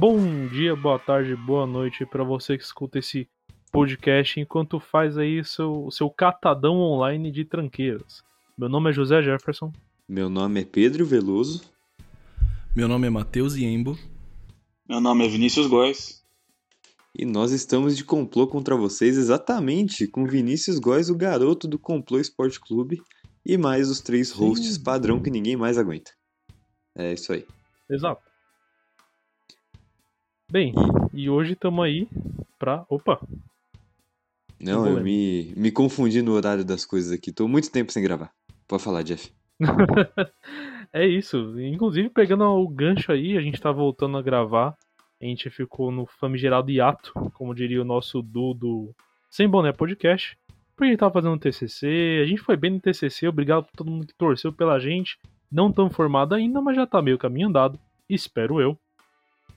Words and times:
Bom 0.00 0.46
dia, 0.46 0.74
boa 0.74 0.98
tarde, 0.98 1.36
boa 1.36 1.66
noite 1.66 2.06
para 2.06 2.24
você 2.24 2.56
que 2.56 2.64
escuta 2.64 2.98
esse 2.98 3.28
podcast 3.70 4.40
enquanto 4.40 4.80
faz 4.80 5.18
aí 5.18 5.44
seu, 5.44 5.90
seu 5.90 6.08
catadão 6.08 6.78
online 6.78 7.30
de 7.30 7.44
tranqueiras. 7.44 8.24
Meu 8.56 8.66
nome 8.66 8.88
é 8.88 8.92
José 8.94 9.20
Jefferson. 9.20 9.70
Meu 10.08 10.30
nome 10.30 10.62
é 10.62 10.64
Pedro 10.64 11.04
Veloso. 11.04 11.70
Meu 12.74 12.88
nome 12.88 13.08
é 13.08 13.10
Matheus 13.10 13.56
Iembo. 13.56 13.98
Meu 14.88 15.02
nome 15.02 15.26
é 15.26 15.28
Vinícius 15.28 15.66
Góes. 15.66 16.24
E 17.14 17.26
nós 17.26 17.52
estamos 17.52 17.94
de 17.94 18.02
complô 18.02 18.46
contra 18.46 18.74
vocês 18.74 19.18
exatamente 19.18 20.06
com 20.06 20.24
Vinícius 20.24 20.78
Góes, 20.78 21.10
o 21.10 21.14
garoto 21.14 21.68
do 21.68 21.78
Complô 21.78 22.18
Esporte 22.18 22.58
Clube, 22.58 23.02
e 23.44 23.58
mais 23.58 23.90
os 23.90 24.00
três 24.00 24.30
hosts 24.30 24.76
Sim. 24.76 24.82
padrão 24.82 25.20
que 25.20 25.28
ninguém 25.28 25.58
mais 25.58 25.76
aguenta. 25.76 26.12
É 26.96 27.12
isso 27.12 27.34
aí. 27.34 27.46
Exato. 27.90 28.29
Bem, 30.50 30.74
e, 31.14 31.30
hoje 31.30 31.52
estamos 31.52 31.84
aí 31.84 32.08
pra. 32.58 32.84
Opa! 32.88 33.20
Não, 34.60 34.84
eu 34.84 35.00
me, 35.00 35.54
me 35.56 35.70
confundi 35.70 36.22
no 36.22 36.32
horário 36.32 36.64
das 36.64 36.84
coisas 36.84 37.12
aqui. 37.12 37.30
Tô 37.30 37.46
muito 37.46 37.70
tempo 37.70 37.92
sem 37.92 38.02
gravar. 38.02 38.32
Pode 38.66 38.82
falar, 38.82 39.04
Jeff. 39.04 39.32
é 40.92 41.06
isso. 41.06 41.54
Inclusive, 41.60 42.10
pegando 42.10 42.42
o 42.46 42.66
gancho 42.66 43.12
aí, 43.12 43.38
a 43.38 43.40
gente 43.40 43.60
tá 43.60 43.70
voltando 43.70 44.18
a 44.18 44.22
gravar. 44.22 44.76
A 45.22 45.24
gente 45.24 45.48
ficou 45.50 45.92
no 45.92 46.04
famigerado 46.04 46.68
hiato, 46.68 47.12
como 47.34 47.54
diria 47.54 47.80
o 47.80 47.84
nosso 47.84 48.20
Dudo 48.20 48.92
Sem 49.30 49.48
Boné 49.48 49.72
Podcast. 49.72 50.36
Porque 50.74 50.88
a 50.88 50.88
gente 50.88 50.98
tava 50.98 51.12
fazendo 51.12 51.38
TCC, 51.38 52.22
a 52.24 52.26
gente 52.26 52.42
foi 52.42 52.56
bem 52.56 52.72
no 52.72 52.80
TCC, 52.80 53.28
obrigado 53.28 53.66
por 53.66 53.76
todo 53.76 53.90
mundo 53.90 54.04
que 54.04 54.14
torceu 54.14 54.52
pela 54.52 54.80
gente. 54.80 55.16
Não 55.50 55.70
tão 55.70 55.88
formado 55.88 56.34
ainda, 56.34 56.60
mas 56.60 56.74
já 56.74 56.88
tá 56.88 57.00
meio 57.00 57.18
caminho 57.18 57.46
andado, 57.46 57.78
espero 58.08 58.60
eu. 58.60 58.76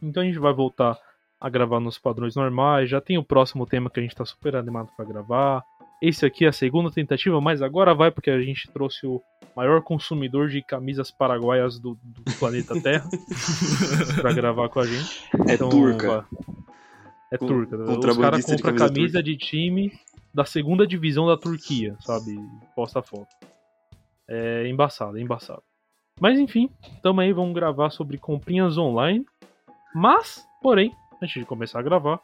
Então 0.03 0.21
a 0.23 0.25
gente 0.25 0.39
vai 0.39 0.53
voltar 0.53 0.97
a 1.39 1.49
gravar 1.49 1.79
nos 1.79 1.97
padrões 1.97 2.35
normais. 2.35 2.89
Já 2.89 3.01
tem 3.01 3.17
o 3.17 3.23
próximo 3.23 3.65
tema 3.65 3.89
que 3.89 3.99
a 3.99 4.03
gente 4.03 4.15
tá 4.15 4.25
super 4.25 4.55
animado 4.55 4.89
para 4.95 5.05
gravar. 5.05 5.63
Esse 6.01 6.25
aqui 6.25 6.45
é 6.45 6.49
a 6.49 6.53
segunda 6.53 6.91
tentativa, 6.91 7.39
mas 7.39 7.61
agora 7.61 7.93
vai 7.95 8.11
porque 8.11 8.29
a 8.29 8.41
gente 8.41 8.69
trouxe 8.71 9.07
o 9.07 9.21
maior 9.55 9.81
consumidor 9.81 10.49
de 10.49 10.61
camisas 10.61 11.11
paraguaias 11.11 11.79
do, 11.79 11.97
do 12.03 12.23
planeta 12.37 12.79
Terra 12.81 13.09
para 14.21 14.33
gravar 14.33 14.69
com 14.69 14.79
a 14.79 14.85
gente. 14.85 15.29
É 15.47 15.53
então, 15.53 15.69
turca. 15.69 16.25
É 17.31 17.37
turca. 17.37 17.77
Os 17.77 18.17
caras 18.17 18.45
compram 18.45 18.75
camisa, 18.75 18.89
camisa 18.89 19.23
de 19.23 19.37
time 19.37 19.91
da 20.33 20.45
segunda 20.45 20.85
divisão 20.85 21.27
da 21.27 21.37
Turquia, 21.37 21.95
sabe? 22.01 22.35
Posta 22.75 23.01
foto. 23.01 23.33
É 24.27 24.67
embaçado, 24.67 25.17
é 25.17 25.21
embaçado. 25.21 25.63
Mas 26.19 26.39
enfim, 26.39 26.69
tamo 27.01 27.21
aí, 27.21 27.33
vamos 27.33 27.53
gravar 27.53 27.89
sobre 27.89 28.17
comprinhas 28.17 28.77
online. 28.77 29.25
Mas, 29.93 30.45
porém, 30.61 30.91
antes 31.21 31.39
de 31.39 31.45
começar 31.45 31.79
a 31.79 31.83
gravar, 31.83 32.19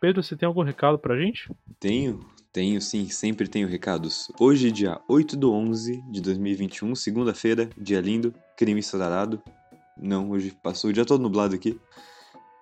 Pedro, 0.00 0.22
você 0.22 0.36
tem 0.36 0.46
algum 0.46 0.62
recado 0.62 0.98
pra 0.98 1.16
gente? 1.16 1.48
Tenho, 1.78 2.18
tenho 2.52 2.80
sim, 2.80 3.08
sempre 3.08 3.46
tenho 3.46 3.68
recados. 3.68 4.30
Hoje, 4.40 4.72
dia 4.72 5.00
8 5.08 5.36
do 5.36 5.52
11 5.52 6.02
de 6.10 6.20
2021, 6.20 6.94
segunda-feira, 6.96 7.70
dia 7.78 8.00
lindo, 8.00 8.34
crime 8.56 8.80
ensolarado. 8.80 9.40
Não, 9.96 10.30
hoje 10.30 10.52
passou 10.62 10.90
o 10.90 10.92
dia 10.92 11.04
todo 11.04 11.22
nublado 11.22 11.54
aqui. 11.54 11.80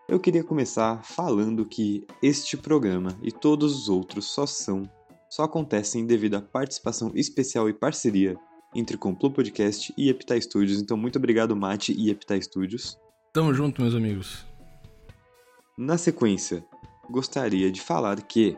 Eu 0.07 0.21
queria 0.21 0.45
começar 0.45 1.03
falando 1.03 1.65
que 1.65 2.07
este 2.23 2.57
programa 2.57 3.17
e 3.23 3.33
todos 3.33 3.75
os 3.75 3.89
outros 3.89 4.27
só 4.27 4.45
são, 4.45 4.83
só 5.31 5.45
acontecem 5.45 6.05
devido 6.05 6.35
à 6.35 6.43
participação 6.43 7.13
especial 7.15 7.69
e 7.69 7.73
parceria 7.73 8.37
entre 8.75 8.99
Complô 8.99 9.31
Podcast 9.31 9.95
e 9.97 10.11
Epitai 10.11 10.43
Studios. 10.43 10.83
Então, 10.83 10.97
muito 10.97 11.17
obrigado, 11.17 11.57
Mate 11.57 11.95
e 11.97 12.11
Epitai 12.11 12.43
Studios. 12.43 12.99
Tamo 13.33 13.55
junto, 13.55 13.81
meus 13.81 13.95
amigos. 13.95 14.50
Na 15.83 15.97
sequência, 15.97 16.63
gostaria 17.09 17.73
de 17.73 17.81
falar 17.81 18.21
que 18.21 18.55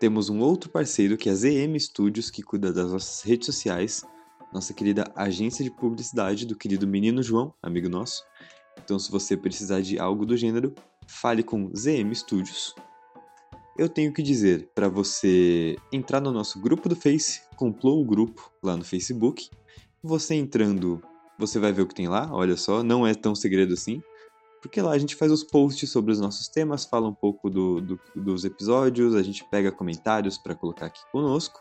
temos 0.00 0.30
um 0.30 0.40
outro 0.40 0.70
parceiro 0.70 1.14
que 1.14 1.28
é 1.28 1.32
a 1.32 1.34
ZM 1.34 1.78
Studios, 1.78 2.30
que 2.30 2.42
cuida 2.42 2.72
das 2.72 2.90
nossas 2.90 3.20
redes 3.20 3.44
sociais, 3.44 4.02
nossa 4.50 4.72
querida 4.72 5.12
agência 5.14 5.62
de 5.62 5.70
publicidade 5.70 6.46
do 6.46 6.56
querido 6.56 6.86
menino 6.86 7.22
João, 7.22 7.52
amigo 7.62 7.90
nosso. 7.90 8.24
Então, 8.82 8.98
se 8.98 9.10
você 9.10 9.36
precisar 9.36 9.82
de 9.82 9.98
algo 9.98 10.24
do 10.24 10.38
gênero, 10.38 10.74
fale 11.06 11.42
com 11.42 11.70
ZM 11.76 12.14
Studios. 12.14 12.74
Eu 13.76 13.86
tenho 13.86 14.10
que 14.10 14.22
dizer 14.22 14.70
para 14.74 14.88
você 14.88 15.76
entrar 15.92 16.18
no 16.18 16.32
nosso 16.32 16.58
grupo 16.58 16.88
do 16.88 16.96
Face, 16.96 17.42
complou 17.56 18.00
o 18.00 18.06
grupo 18.06 18.50
lá 18.62 18.74
no 18.74 18.86
Facebook. 18.86 19.50
Você 20.02 20.34
entrando, 20.34 21.02
você 21.38 21.58
vai 21.58 21.74
ver 21.74 21.82
o 21.82 21.86
que 21.86 21.94
tem 21.94 22.08
lá, 22.08 22.26
olha 22.32 22.56
só, 22.56 22.82
não 22.82 23.06
é 23.06 23.12
tão 23.12 23.34
segredo 23.34 23.74
assim 23.74 24.02
porque 24.60 24.80
lá 24.80 24.92
a 24.92 24.98
gente 24.98 25.14
faz 25.14 25.30
os 25.30 25.44
posts 25.44 25.90
sobre 25.90 26.12
os 26.12 26.20
nossos 26.20 26.48
temas, 26.48 26.84
fala 26.84 27.08
um 27.08 27.14
pouco 27.14 27.48
do, 27.48 27.80
do, 27.80 28.00
dos 28.14 28.44
episódios, 28.44 29.14
a 29.14 29.22
gente 29.22 29.44
pega 29.44 29.70
comentários 29.70 30.36
para 30.36 30.54
colocar 30.54 30.86
aqui 30.86 31.00
conosco. 31.12 31.60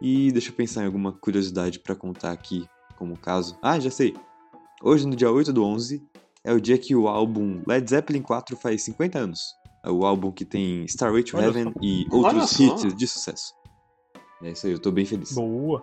E 0.00 0.30
deixa 0.32 0.50
eu 0.50 0.54
pensar 0.54 0.82
em 0.82 0.86
alguma 0.86 1.12
curiosidade 1.12 1.78
para 1.78 1.94
contar 1.94 2.32
aqui 2.32 2.68
como 2.98 3.18
caso. 3.18 3.58
Ah, 3.62 3.78
já 3.80 3.90
sei! 3.90 4.14
Hoje, 4.82 5.06
no 5.06 5.16
dia 5.16 5.30
8 5.30 5.52
do 5.52 5.64
11, 5.64 6.06
é 6.44 6.52
o 6.52 6.60
dia 6.60 6.76
que 6.76 6.94
o 6.94 7.08
álbum 7.08 7.62
Led 7.66 7.88
Zeppelin 7.88 8.22
4 8.22 8.56
faz 8.56 8.82
50 8.82 9.18
anos. 9.18 9.54
É 9.82 9.90
o 9.90 10.04
álbum 10.04 10.30
que 10.30 10.44
tem 10.44 10.84
Starway 10.84 11.22
to 11.22 11.38
Heaven 11.38 11.72
e 11.80 12.06
outros 12.10 12.58
hits 12.58 12.94
de 12.94 13.06
sucesso. 13.06 13.54
É 14.42 14.50
isso 14.50 14.66
aí, 14.66 14.72
eu 14.72 14.78
tô 14.78 14.90
bem 14.90 15.06
feliz. 15.06 15.32
Boa! 15.32 15.82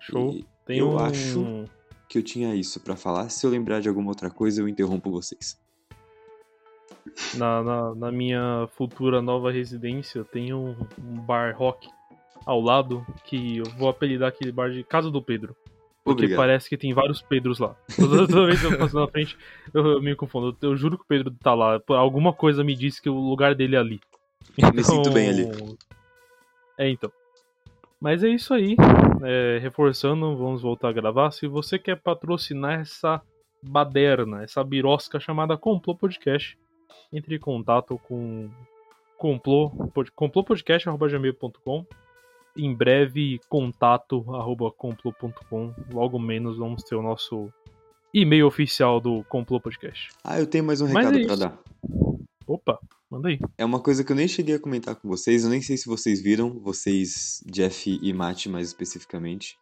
Show! 0.00 0.30
E 0.30 0.46
tem 0.64 0.78
eu 0.78 0.92
um... 0.92 0.98
acho 0.98 1.66
que 2.12 2.18
eu 2.18 2.22
tinha 2.22 2.54
isso 2.54 2.78
para 2.78 2.94
falar. 2.94 3.30
Se 3.30 3.46
eu 3.46 3.50
lembrar 3.50 3.80
de 3.80 3.88
alguma 3.88 4.10
outra 4.10 4.28
coisa, 4.28 4.60
eu 4.60 4.68
interrompo 4.68 5.10
vocês. 5.10 5.58
Na, 7.38 7.62
na, 7.62 7.94
na 7.94 8.12
minha 8.12 8.68
futura 8.76 9.22
nova 9.22 9.50
residência, 9.50 10.22
tem 10.22 10.52
um, 10.52 10.76
um, 11.02 11.20
bar 11.20 11.56
rock 11.56 11.88
ao 12.44 12.60
lado 12.60 13.04
que 13.24 13.56
eu 13.56 13.64
vou 13.78 13.88
apelidar 13.88 14.28
aquele 14.28 14.52
bar 14.52 14.70
de 14.70 14.84
Casa 14.84 15.10
do 15.10 15.22
Pedro. 15.22 15.56
Porque 16.04 16.24
Obrigado. 16.24 16.36
parece 16.36 16.68
que 16.68 16.76
tem 16.76 16.92
vários 16.92 17.22
Pedros 17.22 17.58
lá. 17.58 17.74
Toda, 17.96 18.26
toda 18.26 18.46
vez 18.46 18.60
que 18.60 18.66
eu 18.66 18.76
passo 18.76 18.94
na 18.94 19.08
frente, 19.08 19.34
eu, 19.72 19.86
eu 19.86 20.02
me 20.02 20.14
confundo. 20.14 20.54
Eu, 20.60 20.70
eu, 20.72 20.76
juro 20.76 20.98
que 20.98 21.04
o 21.04 21.08
Pedro 21.08 21.34
tá 21.42 21.54
lá. 21.54 21.80
Alguma 21.88 22.34
coisa 22.34 22.62
me 22.62 22.76
disse 22.76 23.00
que 23.00 23.08
o 23.08 23.14
lugar 23.14 23.54
dele 23.54 23.76
é 23.76 23.78
ali. 23.78 24.00
Então... 24.58 24.70
Me 24.74 24.84
sinto 24.84 25.10
bem 25.10 25.30
ali. 25.30 25.48
É, 26.76 26.90
então. 26.90 27.10
Mas 27.98 28.22
é 28.22 28.28
isso 28.28 28.52
aí. 28.52 28.76
É, 29.24 29.58
reforçando, 29.58 30.36
vamos 30.36 30.62
voltar 30.62 30.88
a 30.88 30.92
gravar. 30.92 31.30
Se 31.30 31.46
você 31.46 31.78
quer 31.78 32.00
patrocinar 32.00 32.80
essa 32.80 33.22
baderna, 33.62 34.42
essa 34.42 34.62
birosca 34.64 35.20
chamada 35.20 35.56
Complô 35.56 35.96
Podcast, 35.96 36.58
entre 37.12 37.36
em 37.36 37.38
contato 37.38 37.98
com 37.98 38.50
complô, 39.16 39.70
complôpodcast.gmail.com 40.16 41.86
em 42.56 42.74
breve 42.74 43.40
contato 43.48 44.24
arroba 44.34 44.70
complô.com 44.70 45.72
logo 45.92 46.18
menos 46.18 46.58
vamos 46.58 46.82
ter 46.82 46.94
o 46.94 47.02
nosso 47.02 47.50
e-mail 48.12 48.46
oficial 48.46 49.00
do 49.00 49.24
Complô 49.24 49.58
Podcast. 49.58 50.10
Ah, 50.22 50.38
eu 50.38 50.46
tenho 50.46 50.64
mais 50.64 50.80
um 50.80 50.86
recado 50.86 51.18
é 51.18 51.26
para 51.26 51.36
dar. 51.36 51.58
Opa, 52.46 52.78
manda 53.12 53.28
aí. 53.28 53.38
É 53.58 53.64
uma 53.64 53.78
coisa 53.78 54.02
que 54.02 54.10
eu 54.10 54.16
nem 54.16 54.26
cheguei 54.26 54.54
a 54.54 54.58
comentar 54.58 54.96
com 54.96 55.06
vocês, 55.06 55.44
eu 55.44 55.50
nem 55.50 55.60
sei 55.60 55.76
se 55.76 55.86
vocês 55.86 56.22
viram, 56.22 56.58
vocês, 56.58 57.42
Jeff 57.44 57.98
e 58.02 58.12
Matt 58.12 58.46
mais 58.46 58.68
especificamente. 58.68 59.58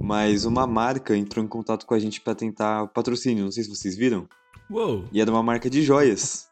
Mas 0.00 0.44
uma 0.44 0.66
marca 0.66 1.16
entrou 1.16 1.42
em 1.42 1.48
contato 1.48 1.86
com 1.86 1.94
a 1.94 1.98
gente 1.98 2.20
para 2.20 2.34
tentar 2.34 2.88
patrocínio, 2.88 3.44
não 3.44 3.52
sei 3.52 3.64
se 3.64 3.70
vocês 3.70 3.96
viram. 3.96 4.28
Uou! 4.70 5.08
E 5.10 5.20
era 5.20 5.30
uma 5.30 5.42
marca 5.42 5.70
de 5.70 5.82
joias. 5.82 6.50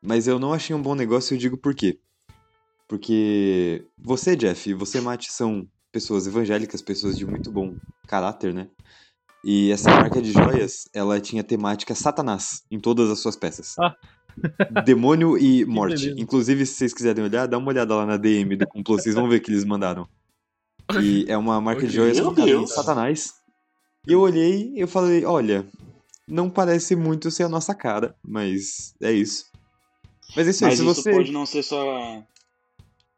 Mas 0.00 0.28
eu 0.28 0.38
não 0.38 0.52
achei 0.52 0.74
um 0.74 0.80
bom 0.80 0.94
negócio 0.94 1.34
e 1.34 1.36
eu 1.36 1.40
digo 1.40 1.56
por 1.56 1.74
quê. 1.74 1.98
Porque 2.88 3.84
você, 3.98 4.36
Jeff, 4.36 4.70
e 4.70 4.74
você, 4.74 5.00
Matt, 5.00 5.26
são 5.28 5.68
pessoas 5.90 6.26
evangélicas, 6.26 6.80
pessoas 6.80 7.18
de 7.18 7.26
muito 7.26 7.50
bom 7.50 7.74
caráter, 8.06 8.54
né? 8.54 8.68
E 9.44 9.70
essa 9.70 9.90
marca 9.90 10.20
de 10.20 10.32
joias, 10.32 10.88
ela 10.92 11.20
tinha 11.20 11.42
temática 11.42 11.94
Satanás 11.94 12.62
em 12.70 12.78
todas 12.78 13.10
as 13.10 13.20
suas 13.20 13.36
peças. 13.36 13.74
Ah. 13.78 13.96
Demônio 14.84 15.36
e 15.38 15.64
morte. 15.66 16.14
Inclusive, 16.16 16.66
se 16.66 16.74
vocês 16.74 16.94
quiserem 16.94 17.24
olhar, 17.24 17.46
dá 17.46 17.58
uma 17.58 17.68
olhada 17.68 17.94
lá 17.94 18.06
na 18.06 18.16
DM 18.16 18.56
do 18.56 18.66
complô, 18.66 18.98
vocês 18.98 19.14
vão 19.14 19.28
ver 19.28 19.40
que 19.40 19.50
eles 19.50 19.64
mandaram. 19.64 20.08
E 21.00 21.24
é 21.28 21.36
uma 21.36 21.60
marca 21.60 21.86
de 21.86 21.92
joias 21.92 22.18
focada 22.18 22.50
em 22.50 22.66
Satanás. 22.66 23.34
E 24.06 24.12
eu 24.12 24.20
olhei 24.20 24.72
e 24.74 24.80
eu 24.80 24.88
falei, 24.88 25.24
olha, 25.24 25.66
não 26.26 26.48
parece 26.48 26.96
muito 26.96 27.30
ser 27.30 27.44
a 27.44 27.48
nossa 27.48 27.74
cara, 27.74 28.14
mas 28.22 28.94
é 29.00 29.12
isso. 29.12 29.46
Mas 30.34 30.46
é 30.46 30.50
isso 30.50 30.64
aí, 30.64 30.76
se 30.76 30.82
isso 30.82 30.94
você... 30.94 31.12
pode 31.12 31.32
não 31.32 31.44
ser 31.44 31.62
só... 31.62 32.22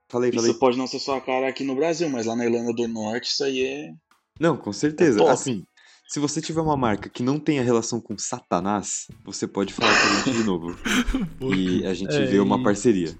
Falei, 0.09 0.31
isso 0.31 0.39
falei. 0.41 0.55
pode 0.55 0.77
não 0.77 0.87
ser 0.87 0.99
só 0.99 1.17
a 1.17 1.21
cara 1.21 1.49
aqui 1.49 1.65
no 1.65 1.75
Brasil, 1.75 2.09
mas 2.11 2.27
lá 2.27 2.37
na 2.37 2.45
Irlanda 2.45 2.73
do 2.73 2.89
Norte 2.89 3.31
isso 3.31 3.45
aí 3.45 3.65
é... 3.65 3.93
Não, 4.41 4.57
com 4.57 4.73
certeza. 4.73 5.23
É 5.23 5.31
assim, 5.31 5.65
se 6.13 6.21
você 6.21 6.43
tiver 6.43 6.61
uma 6.61 6.77
marca 6.77 7.09
que 7.09 7.23
não 7.23 7.41
tenha 7.41 7.63
relação 7.63 7.99
com 7.99 8.19
Satanás, 8.19 9.07
você 9.25 9.49
pode 9.49 9.73
falar 9.73 9.95
com 9.99 10.09
a 10.09 10.17
gente 10.17 10.37
de 10.37 10.45
novo. 10.45 10.77
e 11.57 11.87
a 11.87 11.95
gente 11.95 12.15
é, 12.15 12.27
vê 12.27 12.39
uma 12.39 12.63
parceria. 12.63 13.17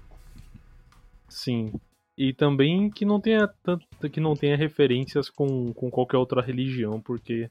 Sim. 1.27 1.73
E 2.15 2.33
também 2.33 2.91
que 2.91 3.03
não 3.03 3.19
tenha 3.19 3.49
tanto, 3.63 3.87
que 4.11 4.19
não 4.19 4.35
tenha 4.35 4.55
referências 4.55 5.27
com, 5.27 5.73
com 5.73 5.89
qualquer 5.89 6.17
outra 6.17 6.39
religião, 6.39 7.01
porque 7.01 7.49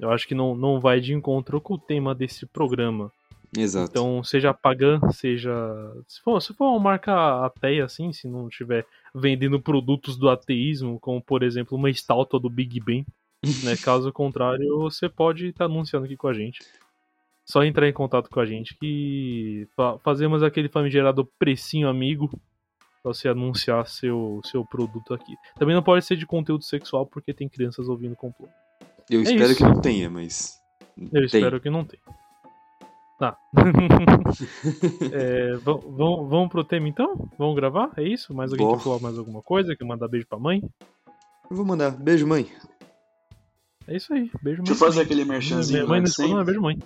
eu 0.00 0.10
acho 0.10 0.26
que 0.26 0.34
não, 0.34 0.56
não 0.56 0.80
vai 0.80 1.00
de 1.00 1.14
encontro 1.14 1.60
com 1.60 1.74
o 1.74 1.78
tema 1.78 2.12
desse 2.12 2.44
programa. 2.44 3.12
Exato. 3.56 3.88
Então, 3.88 4.24
seja 4.24 4.52
pagã, 4.52 4.98
seja. 5.12 5.54
Se 6.08 6.20
for, 6.20 6.42
se 6.42 6.52
for 6.54 6.72
uma 6.72 6.80
marca 6.80 7.46
ateia, 7.46 7.84
assim, 7.84 8.12
se 8.12 8.26
não 8.26 8.48
estiver 8.48 8.84
vendendo 9.14 9.62
produtos 9.62 10.16
do 10.16 10.28
ateísmo, 10.28 10.98
como 10.98 11.22
por 11.22 11.44
exemplo 11.44 11.78
uma 11.78 11.88
estátua 11.88 12.40
do 12.40 12.50
Big 12.50 12.80
Ben, 12.80 13.06
né? 13.64 13.76
Caso 13.76 14.12
contrário, 14.12 14.78
você 14.78 15.08
pode 15.08 15.48
estar 15.48 15.64
anunciando 15.66 16.04
aqui 16.06 16.16
com 16.16 16.28
a 16.28 16.32
gente. 16.32 16.60
Só 17.44 17.64
entrar 17.64 17.88
em 17.88 17.92
contato 17.92 18.30
com 18.30 18.38
a 18.38 18.46
gente 18.46 18.76
que 18.78 19.66
fa- 19.74 19.98
fazemos 19.98 20.42
aquele 20.42 20.68
famigerado 20.68 21.24
precinho 21.38 21.88
amigo 21.88 22.28
pra 23.02 23.12
você 23.12 23.28
anunciar 23.28 23.84
seu, 23.88 24.40
seu 24.44 24.64
produto 24.64 25.12
aqui. 25.12 25.34
Também 25.58 25.74
não 25.74 25.82
pode 25.82 26.04
ser 26.04 26.16
de 26.16 26.24
conteúdo 26.24 26.62
sexual 26.62 27.04
porque 27.04 27.34
tem 27.34 27.48
crianças 27.48 27.88
ouvindo 27.88 28.14
complô. 28.14 28.48
Eu 29.10 29.20
é 29.20 29.22
espero 29.24 29.44
isso. 29.50 29.56
que 29.56 29.64
não 29.64 29.80
tenha, 29.80 30.08
mas. 30.08 30.56
Eu 30.96 31.10
tem. 31.10 31.24
espero 31.24 31.60
que 31.60 31.68
não 31.68 31.84
tenha. 31.84 32.02
Tá. 33.18 33.36
É, 35.12 35.56
va- 35.56 35.74
vamos, 35.74 36.28
vamos 36.30 36.48
pro 36.48 36.64
tema 36.64 36.88
então? 36.88 37.28
Vamos 37.38 37.54
gravar? 37.56 37.90
É 37.96 38.02
isso? 38.02 38.32
Mais 38.34 38.50
alguém 38.52 38.66
quer 38.76 38.82
falar 38.82 39.00
mais 39.00 39.18
alguma 39.18 39.42
coisa? 39.42 39.76
Quer 39.76 39.84
mandar 39.84 40.08
beijo 40.08 40.26
pra 40.26 40.38
mãe? 40.38 40.62
Eu 41.50 41.56
vou 41.56 41.64
mandar. 41.66 41.90
Beijo, 41.90 42.26
mãe. 42.26 42.50
É 43.86 43.96
isso 43.96 44.12
aí. 44.12 44.30
Beijo, 44.42 44.58
mãe. 44.58 44.66
Deixa 44.66 44.72
eu 44.72 44.76
fazer 44.76 45.02
aquele 45.02 45.24
merchanzinho 45.24 45.78
Minha 45.80 45.88
mãe 45.88 46.00
lá 46.00 46.04
não 46.04 46.08
escuta, 46.08 46.40
é 46.40 46.44
beijo, 46.44 46.60
mãe. 46.60 46.78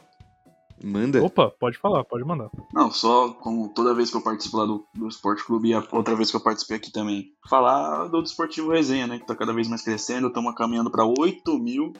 Manda. 0.82 1.24
Opa, 1.24 1.50
pode 1.50 1.78
falar, 1.78 2.04
pode 2.04 2.24
mandar. 2.24 2.50
Não, 2.72 2.90
só 2.90 3.30
como 3.30 3.68
toda 3.70 3.94
vez 3.94 4.10
que 4.10 4.16
eu 4.16 4.20
participo 4.20 4.58
lá 4.58 4.66
do, 4.66 4.86
do 4.94 5.08
Esporte 5.08 5.44
Clube 5.44 5.70
e 5.70 5.74
a 5.74 5.82
outra 5.90 6.14
vez 6.14 6.30
que 6.30 6.36
eu 6.36 6.40
participei 6.40 6.76
aqui 6.76 6.92
também, 6.92 7.32
falar 7.48 8.08
do 8.08 8.22
Desportivo 8.22 8.70
Resenha, 8.70 9.06
né? 9.06 9.18
Que 9.18 9.26
tá 9.26 9.34
cada 9.34 9.54
vez 9.54 9.68
mais 9.68 9.82
crescendo, 9.82 10.28
estamos 10.28 10.54
caminhando 10.54 10.90
para 10.90 11.04
8 11.04 11.58
mil. 11.58 11.94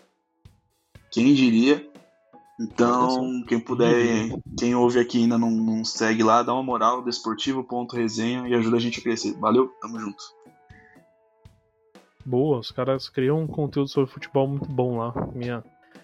Quem 1.11 1.33
diria? 1.33 1.89
Então, 2.61 3.45
quem 3.47 3.61
puder, 3.61 4.31
quem 4.59 4.75
ouve 4.75 4.99
aqui 4.99 5.19
e 5.19 5.23
ainda 5.23 5.37
não, 5.37 5.51
não 5.51 5.85
segue 5.85 6.23
lá, 6.23 6.43
dá 6.43 6.55
uma 6.55 6.63
moral, 6.63 7.03
desportivo.resenha 7.03 8.49
e 8.49 8.55
ajuda 8.55 8.77
a 8.77 8.81
gente 8.81 9.01
a 9.01 9.03
crescer. 9.03 9.35
Valeu, 9.39 9.69
tamo 9.81 9.99
junto. 9.99 10.36
Boa, 12.27 12.59
os 12.59 12.71
caras 12.73 13.09
criam 13.09 13.41
um 13.41 13.47
conteúdo 13.47 13.89
sobre 13.89 14.11
futebol 14.11 14.49
muito 14.49 14.67
bom 14.69 14.99
lá. 14.99 15.15
Minha, 15.33 15.63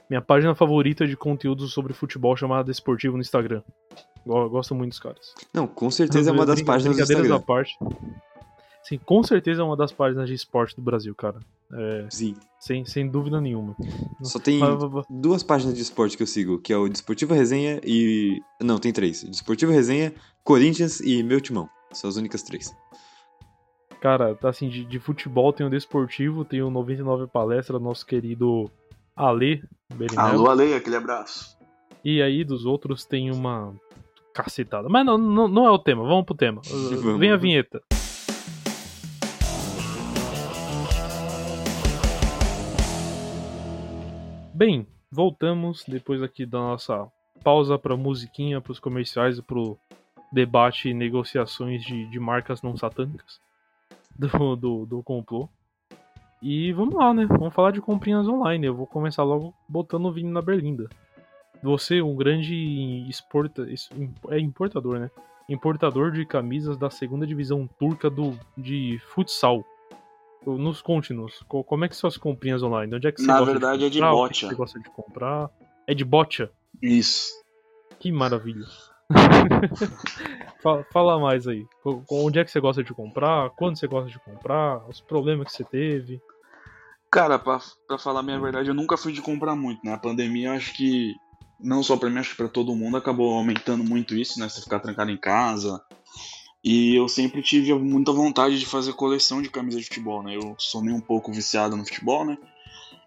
minha 0.08 0.22
página 0.22 0.54
favorita 0.54 1.06
de 1.06 1.16
conteúdo 1.16 1.66
sobre 1.66 1.92
futebol 1.92 2.36
chamada 2.36 2.64
Desportivo 2.64 3.16
no 3.16 3.20
Instagram. 3.20 3.62
Go- 4.24 4.48
Gosto 4.48 4.74
muito 4.74 4.90
dos 4.90 5.00
caras. 5.00 5.34
Não, 5.52 5.66
com 5.66 5.90
certeza 5.90 6.30
é 6.30 6.32
uma 6.32 6.46
das 6.46 6.62
páginas 6.62 6.96
do 6.96 7.02
Instagram. 7.02 7.34
à 7.36 7.40
parte. 7.40 7.76
Sim, 8.84 8.98
com 8.98 9.22
certeza 9.22 9.62
é 9.62 9.64
uma 9.64 9.76
das 9.76 9.92
páginas 9.92 10.28
de 10.28 10.34
esporte 10.34 10.74
do 10.76 10.82
Brasil, 10.82 11.14
cara. 11.14 11.38
É, 11.72 12.06
Sim. 12.10 12.34
sem, 12.60 12.84
sem 12.84 13.08
dúvida 13.08 13.40
nenhuma. 13.40 13.74
Só 14.22 14.38
tem 14.38 14.60
duas 15.08 15.42
páginas 15.42 15.74
de 15.74 15.82
esporte 15.82 16.16
que 16.16 16.22
eu 16.22 16.26
sigo, 16.26 16.58
que 16.58 16.72
é 16.72 16.76
o 16.76 16.88
Desportivo 16.88 17.32
Resenha 17.32 17.80
e. 17.84 18.40
Não, 18.60 18.78
tem 18.78 18.92
três. 18.92 19.22
Desportivo 19.24 19.72
Resenha, 19.72 20.12
Corinthians 20.44 21.00
e 21.00 21.22
Meu 21.22 21.40
Timão. 21.40 21.68
São 21.92 22.10
as 22.10 22.16
únicas 22.16 22.42
três. 22.42 22.74
Cara, 24.02 24.34
tá 24.34 24.48
assim, 24.48 24.68
de, 24.68 24.84
de 24.84 24.98
futebol 24.98 25.52
tem 25.52 25.64
o 25.64 25.70
Desportivo, 25.70 26.44
tem 26.44 26.60
o 26.60 26.68
99 26.68 27.28
Palestra, 27.28 27.78
nosso 27.78 28.04
querido 28.04 28.68
Ale 29.14 29.62
Berinel. 29.94 30.24
Alô, 30.24 30.50
Ale, 30.50 30.74
aquele 30.74 30.96
abraço. 30.96 31.56
E 32.04 32.20
aí 32.20 32.42
dos 32.42 32.66
outros 32.66 33.04
tem 33.04 33.30
uma 33.30 33.72
cacetada. 34.34 34.88
Mas 34.88 35.06
não, 35.06 35.16
não, 35.16 35.46
não 35.46 35.66
é 35.66 35.70
o 35.70 35.78
tema, 35.78 36.02
vamos 36.02 36.24
pro 36.24 36.34
tema. 36.34 36.60
Vamos. 36.64 37.20
Vem 37.20 37.30
a 37.30 37.36
vinheta. 37.36 37.80
Bem, 44.52 44.84
voltamos 45.12 45.84
depois 45.86 46.24
aqui 46.24 46.44
da 46.44 46.58
nossa 46.58 47.06
pausa 47.44 47.78
pra 47.78 47.96
musiquinha, 47.96 48.60
pros 48.60 48.80
comerciais 48.80 49.38
e 49.38 49.42
pro 49.42 49.78
debate 50.32 50.88
e 50.88 50.94
negociações 50.94 51.84
de, 51.84 52.10
de 52.10 52.18
marcas 52.18 52.62
não 52.62 52.76
satânicas 52.76 53.40
do, 54.18 54.56
do, 54.56 54.86
do 54.86 55.02
complô. 55.02 55.48
E 56.40 56.72
vamos 56.72 56.94
lá, 56.94 57.14
né? 57.14 57.24
Vamos 57.26 57.54
falar 57.54 57.70
de 57.70 57.80
comprinhas 57.80 58.26
online. 58.26 58.66
Eu 58.66 58.74
vou 58.74 58.86
começar 58.86 59.22
logo 59.22 59.54
botando 59.68 60.06
o 60.06 60.12
vinho 60.12 60.30
na 60.30 60.42
berlinda. 60.42 60.88
Você, 61.62 62.02
um 62.02 62.16
grande 62.16 63.06
exporta, 63.08 63.66
é 64.30 64.38
importador, 64.40 64.98
né? 64.98 65.10
Importador 65.48 66.10
de 66.10 66.24
camisas 66.26 66.76
da 66.76 66.90
segunda 66.90 67.24
divisão 67.26 67.68
turca 67.78 68.10
do, 68.10 68.36
de 68.58 69.00
futsal. 69.14 69.64
Nos 70.44 70.82
conte-nos, 70.82 71.40
co- 71.46 71.62
como 71.62 71.84
é 71.84 71.88
que 71.88 71.94
são 71.94 72.08
as 72.08 72.16
comprinhas 72.16 72.64
online? 72.64 72.92
Onde 72.96 73.06
é 73.06 73.12
que 73.12 73.20
você 73.20 73.28
Na 73.28 73.38
gosta 73.38 73.52
verdade, 73.52 73.84
é 73.84 73.88
de 73.88 74.00
comprar? 74.00 74.12
O 74.12 74.16
que 74.16 74.28
bocha. 74.28 74.48
Você 74.48 74.54
gosta 74.56 74.80
de 74.80 74.90
comprar? 74.90 75.50
É 75.86 75.94
de 75.94 76.04
bocha? 76.04 76.50
Isso. 76.82 77.30
Que 78.00 78.10
maravilha. 78.10 78.66
fala, 80.62 81.18
mais 81.18 81.46
aí. 81.46 81.66
Onde 82.10 82.38
é 82.38 82.44
que 82.44 82.50
você 82.50 82.60
gosta 82.60 82.82
de 82.82 82.94
comprar? 82.94 83.50
Quando 83.50 83.78
você 83.78 83.86
gosta 83.86 84.10
de 84.10 84.18
comprar? 84.20 84.88
Os 84.88 85.00
problemas 85.00 85.48
que 85.48 85.56
você 85.56 85.64
teve? 85.64 86.20
Cara, 87.10 87.38
pra, 87.38 87.60
pra 87.86 87.98
falar 87.98 88.20
a 88.20 88.22
minha 88.22 88.40
verdade, 88.40 88.68
eu 88.68 88.74
nunca 88.74 88.96
fui 88.96 89.12
de 89.12 89.20
comprar 89.20 89.54
muito, 89.54 89.84
né? 89.84 89.92
A 89.92 89.98
pandemia, 89.98 90.52
acho 90.52 90.72
que, 90.72 91.14
não 91.60 91.82
só 91.82 91.96
pra 91.96 92.08
mim, 92.08 92.18
acho 92.18 92.30
que 92.30 92.36
pra 92.36 92.48
todo 92.48 92.74
mundo, 92.74 92.96
acabou 92.96 93.34
aumentando 93.34 93.84
muito 93.84 94.14
isso, 94.14 94.40
né? 94.40 94.48
Você 94.48 94.62
ficar 94.62 94.80
trancado 94.80 95.10
em 95.10 95.18
casa. 95.18 95.82
E 96.64 96.94
eu 96.94 97.08
sempre 97.08 97.42
tive 97.42 97.74
muita 97.74 98.12
vontade 98.12 98.58
de 98.58 98.64
fazer 98.64 98.92
coleção 98.92 99.42
de 99.42 99.50
camisas 99.50 99.82
de 99.82 99.88
futebol, 99.88 100.22
né? 100.22 100.36
Eu 100.36 100.54
sou 100.58 100.82
nem 100.82 100.94
um 100.94 101.00
pouco 101.00 101.32
viciado 101.32 101.76
no 101.76 101.84
futebol, 101.84 102.24
né? 102.24 102.38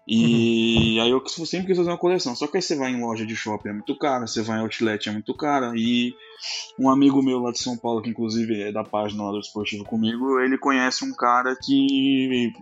E 0.08 1.00
aí 1.00 1.10
eu 1.10 1.20
sempre 1.28 1.66
quis 1.66 1.76
fazer 1.76 1.90
uma 1.90 1.98
coleção. 1.98 2.36
Só 2.36 2.46
que 2.46 2.56
aí 2.56 2.62
você 2.62 2.76
vai 2.76 2.92
em 2.92 3.00
loja 3.00 3.26
de 3.26 3.34
shopping 3.34 3.70
é 3.70 3.72
muito 3.72 3.96
cara, 3.98 4.26
você 4.26 4.40
vai 4.40 4.58
em 4.58 4.62
outlet 4.62 5.08
é 5.08 5.12
muito 5.12 5.34
cara. 5.34 5.72
E 5.74 6.14
um 6.78 6.88
amigo 6.88 7.22
meu 7.22 7.40
lá 7.40 7.50
de 7.50 7.58
São 7.58 7.76
Paulo, 7.76 8.00
que 8.00 8.10
inclusive 8.10 8.62
é 8.62 8.70
da 8.70 8.84
página 8.84 9.24
lá 9.24 9.32
do 9.32 9.40
Esportivo 9.40 9.84
comigo, 9.84 10.38
ele 10.38 10.56
conhece 10.58 11.04
um 11.04 11.12
cara 11.12 11.56
que 11.56 12.52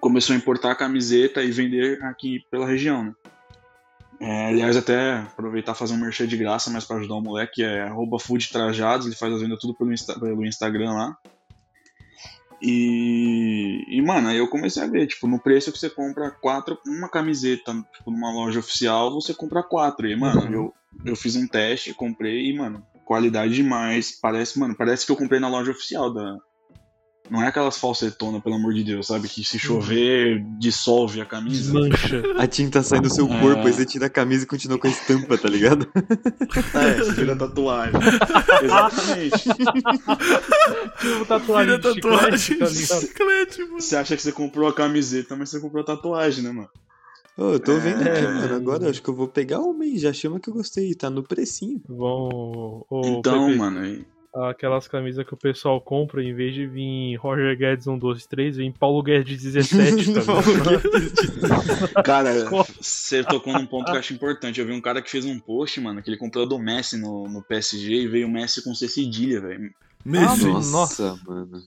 começou 0.00 0.34
a 0.34 0.36
importar 0.36 0.76
camiseta 0.76 1.42
e 1.42 1.50
vender 1.50 2.02
aqui 2.04 2.40
pela 2.50 2.66
região, 2.66 3.04
né? 3.04 3.14
É, 4.18 4.46
aliás, 4.46 4.76
até 4.76 5.18
aproveitar 5.18 5.72
e 5.72 5.74
fazer 5.74 5.92
um 5.94 5.98
merchan 5.98 6.26
de 6.26 6.36
graça, 6.38 6.70
mas 6.70 6.84
para 6.84 6.96
ajudar 6.96 7.16
o 7.16 7.20
moleque, 7.20 7.62
é 7.62 7.82
arroba 7.82 8.18
food 8.18 8.48
trajados, 8.50 9.06
ele 9.06 9.14
faz 9.14 9.34
as 9.34 9.42
vendas 9.42 9.58
tudo 9.58 9.74
pelo, 9.74 9.92
Insta- 9.92 10.18
pelo 10.18 10.46
Instagram 10.46 10.92
lá. 10.92 11.18
E, 12.60 13.84
e, 13.88 14.02
mano, 14.02 14.28
aí 14.28 14.38
eu 14.38 14.48
comecei 14.48 14.82
a 14.82 14.86
ver, 14.86 15.06
tipo, 15.06 15.26
no 15.26 15.38
preço 15.38 15.70
que 15.72 15.78
você 15.78 15.90
compra 15.90 16.30
quatro, 16.30 16.78
uma 16.86 17.08
camiseta, 17.08 17.72
tipo, 17.92 18.10
numa 18.10 18.32
loja 18.32 18.60
oficial, 18.60 19.12
você 19.12 19.34
compra 19.34 19.62
quatro. 19.62 20.06
E, 20.08 20.16
mano, 20.16 20.40
Uhum. 20.42 20.52
eu, 20.52 20.74
eu 21.04 21.16
fiz 21.16 21.36
um 21.36 21.46
teste, 21.46 21.94
comprei 21.94 22.50
e, 22.50 22.56
mano, 22.56 22.82
qualidade 23.04 23.54
demais. 23.54 24.18
Parece, 24.20 24.58
mano, 24.58 24.74
parece 24.76 25.04
que 25.06 25.12
eu 25.12 25.16
comprei 25.16 25.40
na 25.40 25.48
loja 25.48 25.70
oficial 25.70 26.12
da. 26.12 26.36
Não 27.30 27.42
é 27.42 27.48
aquelas 27.48 27.76
falsetonas, 27.78 28.42
pelo 28.42 28.54
amor 28.54 28.72
de 28.74 28.84
Deus, 28.84 29.06
sabe? 29.08 29.28
Que 29.28 29.42
se 29.44 29.58
chover, 29.58 30.44
dissolve 30.58 31.20
a 31.20 31.24
camisa. 31.26 31.72
Desmancha. 31.72 32.22
A 32.38 32.46
tinta 32.46 32.82
sai 32.82 33.00
do 33.00 33.10
seu 33.10 33.26
É. 33.26 33.40
corpo, 33.40 33.66
aí 33.66 33.72
você 33.72 33.84
tira 33.84 34.06
a 34.06 34.10
camisa 34.10 34.44
e 34.44 34.46
continua 34.46 34.78
com 34.78 34.86
a 34.86 34.90
estampa, 34.90 35.36
tá 35.36 35.48
ligado? 35.48 35.88
É, 36.74 36.94
você 36.98 37.12
vira 37.12 37.34
tatuagem. 37.36 37.94
Exatamente. 38.62 39.38
Tipo 41.00 41.24
tatuagem 41.26 41.76
Vira 41.76 41.92
de 41.94 42.00
tatuagem 42.00 42.38
chiclete, 42.38 42.74
de 42.74 42.88
tá 42.88 42.94
ligado? 42.94 43.00
chiclete, 43.08 43.62
mano. 43.64 43.80
Você 43.80 43.96
acha 43.96 44.16
que 44.16 44.22
você 44.22 44.32
comprou 44.32 44.68
a 44.68 44.72
camiseta, 44.72 45.36
mas 45.36 45.50
você 45.50 45.60
comprou 45.60 45.82
a 45.82 45.86
tatuagem, 45.86 46.44
né, 46.44 46.50
mano? 46.52 46.68
Ô, 47.36 47.52
eu 47.52 47.60
tô 47.60 47.76
vendo 47.78 48.00
aqui, 48.00 48.08
É. 48.18 48.22
mano. 48.22 48.54
Agora 48.56 48.84
eu 48.84 48.90
acho 48.90 49.02
que 49.02 49.08
eu 49.10 49.14
vou 49.14 49.28
pegar 49.28 49.60
uma 49.60 49.84
e 49.84 49.98
já 49.98 50.12
chama 50.12 50.40
que 50.40 50.48
eu 50.48 50.54
gostei. 50.54 50.94
Tá 50.94 51.10
no 51.10 51.22
precinho. 51.22 51.80
Vão. 51.88 52.86
ô, 52.88 53.02
então, 53.04 53.46
Pepe, 53.46 53.58
mano, 53.58 53.80
aí- 53.80 54.04
Aquelas 54.34 54.86
camisas 54.86 55.26
que 55.26 55.34
o 55.34 55.36
pessoal 55.36 55.80
compra, 55.80 56.22
em 56.22 56.34
vez 56.34 56.54
de 56.54 56.66
vir 56.66 57.16
Roger 57.16 57.56
Guedes 57.56 57.86
1, 57.86 57.98
2, 57.98 58.26
3, 58.26 58.56
vem 58.56 58.70
Paulo 58.72 59.02
Guedes 59.02 59.42
17, 59.42 60.12
tá 60.12 60.20
ligado? 60.46 62.02
Cara, 62.02 62.32
você 62.80 63.24
tocou 63.24 63.52
num 63.52 63.66
ponto 63.66 63.86
que 63.86 63.92
eu 63.96 63.98
acho 63.98 64.12
importante. 64.14 64.60
Eu 64.60 64.66
vi 64.66 64.72
um 64.72 64.80
cara 64.80 65.00
que 65.00 65.10
fez 65.10 65.24
um 65.24 65.38
post, 65.38 65.80
mano, 65.80 66.02
que 66.02 66.10
ele 66.10 66.18
comprou 66.18 66.46
do 66.46 66.58
Messi 66.58 66.98
no, 66.98 67.28
no 67.28 67.42
PSG 67.42 68.02
e 68.02 68.08
veio 68.08 68.26
o 68.26 68.30
Messi 68.30 68.62
com 68.62 68.74
C 68.74 68.88
cedilha, 68.88 69.40
velho. 69.40 69.70
Messi. 70.04 70.44
Ah, 70.44 70.52
Nossa, 70.52 70.72
Nossa. 71.10 71.20
mano. 71.26 71.62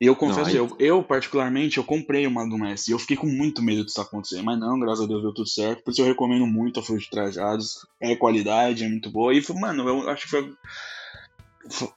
E 0.00 0.06
eu 0.06 0.16
confesso, 0.16 0.40
Não, 0.40 0.46
aí- 0.46 0.56
eu, 0.56 0.76
eu 0.78 1.02
particularmente, 1.02 1.76
eu 1.76 1.84
comprei 1.84 2.26
uma 2.26 2.48
do 2.48 2.56
Messi 2.56 2.90
e 2.90 2.94
eu 2.94 2.98
fiquei 2.98 3.18
com 3.18 3.26
muito 3.26 3.60
medo 3.60 3.84
disso 3.84 4.00
acontecer. 4.00 4.40
Mas 4.40 4.58
não, 4.58 4.80
graças 4.80 5.04
a 5.04 5.06
Deus 5.06 5.20
deu 5.20 5.34
tudo 5.34 5.46
certo. 5.48 5.84
Por 5.84 5.90
isso 5.90 6.00
eu 6.00 6.06
recomendo 6.06 6.46
muito 6.46 6.80
a 6.80 6.82
Fruit 6.82 7.10
Trajados. 7.10 7.86
É 8.00 8.16
qualidade, 8.16 8.82
é 8.82 8.88
muito 8.88 9.10
boa. 9.10 9.34
E, 9.34 9.42
mano, 9.54 9.86
eu 9.86 10.08
acho 10.08 10.24
que 10.24 10.30
foi... 10.30 10.50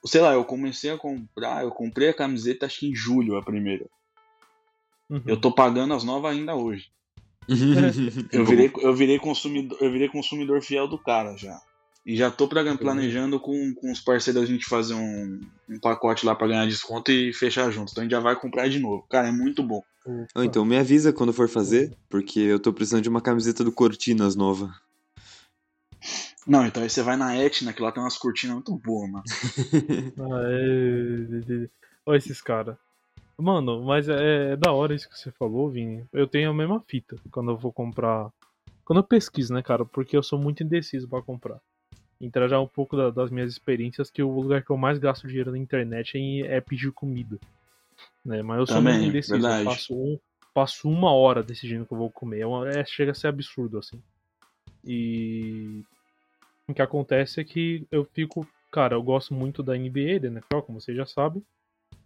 Sei 0.06 0.22
lá, 0.22 0.34
eu 0.34 0.44
comecei 0.44 0.92
a 0.92 0.98
comprar, 0.98 1.64
eu 1.64 1.72
comprei 1.72 2.10
a 2.10 2.14
camiseta 2.14 2.66
acho 2.66 2.80
que 2.82 2.88
em 2.90 2.96
julho, 2.96 3.38
a 3.38 3.44
primeira. 3.44 3.86
Uhum. 5.10 5.24
Eu 5.26 5.38
tô 5.40 5.52
pagando 5.52 5.94
as 5.94 6.04
novas 6.04 6.32
ainda 6.32 6.56
hoje. 6.56 6.92
É 7.48 7.54
Eu 8.38 8.46
virei, 8.46 8.72
eu 8.78 8.96
virei, 8.96 9.20
consumidor, 9.20 9.78
eu 9.82 9.92
virei 9.92 10.10
consumidor 10.10 10.62
fiel 10.62 10.88
do 10.88 10.98
cara 10.98 11.36
já. 11.38 11.60
E 12.06 12.16
já 12.18 12.30
tô 12.30 12.48
pra- 12.48 12.76
planejando 12.76 13.40
com, 13.40 13.74
com 13.76 13.92
os 13.92 14.02
parceiros 14.02 14.44
a 14.44 14.46
gente 14.46 14.66
fazer 14.66 14.94
um, 14.94 15.40
um 15.70 15.80
pacote 15.80 16.26
lá 16.26 16.36
pra 16.36 16.48
ganhar 16.48 16.66
desconto 16.68 17.12
e 17.12 17.32
fechar 17.34 17.72
junto. 17.72 17.92
Então 17.92 18.02
a 18.02 18.06
gente 18.06 18.12
já 18.12 18.20
vai 18.20 18.36
comprar 18.36 18.68
de 18.70 18.80
novo. 18.80 19.06
Cara, 19.10 19.30
é 19.30 19.32
muito 19.32 19.64
bom. 19.64 19.82
Ou 20.36 20.44
então 20.44 20.66
me 20.66 20.78
avisa 20.78 21.14
quando 21.14 21.32
for 21.32 21.48
fazer, 21.48 21.96
porque 22.10 22.40
eu 22.40 22.60
tô 22.60 22.74
precisando 22.74 23.04
de 23.04 23.08
uma 23.10 23.22
camiseta 23.22 23.64
do 23.64 23.72
Cortinas 23.72 24.36
nova. 24.36 24.70
Não, 26.48 26.66
então 26.66 26.84
aí 26.84 26.90
você 26.90 27.02
vai 27.02 27.16
na 27.16 27.36
Etna, 27.38 27.72
que 27.74 27.82
lá 27.82 27.92
tem 27.92 28.04
umas 28.04 28.18
cortinas 28.18 28.56
muito 28.56 28.76
boas, 28.78 29.10
mano. 29.10 29.24
Ah, 30.20 30.44
é... 30.46 31.70
Olha 32.06 32.18
esses 32.18 32.42
caras. 32.42 32.78
Mano, 33.38 33.84
mas 33.84 34.08
é, 34.08 34.52
é 34.52 34.56
da 34.56 34.72
hora 34.72 34.94
isso 34.94 35.10
que 35.10 35.18
você 35.18 35.32
falou, 35.32 35.70
Vini. 35.70 36.06
Eu 36.14 36.28
tenho 36.28 36.52
a 36.52 36.54
mesma 36.54 36.80
fita 36.82 37.18
quando 37.32 37.52
eu 37.52 37.58
vou 37.58 37.72
comprar. 37.74 38.30
Quando 38.86 39.00
eu 39.00 39.04
pesquiso, 39.04 39.54
né, 39.54 39.64
cara? 39.64 39.84
Porque 39.86 40.16
eu 40.16 40.22
sou 40.22 40.38
muito 40.38 40.62
indeciso 40.64 41.08
pra 41.08 41.22
comprar. 41.22 41.60
Entrar 42.22 42.48
já 42.48 42.60
um 42.60 42.68
pouco 42.68 42.96
da- 42.96 43.10
das 43.10 43.32
minhas 43.32 43.52
experiências, 43.52 44.12
que 44.12 44.22
o 44.22 44.30
lugar 44.40 44.64
que 44.64 44.70
eu 44.70 44.78
mais 44.78 45.00
gasto 45.00 45.28
dinheiro 45.28 45.52
na 45.52 45.58
internet 45.58 46.18
é, 46.18 46.58
é 46.58 46.62
pedir 46.62 46.92
comida. 46.92 47.40
Né? 48.24 48.44
Mas 48.44 48.60
eu 48.60 48.68
sou 48.68 48.76
Também, 48.78 48.94
muito 49.00 49.10
indeciso. 49.10 49.34
verdade. 49.34 49.62
Eu 49.62 49.66
passo, 49.66 49.94
um, 49.96 50.20
passo 50.54 50.90
uma 50.90 51.12
hora 51.12 51.42
decidindo 51.42 51.84
o 51.84 51.88
que 51.88 51.94
eu 51.94 51.98
vou 51.98 52.12
comer. 52.12 52.42
É, 52.42 52.46
uma- 52.46 52.70
é- 52.70 52.86
chega 52.86 53.12
a 53.12 53.16
ser 53.16 53.28
absurdo, 53.28 53.80
assim. 53.80 54.00
E 54.86 55.82
o 56.68 56.74
que 56.74 56.82
acontece 56.82 57.42
é 57.42 57.44
que 57.44 57.86
eu 57.92 58.06
fico. 58.06 58.48
Cara, 58.72 58.96
eu 58.96 59.04
gosto 59.04 59.34
muito 59.34 59.62
da 59.62 59.78
NBA, 59.78 60.20
da 60.22 60.28
NFL, 60.28 60.60
como 60.66 60.82
vocês 60.82 60.98
já 60.98 61.06
sabem. 61.06 61.44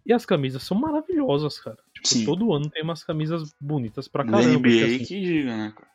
E 0.04 0.12
as 0.12 0.26
camisas 0.26 0.62
são 0.62 0.78
maravilhosas, 0.78 1.58
cara. 1.58 1.78
Tipo, 1.92 2.08
Sim. 2.08 2.24
todo 2.24 2.52
ano 2.52 2.68
tem 2.70 2.82
umas 2.82 3.04
camisas 3.04 3.54
bonitas 3.60 4.08
pra 4.08 4.24
caramba. 4.24 4.58
NBA 4.58 4.68
que, 4.68 4.84
assim, 4.84 5.04
que 5.04 5.20
diga, 5.20 5.56
né, 5.56 5.72
cara? 5.74 5.88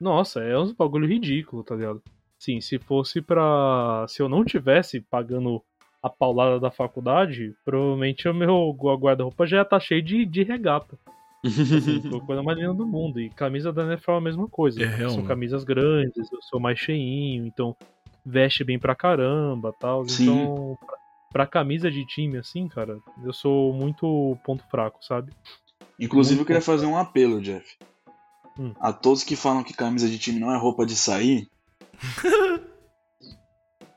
nossa, 0.00 0.40
é 0.40 0.58
uns 0.58 0.72
bagulho 0.72 1.06
ridículo, 1.06 1.62
tá 1.62 1.74
ligado? 1.74 2.02
Sim, 2.38 2.60
se 2.60 2.78
fosse 2.78 3.22
pra. 3.22 4.04
Se 4.08 4.20
eu 4.20 4.28
não 4.28 4.44
tivesse 4.44 5.00
pagando 5.00 5.62
a 6.02 6.10
paulada 6.10 6.58
da 6.58 6.70
faculdade, 6.70 7.54
provavelmente 7.64 8.28
o 8.28 8.34
meu 8.34 8.72
guarda-roupa 8.72 9.46
já 9.46 9.58
ia 9.58 9.62
estar 9.62 9.78
cheio 9.78 10.02
de, 10.02 10.26
de 10.26 10.42
regata. 10.42 10.98
Assim, 11.44 12.02
foi 12.08 12.18
a 12.18 12.22
coisa 12.22 12.42
mais 12.42 12.58
linda 12.58 12.74
do 12.74 12.86
mundo. 12.86 13.20
E 13.20 13.28
camisa 13.30 13.72
da 13.72 13.84
NFL 13.84 14.12
é 14.12 14.16
a 14.16 14.20
mesma 14.20 14.48
coisa. 14.48 14.82
É 14.82 15.08
São 15.08 15.24
camisas 15.24 15.64
grandes, 15.64 16.30
eu 16.32 16.42
sou 16.42 16.60
mais 16.60 16.78
cheinho, 16.78 17.46
então 17.46 17.76
veste 18.24 18.62
bem 18.64 18.78
pra 18.78 18.94
caramba 18.94 19.72
tal. 19.78 20.08
Sim. 20.08 20.24
Então, 20.24 20.78
pra, 20.86 20.96
pra 21.32 21.46
camisa 21.46 21.90
de 21.90 22.06
time, 22.06 22.38
assim, 22.38 22.68
cara, 22.68 22.98
eu 23.24 23.32
sou 23.32 23.72
muito 23.72 24.36
ponto 24.44 24.62
fraco, 24.70 25.04
sabe? 25.04 25.32
Inclusive, 25.98 26.34
eu 26.34 26.38
Muito 26.38 26.46
queria 26.46 26.60
bom. 26.60 26.66
fazer 26.66 26.86
um 26.86 26.96
apelo, 26.96 27.40
Jeff. 27.40 27.76
Hum. 28.58 28.72
A 28.80 28.92
todos 28.92 29.22
que 29.24 29.36
falam 29.36 29.62
que 29.62 29.72
camisa 29.72 30.08
de 30.08 30.18
time 30.18 30.38
não 30.40 30.52
é 30.52 30.58
roupa 30.58 30.84
de 30.84 30.96
sair. 30.96 31.48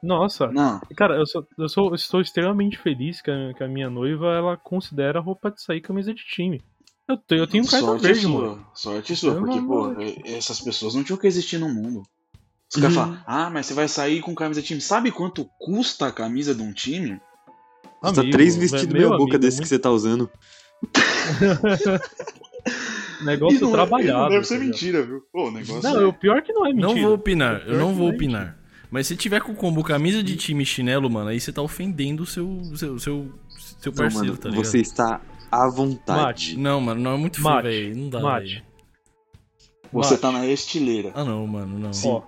Nossa, 0.04 0.48
Não, 0.52 0.80
Cara, 0.96 1.16
eu, 1.16 1.26
sou, 1.26 1.48
eu 1.58 1.68
sou, 1.68 1.96
estou 1.96 2.22
extremamente 2.22 2.78
feliz 2.78 3.22
que 3.22 3.32
a, 3.32 3.54
que 3.56 3.64
a 3.64 3.68
minha 3.68 3.90
noiva 3.90 4.28
ela 4.36 4.56
considera 4.56 5.20
roupa 5.20 5.50
de 5.50 5.60
sair 5.60 5.82
camisa 5.82 6.14
de 6.14 6.24
time. 6.24 6.62
Eu, 7.08 7.18
tenho- 7.18 7.42
eu 7.44 7.48
tenho 7.48 7.64
um 7.64 7.68
cartão 7.68 7.90
sorte 7.90 8.02
verde, 8.04 8.22
sua. 8.22 8.42
mano. 8.50 8.68
Sorte 8.74 9.16
sua, 9.16 9.34
Eu 9.34 9.40
porque, 9.40 9.60
não 9.60 9.68
pô, 9.68 10.02
e- 10.02 10.22
essas 10.36 10.60
pessoas 10.60 10.96
não 10.96 11.04
tinham 11.04 11.18
que 11.20 11.28
existir 11.28 11.60
no 11.60 11.70
mundo. 11.70 12.02
Os 12.70 12.82
caras 12.82 12.98
Uhum. 12.98 13.04
falam, 13.04 13.24
ah, 13.28 13.50
mas 13.52 13.68
você 13.68 13.74
vai 13.76 13.88
sair 13.88 14.22
com 14.22 14.34
camisa 14.34 14.60
de 14.62 14.68
time. 14.68 14.82
Sabe 14.82 15.12
quanto 15.12 15.46
custa 15.60 16.08
a 16.08 16.12
camisa 16.12 16.56
de 16.56 16.62
um 16.64 16.74
time? 16.74 17.22
Custa 18.02 18.22
Amigo, 18.22 18.36
três 18.36 18.56
vestidos 18.56 18.88
meu 18.88 18.94
meia 18.94 19.10
boca 19.10 19.24
amigo, 19.24 19.38
desse 19.40 19.58
muito 19.58 19.64
que 19.66 19.70
você 19.70 19.78
tá 19.80 19.92
usando. 19.92 20.30
Negócio 23.22 23.62
não 23.62 23.70
é- 23.70 23.74
trabalhado. 23.74 24.24
Não 24.24 24.30
deve 24.30 24.46
ser 24.46 24.58
tá 24.60 24.66
mentira, 24.66 25.04
viu? 25.06 25.22
Pô, 25.32 25.48
o 25.48 25.52
negócio 25.52 25.82
Não, 25.84 26.02
é... 26.02 26.06
o 26.06 26.14
pior 26.14 26.42
que 26.42 26.52
não 26.52 26.66
é 26.66 26.74
mentira. 26.74 26.88
Não 26.94 27.02
vou 27.02 27.14
opinar, 27.14 27.62
eu 27.66 27.80
não 27.80 27.94
vou 27.94 28.10
é 28.10 28.12
mentira. 28.12 28.38
opinar. 28.40 28.60
Mas 28.92 29.08
se 29.08 29.16
tiver 29.16 29.42
com 29.42 29.52
o 29.52 29.56
combo 29.56 29.84
camisa 29.84 30.22
de 30.24 30.36
time 30.36 30.64
e 30.64 30.66
chinelo, 30.66 31.10
mano, 31.10 31.30
aí 31.30 31.40
você 31.40 31.52
tá 31.52 31.62
ofendendo 31.62 32.24
o 32.24 32.26
seu, 32.26 32.62
seu, 32.76 33.00
seu, 33.00 33.32
seu 33.80 33.92
Não, 33.92 33.98
parceiro, 33.98 34.28
mano, 34.28 34.38
tá 34.38 34.50
ligado? 34.50 34.66
você 34.66 34.80
está 34.80 35.22
à 35.64 35.68
vontade. 35.70 36.58
Não, 36.58 36.80
mano, 36.82 37.02
não 37.02 37.14
é 37.14 37.18
muito 37.18 37.36
feio, 37.42 37.54
Mate, 37.56 37.68
velho. 37.68 37.98
Não 37.98 38.10
dá, 38.10 38.20
mate. 38.20 38.64
Você 39.92 40.12
Mate. 40.12 40.22
tá 40.22 40.32
na 40.32 40.46
estileira. 40.48 41.12
Ah, 41.16 41.24
não, 41.24 41.46
mano, 41.48 41.80
não. 41.80 41.92
Ó, 42.06 42.22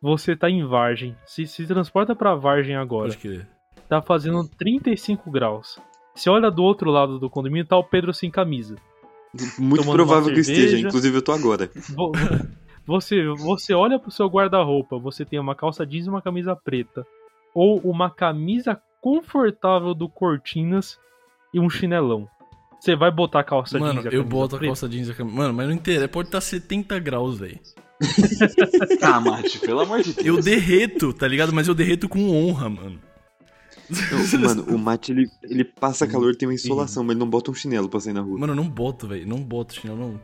você 0.00 0.36
tá 0.36 0.48
em 0.48 0.64
Vargem. 0.66 1.16
Se, 1.26 1.46
se 1.46 1.66
transporta 1.66 2.14
pra 2.14 2.34
Vargem 2.34 2.76
agora. 2.76 3.08
Pode 3.08 3.18
crer. 3.18 3.48
Tá 3.88 4.00
fazendo 4.02 4.46
35 4.46 5.30
graus. 5.30 5.78
Você 6.14 6.28
olha 6.28 6.50
do 6.50 6.62
outro 6.62 6.90
lado 6.90 7.18
do 7.18 7.30
condomínio, 7.30 7.66
tá 7.66 7.76
o 7.76 7.84
Pedro 7.84 8.12
sem 8.12 8.30
camisa. 8.30 8.76
Muito 9.58 9.82
Tomando 9.82 9.94
provável 9.96 10.32
que 10.34 10.40
esteja, 10.40 10.78
inclusive 10.78 11.16
eu 11.18 11.22
tô 11.22 11.32
agora. 11.32 11.70
Vo- 11.94 12.12
Você, 12.86 13.22
você 13.34 13.74
olha 13.74 13.98
pro 13.98 14.10
seu 14.10 14.26
guarda-roupa, 14.28 14.98
você 14.98 15.22
tem 15.22 15.38
uma 15.38 15.54
calça 15.54 15.84
jeans 15.86 16.06
e 16.06 16.08
uma 16.08 16.22
camisa 16.22 16.56
preta. 16.56 17.06
Ou 17.54 17.78
uma 17.80 18.08
camisa 18.10 18.80
confortável 19.02 19.92
do 19.92 20.08
Cortinas 20.08 20.98
e 21.52 21.60
um 21.60 21.68
chinelão. 21.70 22.28
Você 22.80 22.94
vai 22.94 23.10
botar 23.10 23.40
a 23.40 23.44
calça 23.44 23.78
Mano, 23.78 24.00
jeans 24.02 24.06
a 24.06 24.16
eu 24.16 24.22
boto 24.24 24.54
a 24.54 24.58
preta? 24.58 24.70
calça 24.70 24.88
jeans 24.88 25.10
a. 25.10 25.24
Mano, 25.24 25.52
mas 25.52 25.66
não 25.66 25.74
interessa. 25.74 26.06
Pode 26.08 26.28
estar 26.28 26.40
70 26.40 26.98
graus, 27.00 27.38
velho. 27.38 27.58
Ah, 29.02 29.20
Mate, 29.20 29.58
pelo 29.58 29.80
amor 29.80 30.02
de 30.02 30.12
Deus. 30.12 30.26
Eu 30.26 30.40
derreto, 30.42 31.12
tá 31.12 31.26
ligado? 31.26 31.52
Mas 31.52 31.66
eu 31.66 31.74
derreto 31.74 32.08
com 32.08 32.30
honra, 32.30 32.68
mano. 32.68 33.00
Não, 33.90 34.40
mano, 34.40 34.62
o 34.74 34.78
mate 34.78 35.12
ele, 35.12 35.26
ele 35.42 35.64
passa 35.64 36.06
calor, 36.06 36.36
tem 36.36 36.46
uma 36.46 36.54
insolação, 36.54 37.02
mas 37.02 37.12
ele 37.12 37.20
não 37.20 37.28
bota 37.28 37.50
um 37.50 37.54
chinelo 37.54 37.88
pra 37.88 37.98
sair 37.98 38.12
na 38.12 38.20
rua. 38.20 38.38
Mano, 38.38 38.52
eu 38.52 38.56
não 38.56 38.68
boto, 38.68 39.08
velho. 39.08 39.26
Não 39.26 39.38
boto 39.42 39.74
chinelo, 39.74 39.98
não. 39.98 40.20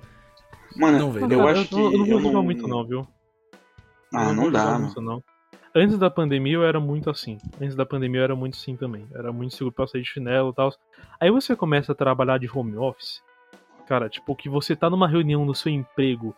Mano, 0.76 0.98
Não, 0.98 1.10
velho, 1.12 1.28
Cara, 1.28 1.34
eu 1.34 1.40
eu, 1.40 1.48
acho 1.48 1.68
que. 1.68 1.74
eu 1.74 1.98
não 1.98 2.06
vou 2.06 2.20
jogar 2.20 2.42
muito 2.42 2.68
não, 2.68 2.86
viu? 2.86 3.06
Ah, 4.12 4.32
não 4.32 4.42
vou 4.44 4.50
dá, 4.52 4.64
mano. 4.72 4.84
muito, 4.84 5.00
não. 5.00 5.22
Antes 5.74 5.98
da 5.98 6.08
pandemia 6.08 6.54
eu 6.54 6.64
era 6.64 6.78
muito 6.78 7.10
assim. 7.10 7.38
Antes 7.60 7.74
da 7.74 7.84
pandemia 7.84 8.20
eu 8.20 8.24
era 8.24 8.36
muito 8.36 8.54
assim 8.54 8.76
também. 8.76 9.06
Era 9.12 9.32
muito 9.32 9.54
seguro 9.56 9.74
pra 9.74 9.86
sair 9.86 10.02
de 10.02 10.08
chinelo 10.08 10.50
e 10.50 10.54
tal. 10.54 10.72
Aí 11.20 11.30
você 11.30 11.56
começa 11.56 11.92
a 11.92 11.94
trabalhar 11.94 12.38
de 12.38 12.48
home 12.52 12.76
office. 12.76 13.22
Cara, 13.86 14.08
tipo, 14.08 14.34
que 14.36 14.48
você 14.48 14.74
tá 14.76 14.88
numa 14.88 15.08
reunião 15.08 15.44
no 15.44 15.54
seu 15.54 15.70
emprego 15.72 16.34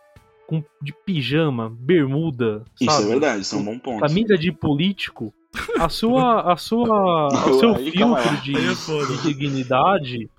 com, 0.47 0.63
de 0.81 0.93
pijama, 1.05 1.69
bermuda, 1.69 2.63
Isso 2.81 2.91
sabe? 2.91 3.05
é 3.05 3.09
verdade, 3.09 3.41
isso 3.41 3.55
é 3.55 3.57
um 3.59 3.63
bom 3.65 3.77
ponto. 3.79 3.99
Camisa 3.99 4.37
de 4.37 4.51
político. 4.51 5.33
A 5.79 5.89
sua. 5.89 6.53
A 6.53 6.57
sua. 6.57 7.27
O 7.47 7.59
seu 7.59 7.75
Aí, 7.75 7.91
filtro 7.91 8.37
de, 8.41 8.55
é 8.55 9.05
de 9.05 9.21
dignidade. 9.23 10.29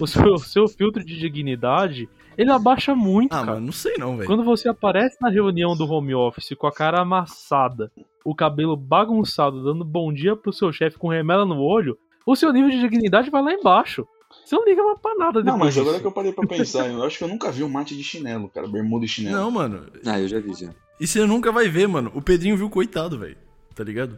o, 0.00 0.06
seu, 0.06 0.34
o 0.34 0.38
seu 0.38 0.68
filtro 0.68 1.04
de 1.04 1.18
dignidade, 1.18 2.08
ele 2.36 2.50
abaixa 2.50 2.94
muito, 2.94 3.32
Ah, 3.32 3.40
cara. 3.40 3.52
mano, 3.54 3.66
não 3.66 3.72
sei 3.72 3.94
não, 3.98 4.16
velho. 4.16 4.26
Quando 4.26 4.44
você 4.44 4.68
aparece 4.68 5.16
na 5.20 5.28
reunião 5.28 5.76
do 5.76 5.84
home 5.90 6.14
office 6.14 6.54
com 6.56 6.66
a 6.66 6.72
cara 6.72 7.00
amassada, 7.00 7.90
o 8.24 8.34
cabelo 8.34 8.76
bagunçado, 8.76 9.62
dando 9.64 9.84
bom 9.84 10.12
dia 10.12 10.36
pro 10.36 10.52
seu 10.52 10.72
chefe 10.72 10.98
com 10.98 11.08
remela 11.08 11.44
no 11.44 11.60
olho, 11.60 11.96
o 12.26 12.36
seu 12.36 12.52
nível 12.52 12.70
de 12.70 12.80
dignidade 12.80 13.30
vai 13.30 13.42
lá 13.42 13.52
embaixo. 13.52 14.06
Você 14.44 14.56
não 14.56 14.64
liga 14.64 14.82
mais 14.82 14.98
pra 14.98 15.14
nada 15.14 15.42
depois 15.42 15.46
Não, 15.46 15.58
mas 15.58 15.76
agora 15.76 16.00
que 16.00 16.06
eu 16.06 16.12
parei 16.12 16.32
pra 16.32 16.46
pensar, 16.48 16.88
eu 16.88 17.02
acho 17.04 17.18
que 17.18 17.24
eu 17.24 17.28
nunca 17.28 17.50
vi 17.50 17.62
um 17.62 17.68
mate 17.68 17.96
de 17.96 18.02
chinelo, 18.02 18.48
cara. 18.48 18.66
Bermuda 18.66 19.04
e 19.04 19.08
chinelo. 19.08 19.36
Não, 19.36 19.50
mano. 19.50 19.86
Ah, 20.06 20.18
eu 20.20 20.26
já 20.28 20.40
vi 20.40 20.54
já. 20.54 20.70
E 20.98 21.06
você 21.06 21.24
nunca 21.26 21.50
vai 21.52 21.68
ver, 21.68 21.86
mano. 21.88 22.10
O 22.14 22.22
Pedrinho 22.22 22.56
viu 22.56 22.70
coitado, 22.70 23.18
velho. 23.18 23.36
Tá 23.74 23.82
ligado? 23.84 24.16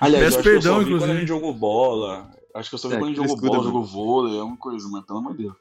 Aliás, 0.00 0.24
Peço 0.24 0.36
eu 0.36 0.38
acho 0.38 0.42
que 0.42 0.48
eu 0.48 0.52
perdão, 0.54 0.72
só 0.74 0.78
vi 0.78 0.84
quando 0.84 0.92
a 0.92 0.96
inclusive. 0.96 1.18
gente 1.20 1.28
jogou 1.28 1.52
bola. 1.54 2.30
Acho 2.54 2.68
que 2.68 2.74
eu 2.74 2.78
só 2.78 2.88
vi 2.88 2.94
É, 2.94 2.98
quando 2.98 3.04
a 3.04 3.14
gente 3.14 3.28
jogou 3.28 3.36
bola, 3.50 3.64
jogou 3.64 3.84
vôlei, 3.84 4.38
é 4.38 4.42
uma 4.42 4.56
coisa, 4.56 4.88
mas 4.90 5.04
pelo 5.04 5.18
amor 5.18 5.36
de 5.36 5.42
Deus. 5.44 5.54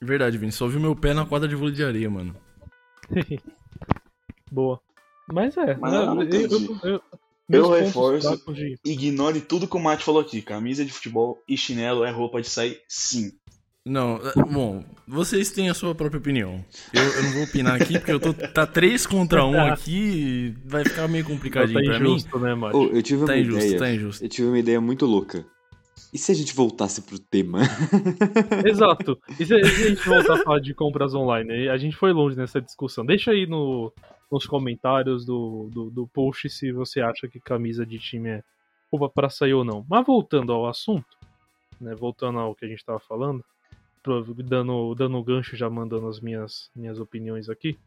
Verdade, 0.00 0.38
Vini. 0.38 0.52
Só 0.52 0.66
viu 0.68 0.80
meu 0.80 0.94
pé 0.94 1.12
na 1.14 1.26
quadra 1.26 1.48
de 1.48 1.54
vôlei 1.54 1.74
de 1.74 1.84
areia, 1.84 2.08
mano. 2.10 2.34
Boa. 4.50 4.80
Mas 5.32 5.56
é. 5.56 5.76
Mas 5.76 5.92
né, 5.92 5.98
eu 5.98 6.14
não 6.14 6.22
entendi. 6.22 6.54
eu, 6.84 7.02
meus 7.48 7.66
pontos 7.92 8.24
reforço- 8.24 8.52
de- 8.54 8.78
Ignore 8.84 9.40
tudo 9.40 9.68
que 9.68 9.76
o 9.76 9.80
Mate 9.80 10.04
falou 10.04 10.20
aqui. 10.20 10.40
Camisa 10.40 10.84
de 10.84 10.92
futebol 10.92 11.42
e 11.48 11.56
chinelo 11.56 12.04
é 12.04 12.10
roupa 12.10 12.40
de 12.40 12.48
sair, 12.48 12.80
sim. 12.88 13.32
Não, 13.84 14.16
é, 14.16 14.32
bom, 14.52 14.84
vocês 15.06 15.50
têm 15.50 15.70
a 15.70 15.74
sua 15.74 15.94
própria 15.94 16.18
opinião. 16.18 16.62
Eu, 16.92 17.02
eu 17.02 17.22
não 17.22 17.32
vou 17.32 17.42
opinar 17.44 17.80
aqui, 17.80 17.94
porque 17.98 18.12
eu 18.12 18.20
tô. 18.20 18.34
Tá 18.34 18.66
3 18.66 19.06
contra 19.06 19.44
1 19.46 19.60
aqui 19.72 19.96
e 19.96 20.54
vai 20.68 20.84
ficar 20.84 21.08
meio 21.08 21.24
complicadinho 21.24 21.78
Tá 21.82 21.90
pra 21.90 21.98
mim. 22.00 22.10
injusto, 22.10 22.38
né, 22.38 22.54
Mate? 22.54 22.76
Ô, 22.76 22.84
eu 22.88 23.02
tive 23.02 23.20
uma 23.22 23.26
Tá 23.28 23.38
injusto, 23.38 23.64
ideia. 23.64 23.78
tá 23.78 23.90
injusto. 23.90 24.24
Eu 24.24 24.28
tive 24.28 24.48
uma 24.48 24.58
ideia 24.58 24.80
muito 24.80 25.06
louca. 25.06 25.44
E 26.12 26.16
se 26.16 26.32
a 26.32 26.34
gente 26.34 26.54
voltasse 26.54 27.02
pro 27.02 27.18
tema? 27.18 27.60
Exato. 28.66 29.18
E 29.38 29.44
se, 29.44 29.54
a 29.54 29.62
gente 29.62 30.08
voltar 30.08 30.34
a 30.34 30.42
falar 30.42 30.60
de 30.60 30.72
compras 30.74 31.14
online? 31.14 31.68
A 31.68 31.76
gente 31.76 31.96
foi 31.96 32.12
longe 32.12 32.36
nessa 32.36 32.60
discussão. 32.60 33.04
Deixa 33.04 33.30
aí 33.30 33.46
no, 33.46 33.92
nos 34.30 34.46
comentários 34.46 35.24
do, 35.26 35.68
do, 35.70 35.90
do 35.90 36.06
post 36.06 36.48
se 36.48 36.72
você 36.72 37.00
acha 37.00 37.28
que 37.28 37.38
camisa 37.38 37.84
de 37.84 37.98
time 37.98 38.30
é 38.30 38.44
roupa 38.90 39.08
pra 39.08 39.28
sair 39.28 39.52
ou 39.52 39.64
não. 39.64 39.84
Mas 39.88 40.06
voltando 40.06 40.52
ao 40.52 40.66
assunto, 40.66 41.16
né, 41.80 41.94
voltando 41.94 42.38
ao 42.38 42.54
que 42.54 42.64
a 42.64 42.68
gente 42.68 42.84
tava 42.84 43.00
falando, 43.00 43.44
dando, 44.44 44.94
dando 44.94 45.22
gancho 45.22 45.56
já 45.56 45.68
mandando 45.68 46.08
as 46.08 46.20
minhas, 46.20 46.70
minhas 46.74 46.98
opiniões 46.98 47.50
aqui. 47.50 47.78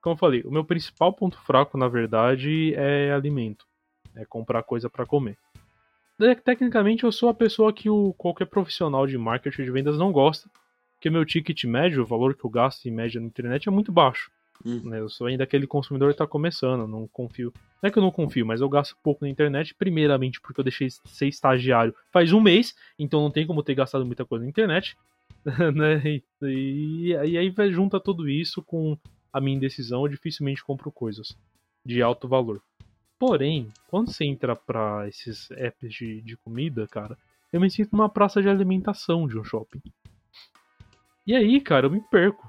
Como 0.00 0.14
eu 0.14 0.18
falei, 0.18 0.42
o 0.42 0.52
meu 0.52 0.64
principal 0.64 1.12
ponto 1.12 1.36
fraco, 1.40 1.76
na 1.76 1.88
verdade, 1.88 2.72
é 2.74 3.12
alimento. 3.12 3.66
É 4.14 4.24
comprar 4.24 4.62
coisa 4.62 4.88
pra 4.88 5.04
comer. 5.04 5.36
Te- 6.18 6.34
Tecnicamente, 6.36 7.04
eu 7.04 7.12
sou 7.12 7.28
a 7.28 7.34
pessoa 7.34 7.72
que 7.72 7.88
o, 7.90 8.12
qualquer 8.14 8.46
profissional 8.46 9.06
de 9.06 9.18
marketing 9.18 9.64
de 9.64 9.70
vendas 9.70 9.98
não 9.98 10.12
gosta, 10.12 10.48
porque 10.94 11.10
meu 11.10 11.24
ticket 11.24 11.64
médio, 11.64 12.02
o 12.02 12.06
valor 12.06 12.34
que 12.34 12.44
eu 12.44 12.50
gasto 12.50 12.86
em 12.86 12.90
média 12.90 13.20
na 13.20 13.26
internet 13.26 13.68
é 13.68 13.70
muito 13.72 13.92
baixo. 13.92 14.30
Hum. 14.64 14.80
né? 14.84 15.00
Eu 15.00 15.08
sou 15.10 15.26
ainda 15.26 15.44
aquele 15.44 15.66
consumidor 15.66 16.08
que 16.08 16.14
está 16.14 16.26
começando, 16.26 16.86
não 16.88 17.06
confio. 17.08 17.52
Não 17.82 17.88
é 17.88 17.90
que 17.90 17.98
eu 17.98 18.02
não 18.02 18.10
confio, 18.10 18.46
mas 18.46 18.62
eu 18.62 18.68
gasto 18.70 18.96
pouco 19.02 19.22
na 19.22 19.30
internet, 19.30 19.74
primeiramente 19.74 20.40
porque 20.40 20.58
eu 20.60 20.64
deixei 20.64 20.88
de 20.88 20.94
ser 21.04 21.26
estagiário 21.26 21.94
faz 22.10 22.32
um 22.32 22.40
mês, 22.40 22.74
então 22.98 23.20
não 23.20 23.30
tem 23.30 23.46
como 23.46 23.62
ter 23.62 23.74
gastado 23.74 24.06
muita 24.06 24.24
coisa 24.24 24.42
na 24.44 24.48
internet. 24.48 24.96
né? 25.74 26.00
E, 26.06 26.22
e- 26.42 27.12
e 27.12 27.36
aí 27.38 27.54
junta 27.70 28.00
tudo 28.00 28.28
isso 28.28 28.62
com 28.62 28.96
a 29.30 29.40
minha 29.42 29.56
indecisão, 29.56 30.02
eu 30.04 30.08
dificilmente 30.08 30.64
compro 30.64 30.90
coisas. 30.90 31.36
de 31.84 32.00
alto 32.00 32.26
valor. 32.26 32.62
Porém, 33.18 33.72
quando 33.88 34.12
você 34.12 34.24
entra 34.24 34.54
pra 34.54 35.08
esses 35.08 35.50
apps 35.52 35.92
de, 35.94 36.20
de 36.20 36.36
comida, 36.36 36.86
cara, 36.86 37.16
eu 37.52 37.60
me 37.60 37.70
sinto 37.70 37.92
numa 37.92 38.08
praça 38.08 38.42
de 38.42 38.48
alimentação 38.48 39.26
de 39.26 39.38
um 39.38 39.44
shopping. 39.44 39.80
E 41.26 41.34
aí, 41.34 41.60
cara, 41.60 41.86
eu 41.86 41.90
me 41.90 42.00
perco, 42.00 42.48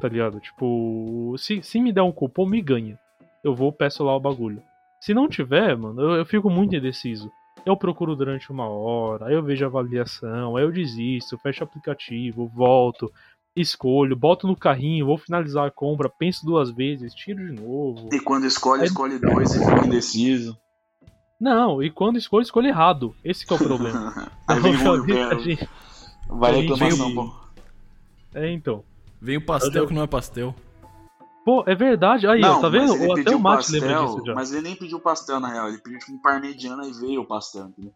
tá 0.00 0.08
ligado? 0.08 0.40
Tipo, 0.40 1.34
se, 1.38 1.62
se 1.62 1.80
me 1.80 1.92
der 1.92 2.02
um 2.02 2.12
cupom, 2.12 2.46
me 2.46 2.60
ganha. 2.60 2.98
Eu 3.44 3.54
vou, 3.54 3.72
peço 3.72 4.02
lá 4.02 4.14
o 4.14 4.20
bagulho. 4.20 4.62
Se 5.00 5.14
não 5.14 5.28
tiver, 5.28 5.76
mano, 5.76 6.00
eu, 6.00 6.10
eu 6.16 6.26
fico 6.26 6.50
muito 6.50 6.74
indeciso. 6.74 7.30
Eu 7.64 7.76
procuro 7.76 8.16
durante 8.16 8.50
uma 8.50 8.68
hora, 8.68 9.26
aí 9.26 9.34
eu 9.34 9.42
vejo 9.42 9.64
a 9.64 9.68
avaliação, 9.68 10.56
aí 10.56 10.64
eu 10.64 10.72
desisto, 10.72 11.38
fecho 11.38 11.62
o 11.62 11.64
aplicativo, 11.64 12.48
volto, 12.48 13.12
escolho, 13.56 14.14
boto 14.16 14.46
no 14.46 14.56
carrinho, 14.56 15.06
vou 15.06 15.18
finalizar 15.18 15.66
a 15.66 15.70
compra, 15.70 16.08
penso 16.08 16.44
duas 16.46 16.70
vezes, 16.70 17.12
tiro 17.14 17.44
de 17.46 17.60
novo. 17.60 18.08
E 18.12 18.20
quando 18.20 18.46
escolhe, 18.46 18.82
Aí- 18.82 18.88
escolhe 18.88 19.18
dois 19.18 19.54
e 19.54 19.58
fica 19.58 19.86
indeciso. 19.86 20.56
Não, 21.40 21.82
e 21.82 21.90
quando 21.90 22.16
escolho, 22.18 22.42
escolho 22.42 22.66
errado. 22.68 23.14
Esse 23.24 23.46
que 23.46 23.52
é 23.52 23.56
o 23.56 23.58
problema. 23.58 24.30
Aí 24.46 24.58
vem 24.60 24.74
Uma 24.76 24.92
o 24.92 25.02
vez 25.04 25.18
a 25.20 25.28
vai 25.28 25.38
gente- 25.40 25.68
vai 26.28 26.50
a 26.50 26.54
reclamação, 26.56 27.14
pô. 27.14 27.32
É, 28.34 28.50
então. 28.52 28.84
Vem 29.20 29.36
o 29.36 29.44
pastel 29.44 29.86
que 29.86 29.94
não 29.94 30.02
é 30.02 30.06
pastel. 30.06 30.54
Pô, 31.44 31.64
é 31.66 31.74
verdade. 31.74 32.26
Aí, 32.26 32.44
ó, 32.44 32.60
tá 32.60 32.68
vendo? 32.68 32.92
Ou 32.92 33.12
Até 33.18 33.34
o 33.34 33.40
Mate 33.40 33.72
lembra 33.72 33.88
pastel, 33.94 34.04
disso 34.14 34.26
já. 34.26 34.34
Mas 34.34 34.52
ele 34.52 34.62
nem 34.62 34.76
pediu 34.76 35.00
pastel, 35.00 35.40
na 35.40 35.48
real. 35.48 35.68
Ele 35.68 35.78
pediu 35.78 35.98
tipo 35.98 36.12
um 36.12 36.20
parmegiana 36.20 36.86
e 36.86 36.92
veio 36.92 37.22
o 37.22 37.26
pastel, 37.26 37.66
entendeu? 37.68 37.92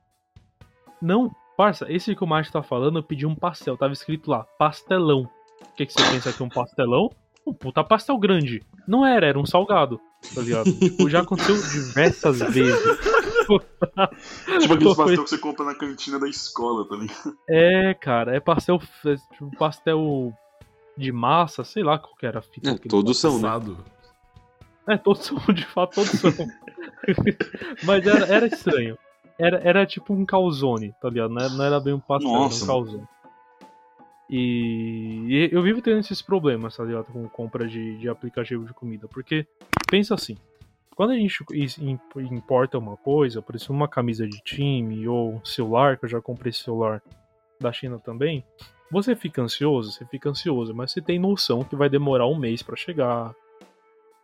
Não, 1.01 1.31
parça, 1.57 1.87
esse 1.93 2.15
que 2.17 2.25
o 2.25 2.27
Mate 2.27 2.51
tá 2.51 2.63
falando, 2.63 2.99
eu 2.99 3.03
pedi 3.03 3.27
um 3.27 3.35
pastel. 3.35 3.77
Tava 3.77 3.93
escrito 3.93 4.31
lá, 4.31 4.45
pastelão. 4.59 5.29
O 5.71 5.75
que, 5.77 5.87
que 5.87 5.93
você 5.93 6.03
pensa 6.11 6.33
que 6.33 6.43
um 6.43 6.49
pastelão? 6.49 7.11
Um 7.47 7.53
puta 7.53 7.83
pastel 7.83 8.17
grande. 8.19 8.63
Não 8.87 9.05
era, 9.05 9.27
era 9.27 9.39
um 9.39 9.47
salgado. 9.47 10.01
Tá 10.35 10.41
ligado? 10.41 10.73
tipo, 10.73 11.11
já 11.11 11.21
aconteceu 11.21 11.57
diversas 11.57 12.39
vezes. 12.55 12.81
Tipo 13.41 13.61
aqueles 13.97 14.67
Foi- 14.67 14.79
pastel 14.95 15.25
que 15.25 15.31
você 15.31 15.39
compra 15.39 15.65
na 15.65 15.75
cantina 15.75 16.19
da 16.21 16.29
escola, 16.29 16.87
tá 16.89 16.95
ligado? 16.97 17.37
É, 17.49 17.95
cara, 17.95 18.37
é 18.37 18.41
pastel. 18.41 18.81
é, 19.07 19.17
tipo, 19.17 19.57
pastel 19.59 20.33
de 20.97 21.11
massa, 21.11 21.65
sei 21.65 21.83
lá 21.83 21.99
qual 21.99 22.15
que 22.17 22.27
era 22.27 22.39
a 22.39 22.43
fita. 22.43 22.71
É, 22.71 22.75
todos 22.89 23.19
são, 23.19 23.39
né? 23.41 23.49
É, 24.89 24.97
todos 24.97 25.25
são, 25.25 25.39
de 25.53 25.65
fato, 25.67 25.95
todos 25.97 26.11
são. 26.11 26.31
Mas 27.85 28.07
era, 28.07 28.27
era 28.27 28.47
estranho. 28.47 28.97
Era, 29.39 29.61
era 29.65 29.87
tipo 29.87 30.13
um 30.13 30.25
calzone, 30.25 30.95
tá 31.01 31.09
ligado? 31.09 31.31
Não 31.31 31.41
era, 31.41 31.49
não 31.51 31.65
era 31.65 31.81
bem 31.81 31.95
um 31.95 32.01
pastel, 32.01 32.31
Nossa. 32.31 32.65
era 32.65 32.65
um 32.65 32.67
calzone. 32.77 33.05
E, 34.35 35.51
eu 35.53 35.61
vivo 35.61 35.83
tendo 35.83 36.01
esses 36.01 36.23
problemas, 36.23 36.75
tá 36.75 36.83
ligado? 36.83 37.05
Com 37.13 37.29
compra 37.29 37.69
de, 37.69 37.99
de 37.99 38.09
aplicativo 38.09 38.65
de 38.65 38.73
comida. 38.73 39.07
Porque, 39.07 39.47
pensa 39.91 40.15
assim, 40.15 40.39
quando 40.97 41.11
a 41.11 41.17
gente 41.17 41.45
importa 42.17 42.79
uma 42.79 42.97
coisa, 42.97 43.43
por 43.43 43.55
exemplo, 43.55 43.77
uma 43.77 43.87
camisa 43.87 44.27
de 44.27 44.41
time 44.43 45.07
ou 45.07 45.35
um 45.35 45.45
celular, 45.45 45.99
que 45.99 46.07
eu 46.07 46.09
já 46.09 46.19
comprei 46.19 46.51
celular 46.51 47.03
da 47.61 47.71
China 47.75 47.99
também, 47.99 48.43
você 48.91 49.15
fica 49.15 49.43
ansioso, 49.43 49.93
você 49.93 50.07
fica 50.07 50.31
ansioso, 50.31 50.75
mas 50.75 50.93
você 50.93 51.03
tem 51.03 51.19
noção 51.19 51.63
que 51.63 51.77
vai 51.77 51.91
demorar 51.91 52.27
um 52.27 52.39
mês 52.39 52.63
pra 52.63 52.75
chegar, 52.75 53.35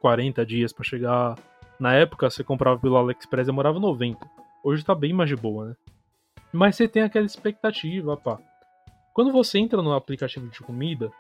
40 0.01 0.47
dias 0.47 0.73
pra 0.73 0.85
chegar. 0.85 1.39
Na 1.79 1.93
época, 1.93 2.31
você 2.31 2.43
comprava 2.43 2.81
pelo 2.81 2.97
AliExpress 2.97 3.47
demorava 3.47 3.79
90. 3.79 4.27
Hoje 4.65 4.83
tá 4.83 4.95
bem 4.95 5.13
mais 5.13 5.29
de 5.29 5.37
boa, 5.37 5.67
né? 5.67 5.77
Mas 6.51 6.77
você 6.77 6.89
tem 6.89 7.03
aquela 7.03 7.27
expectativa, 7.27 8.17
pá. 8.17 8.39
Quando 9.19 9.33
você 9.33 9.59
entra 9.59 9.83
no 9.83 9.93
aplicativo 9.95 10.47
de 10.47 10.61
comida, 10.61 11.11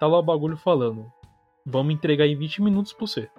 tá 0.00 0.08
lá 0.08 0.18
o 0.18 0.22
bagulho 0.24 0.56
falando: 0.56 1.06
Vamos 1.64 1.94
entregar 1.94 2.26
em 2.26 2.36
20 2.36 2.60
minutos 2.60 2.92
pra 2.92 3.06
você. 3.06 3.30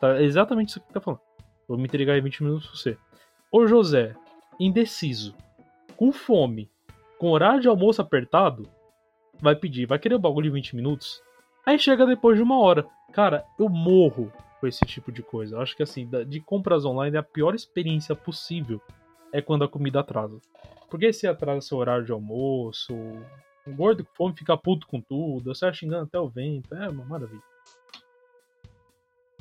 Tá 0.00 0.20
exatamente 0.20 0.70
isso 0.70 0.80
que 0.80 0.92
tá 0.92 1.00
falando. 1.00 1.20
Vamos 1.68 1.84
entregar 1.84 2.18
em 2.18 2.20
20 2.20 2.42
minutos 2.42 2.66
pra 2.66 2.76
você. 2.76 2.98
Ô 3.48 3.68
José, 3.68 4.16
indeciso, 4.58 5.36
com 5.96 6.10
fome, 6.10 6.68
com 7.16 7.30
horário 7.30 7.60
de 7.60 7.68
almoço 7.68 8.02
apertado, 8.02 8.68
vai 9.40 9.54
pedir, 9.54 9.86
vai 9.86 10.00
querer 10.00 10.16
o 10.16 10.18
bagulho 10.18 10.48
em 10.48 10.54
20 10.54 10.74
minutos? 10.74 11.22
Aí 11.64 11.78
chega 11.78 12.04
depois 12.04 12.36
de 12.36 12.42
uma 12.42 12.58
hora. 12.58 12.84
Cara, 13.12 13.44
eu 13.56 13.68
morro 13.68 14.32
com 14.58 14.66
esse 14.66 14.84
tipo 14.84 15.12
de 15.12 15.22
coisa. 15.22 15.54
Eu 15.54 15.60
acho 15.60 15.76
que 15.76 15.84
assim, 15.84 16.10
de 16.26 16.40
compras 16.40 16.84
online, 16.84 17.16
a 17.16 17.22
pior 17.22 17.54
experiência 17.54 18.16
possível 18.16 18.82
é 19.32 19.40
quando 19.40 19.62
a 19.62 19.68
comida 19.68 20.00
atrasa. 20.00 20.40
Porque 20.90 21.12
se 21.12 21.28
atrasa 21.28 21.60
seu 21.60 21.78
horário 21.78 22.04
de 22.04 22.10
almoço, 22.10 22.96
o 23.66 23.74
gordo 23.74 24.04
com 24.04 24.14
fome 24.14 24.36
fica 24.36 24.56
puto 24.56 24.86
com 24.86 25.00
tudo, 25.00 25.54
você 25.54 25.72
xingando 25.72 26.04
até 26.04 26.18
o 26.18 26.28
vento, 26.28 26.74
é 26.74 26.88
uma 26.88 27.04
maravilha. 27.04 27.42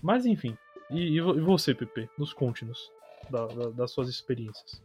Mas 0.02 0.26
enfim, 0.26 0.58
e, 0.90 1.18
e 1.18 1.22
vo- 1.22 1.40
você, 1.44 1.74
Pepe? 1.74 2.10
Nos 2.18 2.34
conte-nos 2.34 2.92
da- 3.30 3.48
da- 3.48 3.70
das 3.70 3.92
suas 3.92 4.10
experiências. 4.10 4.82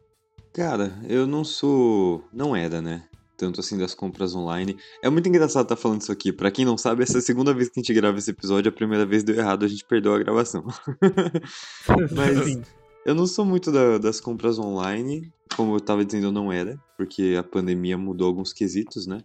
Cara, 0.52 0.92
eu 1.08 1.26
não 1.26 1.44
sou. 1.44 2.24
Não 2.32 2.54
era, 2.54 2.80
né? 2.80 3.08
Tanto 3.36 3.58
assim 3.60 3.76
das 3.76 3.94
compras 3.94 4.34
online. 4.34 4.76
É 5.02 5.10
muito 5.10 5.28
engraçado 5.28 5.64
estar 5.64 5.74
falando 5.76 6.02
isso 6.02 6.12
aqui. 6.12 6.32
Pra 6.32 6.50
quem 6.52 6.64
não 6.64 6.78
sabe, 6.78 7.02
essa 7.02 7.18
é 7.18 7.20
a 7.20 7.22
segunda 7.22 7.52
vez 7.52 7.68
que 7.68 7.80
a 7.80 7.82
gente 7.82 7.92
grava 7.92 8.16
esse 8.18 8.30
episódio. 8.30 8.68
A 8.68 8.72
primeira 8.74 9.04
vez 9.04 9.24
deu 9.24 9.34
errado, 9.36 9.64
a 9.64 9.68
gente 9.68 9.84
perdeu 9.84 10.14
a 10.14 10.18
gravação. 10.20 10.64
Mas. 12.14 12.62
Eu 13.04 13.14
não 13.14 13.26
sou 13.26 13.44
muito 13.44 13.70
da- 13.72 13.98
das 13.98 14.20
compras 14.20 14.58
online. 14.58 15.32
Como 15.56 15.74
eu 15.76 15.80
tava 15.80 16.04
dizendo, 16.04 16.26
eu 16.28 16.32
não 16.32 16.52
era. 16.52 16.80
Porque 16.96 17.36
a 17.38 17.42
pandemia 17.44 17.98
mudou 17.98 18.26
alguns 18.28 18.52
quesitos, 18.52 19.06
né? 19.06 19.20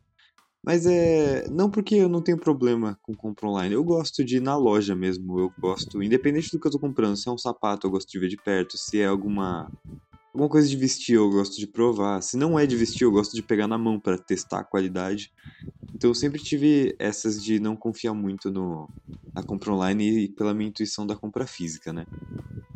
Mas 0.65 0.86
é. 0.86 1.48
Não 1.50 1.72
porque 1.72 1.96
eu 1.96 2.10
não 2.10 2.22
tenho 2.24 2.39
problema 2.39 2.98
com 3.02 3.15
compra 3.15 3.48
online. 3.50 3.76
Eu 3.76 3.84
gosto 3.84 4.24
de 4.26 4.38
ir 4.38 4.42
na 4.42 4.58
loja 4.58 4.96
mesmo. 4.96 5.39
Eu 5.39 5.54
gosto. 5.60 6.04
Independente 6.04 6.52
do 6.52 6.60
que 6.60 6.68
eu 6.68 6.72
tô 6.72 6.80
comprando, 6.80 7.18
se 7.18 7.30
é 7.30 7.32
um 7.32 7.38
sapato, 7.38 7.88
eu 7.88 7.92
gosto 7.92 8.10
de 8.12 8.20
ver 8.20 8.30
de 8.30 8.38
perto. 8.38 8.78
Se 8.78 9.00
é 9.02 9.08
alguma. 9.08 9.72
Alguma 10.34 10.50
coisa 10.50 10.68
de 10.70 10.78
vestir, 10.78 11.15
eu 11.15 11.30
gosto 11.32 11.58
de 11.58 11.68
provar. 11.68 12.22
Se 12.22 12.38
não 12.38 12.60
é 12.60 12.65
de 12.68 12.76
vestir, 12.76 13.06
eu 13.06 13.12
gosto 13.12 13.34
de 13.36 13.44
pegar 13.44 13.68
na 13.68 13.78
mão 13.80 14.00
pra 14.00 14.18
testar 14.18 14.60
a 14.62 14.63
qualidade. 14.63 15.32
Então 15.94 16.12
eu 16.12 16.15
sempre 16.15 16.42
tive 16.42 16.96
essas 17.00 17.44
de 17.44 17.60
não 17.60 17.76
confiar 17.76 18.13
muito 18.13 18.52
no, 18.52 18.89
na 19.36 19.44
compra 19.44 19.74
online 19.74 20.26
e 20.26 20.30
pela 20.36 20.54
minha 20.54 20.70
intuição 20.70 21.08
da 21.08 21.15
compra 21.15 21.48
física, 21.48 21.92
né? 21.94 22.06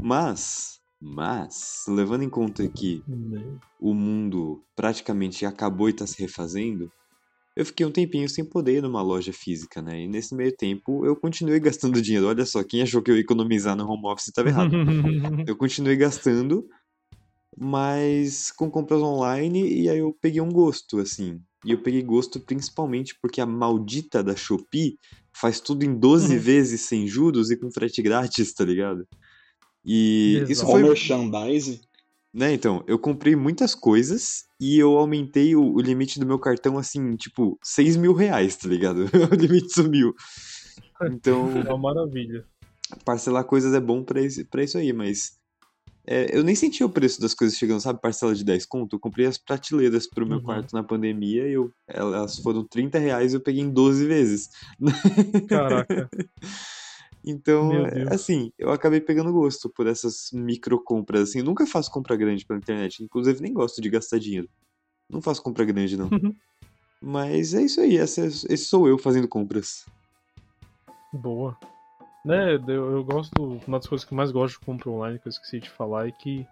Mas, 0.02 0.80
mas, 1.04 1.84
levando 1.88 2.24
em 2.24 2.30
conta 2.30 2.68
que 2.70 3.04
o 3.80 3.94
mundo 3.94 4.66
praticamente 4.76 5.46
acabou 5.46 5.90
e 5.90 5.94
tá 5.94 6.08
se 6.08 6.22
refazendo, 6.22 6.92
eu 7.56 7.66
fiquei 7.66 7.86
um 7.86 7.92
tempinho 7.92 8.30
sem 8.30 8.48
poder 8.48 8.78
ir 8.78 8.82
numa 8.84 9.02
loja 9.02 9.34
física, 9.34 9.82
né? 9.82 10.02
E 10.04 10.08
nesse 10.10 10.36
meio 10.36 10.56
tempo 10.58 11.06
eu 11.06 11.16
continuei 11.20 11.60
gastando 11.62 12.02
dinheiro. 12.02 12.28
Olha 12.28 12.46
só, 12.46 12.64
quem 12.64 12.82
achou 12.84 13.02
que 13.04 13.12
eu 13.12 13.16
ia 13.18 13.22
economizar 13.22 13.76
no 13.78 13.86
home 13.88 14.08
office 14.08 14.28
estava 14.30 14.50
errado. 14.50 14.78
Eu 15.48 15.58
continuei 15.58 15.98
gastando, 15.98 16.68
mas 17.58 18.52
com 18.52 18.70
compras 18.70 19.02
online 19.02 19.84
e 19.84 19.90
aí 19.90 20.00
eu 20.00 20.16
peguei 20.22 20.42
um 20.42 20.52
gosto, 20.52 21.00
assim. 21.00 21.40
E 21.66 21.72
eu 21.72 21.82
peguei 21.82 22.02
gosto 22.04 22.44
principalmente 22.46 23.16
porque 23.22 23.40
a 23.42 23.46
maldita 23.46 24.24
da 24.24 24.36
Shopee 24.36 24.98
faz 25.36 25.60
tudo 25.62 25.84
em 25.86 25.98
12 25.98 26.38
Uhum. 26.38 26.40
vezes 26.40 26.82
sem 26.82 27.08
juros 27.08 27.52
e 27.52 27.58
com 27.60 27.72
frete 27.72 28.02
grátis, 28.02 28.54
tá 28.54 28.66
ligado? 28.66 29.06
E 29.86 30.36
Exato. 30.38 30.52
isso 30.52 30.66
foi, 30.66 30.82
merchandise? 30.84 31.82
né, 32.34 32.52
então, 32.54 32.84
eu 32.88 32.98
comprei 32.98 33.36
muitas 33.36 33.76
coisas 33.76 34.46
e 34.60 34.80
eu 34.80 34.98
aumentei 34.98 35.56
o, 35.56 35.64
o 35.74 35.80
limite 35.82 36.20
do 36.20 36.26
meu 36.26 36.40
cartão, 36.40 36.78
assim, 36.78 37.16
tipo, 37.16 37.60
6 37.64 37.96
mil 37.96 38.14
reais, 38.14 38.56
tá 38.56 38.68
ligado? 38.68 39.06
o 39.32 39.36
limite 39.36 39.72
sumiu. 39.74 40.14
Então, 41.12 41.48
É 41.68 41.72
uma 41.72 41.78
maravilha. 41.78 42.46
parcelar 43.06 43.46
coisas 43.46 43.74
é 43.74 43.80
bom 43.80 44.04
pra 44.04 44.22
isso, 44.22 44.46
pra 44.50 44.64
isso 44.64 44.78
aí, 44.78 44.92
mas 44.94 45.34
é, 46.08 46.38
eu 46.38 46.44
nem 46.44 46.56
senti 46.56 46.84
o 46.84 46.90
preço 46.90 47.22
das 47.22 47.34
coisas 47.34 47.58
chegando, 47.58 47.82
sabe? 47.82 48.02
Parcela 48.02 48.36
de 48.36 48.44
10 48.44 48.66
conto. 48.66 48.96
Eu 48.96 49.00
comprei 49.00 49.26
as 49.26 49.38
prateleiras 49.38 50.08
pro 50.08 50.26
meu 50.26 50.38
Uhum. 50.38 50.44
quarto 50.46 50.74
na 50.74 50.84
pandemia 50.84 51.48
e 51.48 51.54
eu, 51.54 51.72
elas 51.88 52.38
foram 52.40 52.66
30 52.68 53.00
reais 53.00 53.34
e 53.34 53.38
eu 53.38 53.42
peguei 53.42 53.62
em 53.62 53.70
12 53.72 54.06
vezes. 54.06 54.50
Caraca. 55.48 56.10
Então, 57.26 57.86
é, 57.86 58.14
assim, 58.14 58.52
eu 58.58 58.72
acabei 58.72 59.00
pegando 59.00 59.32
gosto 59.32 59.70
por 59.70 59.88
essas 59.88 60.30
micro 60.34 60.82
compras, 60.84 61.30
assim. 61.30 61.40
Eu 61.40 61.46
nunca 61.46 61.66
faço 61.66 61.90
compra 61.90 62.18
grande 62.18 62.46
pela 62.46 62.60
internet, 62.60 63.02
inclusive 63.02 63.42
nem 63.42 63.54
gosto 63.54 63.82
de 63.82 63.90
gastar 63.90 64.20
dinheiro. 64.20 64.50
Não 65.10 65.22
faço 65.22 65.42
compra 65.42 65.64
grande, 65.64 65.96
não. 65.96 66.10
Mas 67.02 67.54
é 67.54 67.62
isso 67.62 67.80
aí, 67.82 67.98
essa 67.98 68.22
é- 68.22 68.26
esse 68.28 68.66
sou 68.66 68.88
eu 68.88 68.98
fazendo 68.98 69.28
compras. 69.28 69.86
Boa. 71.14 71.58
Né, 72.26 72.56
eu, 72.56 72.92
eu 72.92 73.04
gosto. 73.04 73.34
Uma 73.68 73.78
das 73.78 73.88
coisas 73.88 74.06
que 74.06 74.14
eu 74.14 74.18
mais 74.18 74.32
gosto 74.32 74.58
de 74.58 74.66
compra 74.66 74.90
online, 74.90 75.20
que 75.20 75.28
eu 75.28 75.30
esqueci 75.30 75.60
de 75.60 75.70
falar, 75.70 76.08
é 76.08 76.12
que 76.12 76.46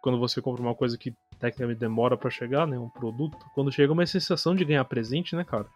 quando 0.00 0.18
você 0.18 0.40
compra 0.40 0.62
uma 0.62 0.74
coisa 0.74 0.96
que 0.96 1.12
tecnicamente 1.40 1.80
demora 1.80 2.16
pra 2.16 2.30
chegar, 2.30 2.66
né? 2.66 2.78
Um 2.78 2.88
produto, 2.88 3.36
quando 3.54 3.72
chega 3.72 3.92
é 3.92 3.94
uma 3.94 4.06
sensação 4.06 4.54
de 4.54 4.64
ganhar 4.64 4.84
presente, 4.84 5.34
né, 5.36 5.44
cara? 5.44 5.66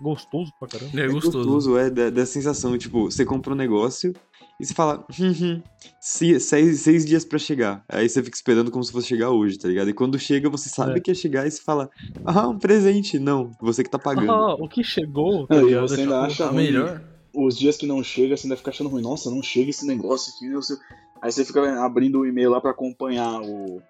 Gostoso 0.00 0.52
pra 0.58 0.68
caramba. 0.68 1.00
É 1.00 1.04
É 1.04 1.08
gostoso. 1.08 1.38
gostoso, 1.38 1.78
é, 1.78 1.88
da, 1.90 2.10
da 2.10 2.26
sensação, 2.26 2.76
tipo, 2.76 3.04
você 3.10 3.24
compra 3.24 3.52
um 3.52 3.56
negócio 3.56 4.12
e 4.60 4.64
você 4.66 4.74
fala, 4.74 5.04
hum, 5.18 5.32
hum, 5.42 5.62
se- 6.00 6.38
seis, 6.40 6.80
seis 6.80 7.04
dias 7.04 7.24
pra 7.24 7.38
chegar. 7.38 7.84
Aí 7.88 8.08
você 8.08 8.22
fica 8.22 8.36
esperando 8.36 8.70
como 8.70 8.84
se 8.84 8.92
fosse 8.92 9.06
chegar 9.08 9.30
hoje, 9.30 9.58
tá 9.58 9.68
ligado? 9.68 9.88
E 9.90 9.94
quando 9.94 10.18
chega, 10.18 10.48
você 10.50 10.68
sabe 10.68 10.98
É. 10.98 11.00
que 11.00 11.10
ia 11.10 11.14
chegar 11.14 11.46
e 11.46 11.50
você 11.50 11.62
fala, 11.62 11.88
ah, 12.24 12.48
um 12.48 12.58
presente. 12.58 13.18
Não, 13.18 13.50
você 13.60 13.82
que 13.82 13.90
tá 13.90 13.98
pagando. 13.98 14.30
Ah, 14.30 14.54
o 14.54 14.68
que 14.68 14.82
chegou? 14.84 15.46
tá 15.46 15.60
ligado? 15.62 15.88
você 15.88 16.00
ainda 16.02 16.20
acha 16.22 16.46
ruim. 16.46 16.56
melhor. 16.64 17.02
Os 17.34 17.58
dias 17.58 17.76
que 17.76 17.86
não 17.86 18.02
chega, 18.02 18.36
você 18.36 18.46
ainda 18.46 18.56
fica 18.56 18.70
achando 18.70 18.88
ruim. 18.88 19.02
Nossa, 19.02 19.30
não 19.30 19.42
chega 19.42 19.68
esse 19.70 19.86
negócio 19.86 20.32
aqui. 20.34 20.46
Aí 21.22 21.30
você 21.32 21.44
fica 21.44 21.84
abrindo 21.84 22.20
o 22.20 22.26
e-mail 22.26 22.50
lá 22.50 22.60
pra 22.60 22.70
acompanhar 22.70 23.40
o. 23.42 23.80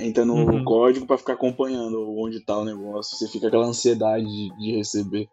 Entra 0.00 0.24
no 0.24 0.34
Uhum. 0.34 0.64
código 0.64 1.06
pra 1.06 1.18
ficar 1.18 1.34
acompanhando 1.34 2.10
onde 2.18 2.40
tá 2.40 2.56
o 2.58 2.64
negócio. 2.64 3.16
Você 3.16 3.26
fica 3.26 3.42
com 3.42 3.46
aquela 3.48 3.66
ansiedade 3.66 4.24
de, 4.26 4.56
de 4.58 4.76
receber. 4.76 5.28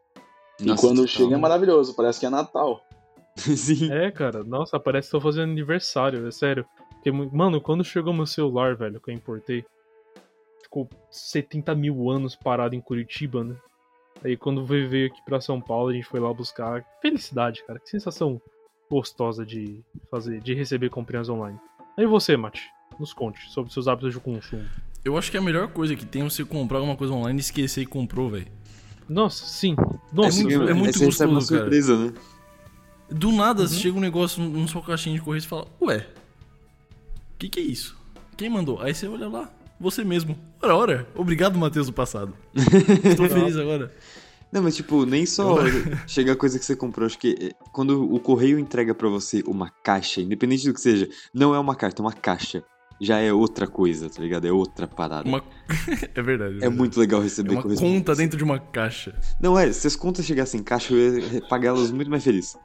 Nossa, 0.59 0.85
e 0.85 0.87
quando 0.87 1.07
chega 1.07 1.35
é 1.35 1.37
maravilhoso, 1.37 1.95
parece 1.95 2.19
que 2.19 2.25
é 2.25 2.29
Natal. 2.29 2.81
Sim. 3.37 3.91
É, 3.91 4.11
cara, 4.11 4.43
nossa, 4.43 4.79
parece 4.79 5.07
que 5.07 5.11
tô 5.11 5.21
fazendo 5.21 5.51
aniversário, 5.51 6.27
é 6.27 6.31
sério. 6.31 6.65
Porque, 6.91 7.11
mano, 7.11 7.61
quando 7.61 7.83
chegou 7.83 8.11
meu 8.13 8.25
celular, 8.25 8.75
velho, 8.75 8.99
que 8.99 9.11
eu 9.11 9.15
importei, 9.15 9.63
ficou 10.63 10.89
70 11.11 11.73
mil 11.75 12.09
anos 12.09 12.35
parado 12.35 12.75
em 12.75 12.81
Curitiba, 12.81 13.43
né? 13.43 13.55
Aí 14.23 14.35
quando 14.35 14.65
veio 14.65 14.89
veio 14.89 15.07
aqui 15.07 15.21
pra 15.23 15.39
São 15.39 15.61
Paulo, 15.61 15.89
a 15.89 15.93
gente 15.93 16.07
foi 16.07 16.19
lá 16.19 16.33
buscar. 16.33 16.83
Felicidade, 17.01 17.63
cara, 17.65 17.79
que 17.79 17.87
sensação 17.89 18.41
gostosa 18.89 19.45
de 19.45 19.79
fazer, 20.09 20.41
de 20.41 20.53
receber 20.55 20.89
comprinhas 20.89 21.29
online. 21.29 21.59
Aí 21.95 22.05
você, 22.07 22.35
Mati, 22.35 22.61
nos 22.99 23.13
conte 23.13 23.39
sobre 23.51 23.71
seus 23.71 23.87
hábitos 23.87 24.13
de 24.13 24.19
consumo. 24.19 24.63
Eu 25.05 25.17
acho 25.17 25.31
que 25.31 25.37
a 25.37 25.41
melhor 25.41 25.67
coisa 25.69 25.95
que 25.95 26.05
tem 26.05 26.21
é 26.21 26.25
você 26.25 26.43
comprar 26.43 26.77
alguma 26.79 26.95
coisa 26.97 27.13
online 27.13 27.39
e 27.39 27.41
esquecer 27.41 27.85
que 27.85 27.91
comprou, 27.91 28.29
velho. 28.29 28.47
Nossa, 29.07 29.45
sim. 29.45 29.75
Nossa, 30.11 30.41
muito- 30.41 30.59
velho. 30.59 30.69
é 30.69 30.73
muito 30.73 30.97
você 30.97 31.05
recebe 31.05 31.31
uma 31.31 31.39
gostoso, 31.39 31.59
cara. 31.61 31.71
surpresa, 31.71 31.97
né? 31.97 32.13
Do 33.09 33.31
nada, 33.31 33.61
Uhum. 33.63 33.67
chega 33.69 33.97
um 33.97 34.01
negócio 34.01 34.43
na 34.43 34.67
sua 34.67 34.81
caixinha 34.81 35.15
de 35.15 35.21
correio 35.21 35.39
e 35.39 35.41
você 35.41 35.47
fala, 35.47 35.65
ué, 35.81 36.05
o 37.33 37.37
que, 37.39 37.47
que 37.49 37.59
é 37.59 37.63
isso? 37.63 37.95
Quem 38.35 38.49
mandou? 38.49 38.81
Aí 38.81 38.93
você 38.93 39.07
olha 39.07 39.27
lá, 39.29 39.49
você 39.79 40.03
mesmo. 40.03 40.37
Ora, 40.61 40.75
ora, 40.75 41.07
obrigado, 41.15 41.57
Matheus 41.57 41.87
do 41.87 41.93
passado. 41.93 42.33
Estou 43.05 43.29
feliz 43.29 43.55
agora. 43.55 43.93
Não, 44.51 44.61
mas 44.63 44.75
tipo, 44.75 45.05
nem 45.05 45.25
só 45.25 45.55
chega 46.07 46.33
a 46.33 46.35
coisa 46.35 46.57
que 46.59 46.65
você 46.65 46.75
comprou. 46.75 47.05
Acho 47.05 47.17
que 47.19 47.35
eh, 47.39 47.51
quando 47.71 48.13
o 48.13 48.19
correio 48.19 48.57
entrega 48.59 48.93
pra 48.93 49.07
você 49.09 49.43
uma 49.45 49.69
caixa, 49.69 50.21
independente 50.21 50.65
do 50.67 50.73
que 50.73 50.81
seja, 50.81 51.07
não 51.33 51.53
é 51.55 51.59
uma 51.59 51.75
carta, 51.75 52.01
é 52.01 52.05
uma 52.05 52.13
caixa. 52.13 52.63
Já 52.99 53.19
é 53.19 53.31
outra 53.31 53.67
coisa, 53.67 54.09
tá 54.09 54.21
ligado? 54.21 54.47
É 54.47 54.51
outra 54.51 54.87
parada. 54.87 55.27
Uma... 55.27 55.43
é 56.15 56.21
verdade. 56.21 56.63
É 56.63 56.69
muito 56.69 56.99
legal 56.99 57.21
receber 57.21 57.53
É 57.53 57.59
uma 57.59 57.75
conta 57.75 58.15
dentro 58.15 58.37
de 58.37 58.43
uma 58.43 58.59
caixa. 58.59 59.13
Não 59.39 59.57
é, 59.57 59.71
se 59.71 59.85
as 59.85 59.95
contas 59.95 60.25
chegassem 60.25 60.59
em 60.61 60.63
caixa, 60.63 60.93
eu 60.93 61.19
ia 61.19 61.41
pagá-las 61.47 61.91
muito 61.91 62.09
mais 62.09 62.23
feliz. 62.23 62.57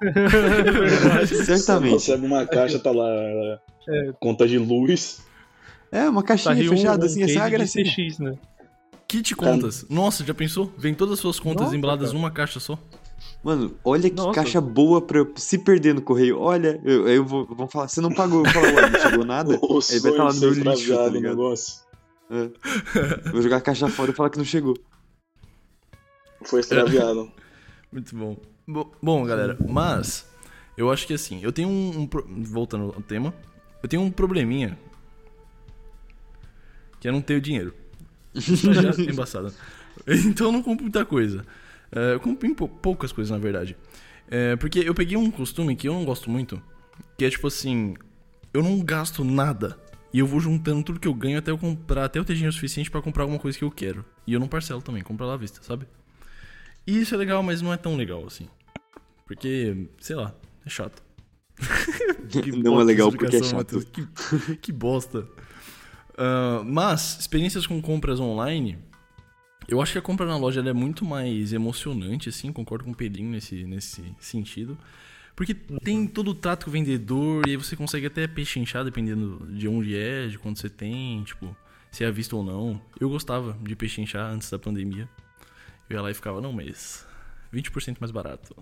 Você 1.20 1.44
Certamente. 1.44 1.92
recebe 1.94 2.26
uma 2.26 2.46
caixa, 2.46 2.78
tá 2.78 2.90
lá. 2.90 3.08
É. 3.88 4.12
Conta 4.20 4.46
de 4.46 4.58
luz. 4.58 5.24
É, 5.90 6.08
uma 6.08 6.22
Tá 6.22 6.28
caixinha 6.28 6.70
um, 6.70 6.76
fechada, 6.76 7.06
assim, 7.06 7.22
um 7.22 7.24
essa 7.24 7.38
é 7.38 7.56
a. 7.56 7.66
CX, 7.66 8.18
né? 8.18 8.34
Kit 9.06 9.34
contas. 9.36 9.86
Nossa, 9.88 10.24
já 10.24 10.34
pensou? 10.34 10.72
Vem 10.76 10.94
todas 10.94 11.14
as 11.14 11.20
suas 11.20 11.38
contas 11.38 11.66
Nossa, 11.66 11.76
embaladas 11.76 12.08
cara. 12.08 12.18
numa 12.18 12.30
caixa 12.30 12.58
só. 12.58 12.78
Mano, 13.42 13.76
olha 13.84 14.08
que 14.08 14.16
Nossa. 14.16 14.32
caixa 14.34 14.60
boa 14.60 15.02
pra 15.02 15.18
eu 15.18 15.32
se 15.36 15.58
perder 15.58 15.94
no 15.94 16.00
correio. 16.02 16.38
Olha, 16.40 16.80
eu, 16.84 17.06
eu 17.08 17.24
vou, 17.24 17.44
vão 17.46 17.68
falar, 17.68 17.88
você 17.88 18.00
não 18.00 18.12
pagou. 18.12 18.38
Eu 18.44 18.52
vou 18.52 18.62
falar, 18.62 18.74
ué, 18.74 18.90
não 18.90 19.00
chegou 19.00 19.24
nada? 19.24 19.58
O 19.62 19.80
Ele 19.90 20.00
vai 20.00 20.10
estar 20.12 20.24
lá 20.24 20.32
no 20.32 20.40
meu 20.40 20.48
lixo, 20.50 20.64
tá 20.64 20.72
extraviado 20.72 21.10
o 21.10 21.14
ligado? 21.14 21.30
negócio. 21.36 21.84
É. 22.30 23.30
Vou 23.30 23.42
jogar 23.42 23.58
a 23.58 23.60
caixa 23.60 23.86
fora 23.88 24.10
e 24.10 24.14
falar 24.14 24.30
que 24.30 24.38
não 24.38 24.44
chegou. 24.44 24.74
Foi 26.44 26.60
extraviado. 26.60 27.30
Muito 27.92 28.16
bom. 28.16 28.36
Bo- 28.66 28.92
Bom, 29.02 29.24
galera, 29.24 29.58
mas 29.68 30.26
eu 30.76 30.90
acho 30.90 31.06
que 31.06 31.12
assim, 31.14 31.40
eu 31.42 31.52
tenho 31.52 31.68
um, 31.68 32.00
um 32.00 32.06
pro- 32.06 32.26
voltando 32.28 32.92
ao 32.96 33.02
tema, 33.02 33.32
eu 33.82 33.88
tenho 33.88 34.02
um 34.02 34.10
probleminha 34.10 34.78
que 36.98 37.06
eu 37.08 37.12
não 37.12 37.20
tenho 37.20 37.40
dinheiro. 37.40 37.74
Isso 38.34 38.72
já 38.72 38.88
é 38.88 39.00
embaçado. 39.10 39.52
Então 40.08 40.46
eu 40.48 40.52
não 40.52 40.62
compro 40.62 40.82
muita 40.84 41.04
coisa. 41.04 41.44
É, 41.94 42.14
eu 42.14 42.54
pou- 42.54 42.68
poucas 42.68 43.12
coisas, 43.12 43.30
na 43.30 43.38
verdade. 43.38 43.76
É, 44.28 44.56
porque 44.56 44.80
eu 44.80 44.94
peguei 44.94 45.16
um 45.16 45.30
costume 45.30 45.76
que 45.76 45.88
eu 45.88 45.92
não 45.94 46.04
gosto 46.04 46.28
muito, 46.30 46.60
que 47.16 47.24
é 47.24 47.30
tipo 47.30 47.46
assim, 47.46 47.94
eu 48.52 48.62
não 48.62 48.80
gasto 48.82 49.24
nada. 49.24 49.78
E 50.12 50.18
eu 50.18 50.26
vou 50.26 50.38
juntando 50.40 50.82
tudo 50.82 51.00
que 51.00 51.08
eu 51.08 51.14
ganho 51.14 51.38
até 51.38 51.50
eu 51.50 51.58
comprar, 51.58 52.04
até 52.04 52.18
eu 52.18 52.24
ter 52.24 52.34
dinheiro 52.34 52.52
suficiente 52.52 52.90
pra 52.90 53.02
comprar 53.02 53.24
alguma 53.24 53.38
coisa 53.38 53.58
que 53.58 53.64
eu 53.64 53.70
quero. 53.70 54.04
E 54.26 54.32
eu 54.32 54.38
não 54.40 54.46
parcelo 54.46 54.80
também, 54.80 55.02
compro 55.02 55.26
lá 55.26 55.34
à 55.34 55.36
vista, 55.36 55.60
sabe? 55.62 55.86
E 56.86 57.00
isso 57.00 57.14
é 57.14 57.18
legal, 57.18 57.42
mas 57.42 57.60
não 57.60 57.72
é 57.72 57.76
tão 57.76 57.96
legal 57.96 58.24
assim. 58.26 58.48
Porque, 59.26 59.88
sei 60.00 60.14
lá, 60.16 60.34
é 60.64 60.70
chato. 60.70 61.02
Não 62.56 62.80
é 62.80 62.84
legal 62.84 63.12
porque 63.12 63.36
é 63.36 63.42
chato. 63.42 63.86
Que, 63.86 64.56
que 64.56 64.72
bosta. 64.72 65.26
Ah, 66.16 66.62
mas, 66.64 67.18
experiências 67.20 67.66
com 67.66 67.80
compras 67.80 68.20
online, 68.20 68.78
eu 69.68 69.80
acho 69.80 69.92
que 69.92 69.98
a 69.98 70.02
compra 70.02 70.26
na 70.26 70.36
loja 70.36 70.60
ela 70.60 70.70
é 70.70 70.72
muito 70.72 71.04
mais 71.04 71.52
emocionante, 71.52 72.28
assim, 72.28 72.52
concordo 72.52 72.84
com 72.84 72.90
o 72.92 72.94
Pedrinho 72.94 73.30
nesse, 73.30 73.64
nesse 73.64 74.14
sentido. 74.20 74.78
Porque 75.36 75.54
tem 75.54 76.06
todo 76.06 76.30
o 76.32 76.34
trato 76.34 76.64
com 76.66 76.70
o 76.70 76.72
vendedor, 76.72 77.46
e 77.46 77.50
aí 77.52 77.56
você 77.56 77.76
consegue 77.76 78.06
até 78.06 78.26
pechinchar, 78.28 78.84
dependendo 78.84 79.46
de 79.52 79.68
onde 79.68 79.96
é, 79.96 80.28
de 80.28 80.38
quanto 80.38 80.60
você 80.60 80.70
tem, 80.70 81.22
tipo, 81.24 81.56
se 81.90 82.04
é 82.04 82.08
à 82.08 82.10
vista 82.10 82.36
ou 82.36 82.44
não. 82.44 82.80
Eu 83.00 83.08
gostava 83.08 83.56
de 83.62 83.76
pechinchar 83.76 84.32
antes 84.32 84.50
da 84.50 84.58
pandemia. 84.58 85.08
Eu 85.88 85.96
ia 85.96 86.02
lá 86.02 86.10
e 86.10 86.14
ficava, 86.14 86.40
não, 86.40 86.52
mas 86.52 87.06
20% 87.52 87.98
mais 88.00 88.10
barato. 88.12 88.56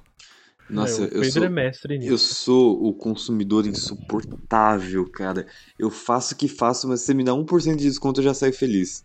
Nossa, 0.69 1.03
É, 1.03 1.07
o 1.07 1.11
eu 1.13 1.25
Pedro 1.25 1.45
sou, 1.45 1.47
é 1.47 1.49
mestre 1.51 1.99
nisso. 1.99 2.13
eu 2.13 2.19
sou 2.19 2.83
o 2.85 2.95
consumidor 2.95 3.67
insuportável, 3.67 5.09
cara. 5.11 5.47
Eu 5.79 5.91
faço 5.91 6.35
o 6.35 6.37
que 6.37 6.49
faço, 6.49 6.89
mas 6.89 7.01
se 7.01 7.07
você 7.07 7.15
me 7.15 7.25
dá 7.25 7.33
1% 7.35 7.77
de 7.79 7.85
desconto, 7.85 8.21
eu 8.21 8.25
já 8.25 8.35
saio 8.35 8.53
feliz. 8.55 9.05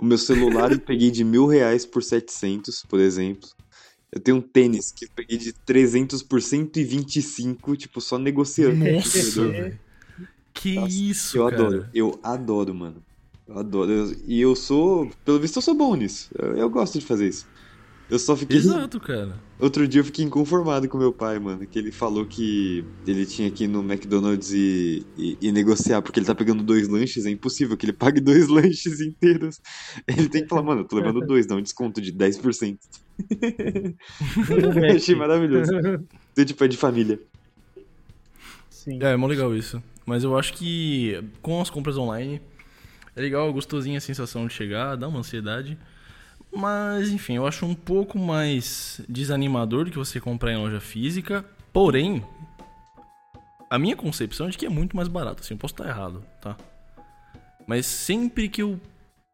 O 0.00 0.04
meu 0.04 0.16
celular 0.16 0.72
eu 0.72 0.80
peguei 0.80 1.10
de 1.10 1.22
mil 1.22 1.46
reais 1.46 1.84
por 1.84 2.02
700, 2.02 2.82
por 2.88 2.98
exemplo. 2.98 3.46
Eu 4.10 4.18
tenho 4.18 4.38
um 4.38 4.40
tênis 4.40 4.90
que 4.90 5.04
eu 5.04 5.10
peguei 5.14 5.36
de 5.36 5.52
300 5.52 6.22
por 6.22 6.40
125, 6.40 7.76
tipo, 7.76 8.00
só 8.00 8.16
negociando. 8.18 8.76
Nossa, 8.82 9.48
velho. 9.48 9.78
Que 10.54 10.74
Nossa, 10.76 10.88
isso, 10.94 11.36
Eu 11.36 11.50
cara. 11.50 11.62
adoro, 11.66 11.86
eu 11.92 12.18
adoro, 12.22 12.74
mano. 12.74 13.02
Eu 13.46 13.58
adoro. 13.58 13.90
Eu- 13.92 14.16
e 14.26 14.40
eu 14.40 14.56
sou, 14.56 15.10
pelo 15.22 15.38
visto, 15.38 15.56
eu 15.56 15.62
sou 15.62 15.74
bom 15.74 15.94
nisso. 15.94 16.30
Eu, 16.38 16.56
eu 16.56 16.70
gosto 16.70 16.98
de 16.98 17.04
fazer 17.04 17.28
isso. 17.28 17.46
Eu 18.10 18.18
só 18.18 18.36
fiquei. 18.36 18.56
Exato, 18.58 18.98
cara. 18.98 19.34
Outro 19.58 19.86
dia 19.86 20.00
eu 20.00 20.04
fiquei 20.04 20.24
inconformado 20.24 20.88
com 20.88 20.98
meu 20.98 21.12
pai, 21.12 21.38
mano. 21.38 21.66
Que 21.66 21.78
ele 21.78 21.92
falou 21.92 22.26
que 22.26 22.84
ele 23.06 23.24
tinha 23.24 23.50
que 23.50 23.64
ir 23.64 23.68
no 23.68 23.80
McDonald's 23.82 24.50
e, 24.52 25.06
e- 25.16 25.38
e 25.40 25.52
negociar, 25.52 26.02
porque 26.02 26.18
ele 26.18 26.26
tá 26.26 26.34
pegando 26.34 26.62
dois 26.62 26.88
lanches. 26.88 27.24
É 27.26 27.30
impossível 27.30 27.76
que 27.76 27.86
ele 27.86 27.92
pague 27.92 28.20
dois 28.20 28.48
lanches 28.48 29.00
inteiros. 29.00 29.60
Ele 30.08 30.28
tem 30.28 30.42
que 30.42 30.48
falar, 30.48 30.62
mano, 30.62 30.80
eu 30.80 30.84
tô 30.88 30.96
levando 30.96 31.20
dois, 31.20 31.46
dá 31.46 31.54
um 31.54 31.62
desconto 31.62 32.00
de 32.00 32.12
10%. 32.12 32.78
Eu 34.48 34.96
achei 34.96 35.14
maravilhoso. 35.14 35.70
Então, 36.32 36.44
tipo, 36.44 36.64
é 36.64 36.68
de 36.68 36.76
família. 36.76 37.20
Sim. 38.68 38.98
É, 39.02 39.12
é 39.12 39.16
mó 39.16 39.26
legal 39.26 39.54
isso. 39.54 39.82
Mas 40.06 40.24
eu 40.24 40.36
acho 40.38 40.54
que 40.54 41.22
com 41.42 41.60
as 41.60 41.70
compras 41.70 41.96
online 41.96 42.40
é 43.14 43.20
legal, 43.20 43.52
gostosinha 43.52 43.98
a 43.98 44.00
sensação 44.00 44.46
de 44.46 44.52
chegar, 44.54 44.96
dá 44.96 45.06
uma 45.06 45.20
ansiedade. 45.20 45.78
Mas, 46.52 47.10
enfim, 47.10 47.34
eu 47.36 47.46
acho 47.46 47.64
um 47.64 47.74
pouco 47.74 48.18
mais 48.18 49.00
desanimador 49.08 49.84
do 49.84 49.90
que 49.90 49.98
você 49.98 50.20
comprar 50.20 50.52
em 50.52 50.56
loja 50.56 50.80
física. 50.80 51.44
Porém, 51.72 52.24
a 53.68 53.78
minha 53.78 53.94
concepção 53.96 54.46
é 54.48 54.50
de 54.50 54.58
que 54.58 54.66
é 54.66 54.68
muito 54.68 54.96
mais 54.96 55.08
barato. 55.08 55.42
Assim, 55.42 55.54
eu 55.54 55.58
posso 55.58 55.74
estar 55.74 55.88
errado, 55.88 56.24
tá? 56.40 56.56
Mas 57.66 57.86
sempre 57.86 58.48
que 58.48 58.62
eu 58.62 58.80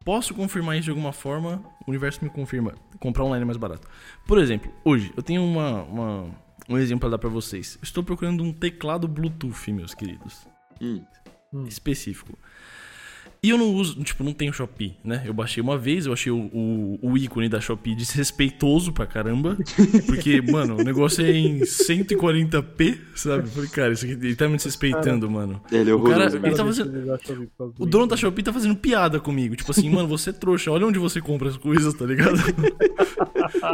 posso 0.05 0.33
confirmar 0.35 0.75
isso 0.77 0.85
de 0.85 0.89
alguma 0.91 1.11
forma, 1.11 1.63
o 1.85 1.89
universo 1.89 2.23
me 2.23 2.29
confirma. 2.29 2.75
Comprar 2.99 3.23
online 3.23 3.41
é 3.41 3.45
mais 3.45 3.57
barato. 3.57 3.87
Por 4.27 4.37
exemplo, 4.37 4.71
hoje 4.85 5.11
eu 5.17 5.23
tenho 5.23 5.43
uma, 5.43 5.81
uma- 5.83 6.25
um 6.69 6.77
exemplo 6.77 7.01
pra 7.01 7.09
dar 7.09 7.17
pra 7.17 7.29
vocês. 7.29 7.79
Estou 7.81 8.03
procurando 8.03 8.43
um 8.43 8.53
teclado 8.53 9.07
Bluetooth, 9.07 9.71
meus 9.71 9.95
queridos. 9.95 10.45
Hum. 10.79 11.03
Específico. 11.65 12.37
E 13.47 13.49
eu 13.49 13.57
não 13.57 13.73
uso, 13.73 14.03
tipo, 14.03 14.25
não 14.25 14.33
tenho 14.33 14.51
Shopee, 14.51 14.97
né? 15.01 15.23
Eu 15.25 15.33
baixei 15.33 15.63
uma 15.63 15.77
vez, 15.77 16.05
eu 16.05 16.11
achei 16.11 16.29
o, 16.29 16.37
o, 16.53 16.99
o 17.01 17.17
ícone 17.17 17.47
da 17.47 17.61
Shopee 17.61 17.95
desrespeitoso 17.95 18.91
pra 18.91 19.05
caramba. 19.05 19.55
Porque, 20.05 20.41
mano, 20.51 20.75
o 20.75 20.83
negócio 20.83 21.23
é 21.25 21.31
em 21.31 21.59
140p, 21.61 22.97
sabe? 23.15 23.47
Falei, 23.49 23.69
cara, 23.69 23.93
isso 23.93 24.03
aqui 24.03 24.15
ele 24.15 24.35
tá 24.35 24.49
me 24.49 24.57
desrespeitando, 24.57 25.31
mano. 25.31 25.61
Ele 25.71 25.89
é 25.89 25.93
O 25.93 26.01
cara- 26.01 26.25
horroroso. 26.25 26.37
ele 26.45 26.55
tá 26.55 26.65
fazendo- 26.65 27.73
O 27.79 27.85
dono 27.85 28.07
da 28.07 28.17
Shopee 28.17 28.43
tá 28.43 28.51
fazendo 28.51 28.75
piada 28.75 29.17
comigo. 29.17 29.55
Tipo 29.55 29.71
assim, 29.71 29.89
mano, 29.89 30.09
você 30.09 30.31
é 30.31 30.33
trouxa, 30.33 30.69
olha 30.69 30.85
onde 30.85 30.99
você 30.99 31.21
compra 31.21 31.47
as 31.47 31.55
coisas, 31.55 31.93
tá 31.93 32.05
ligado? 32.05 32.37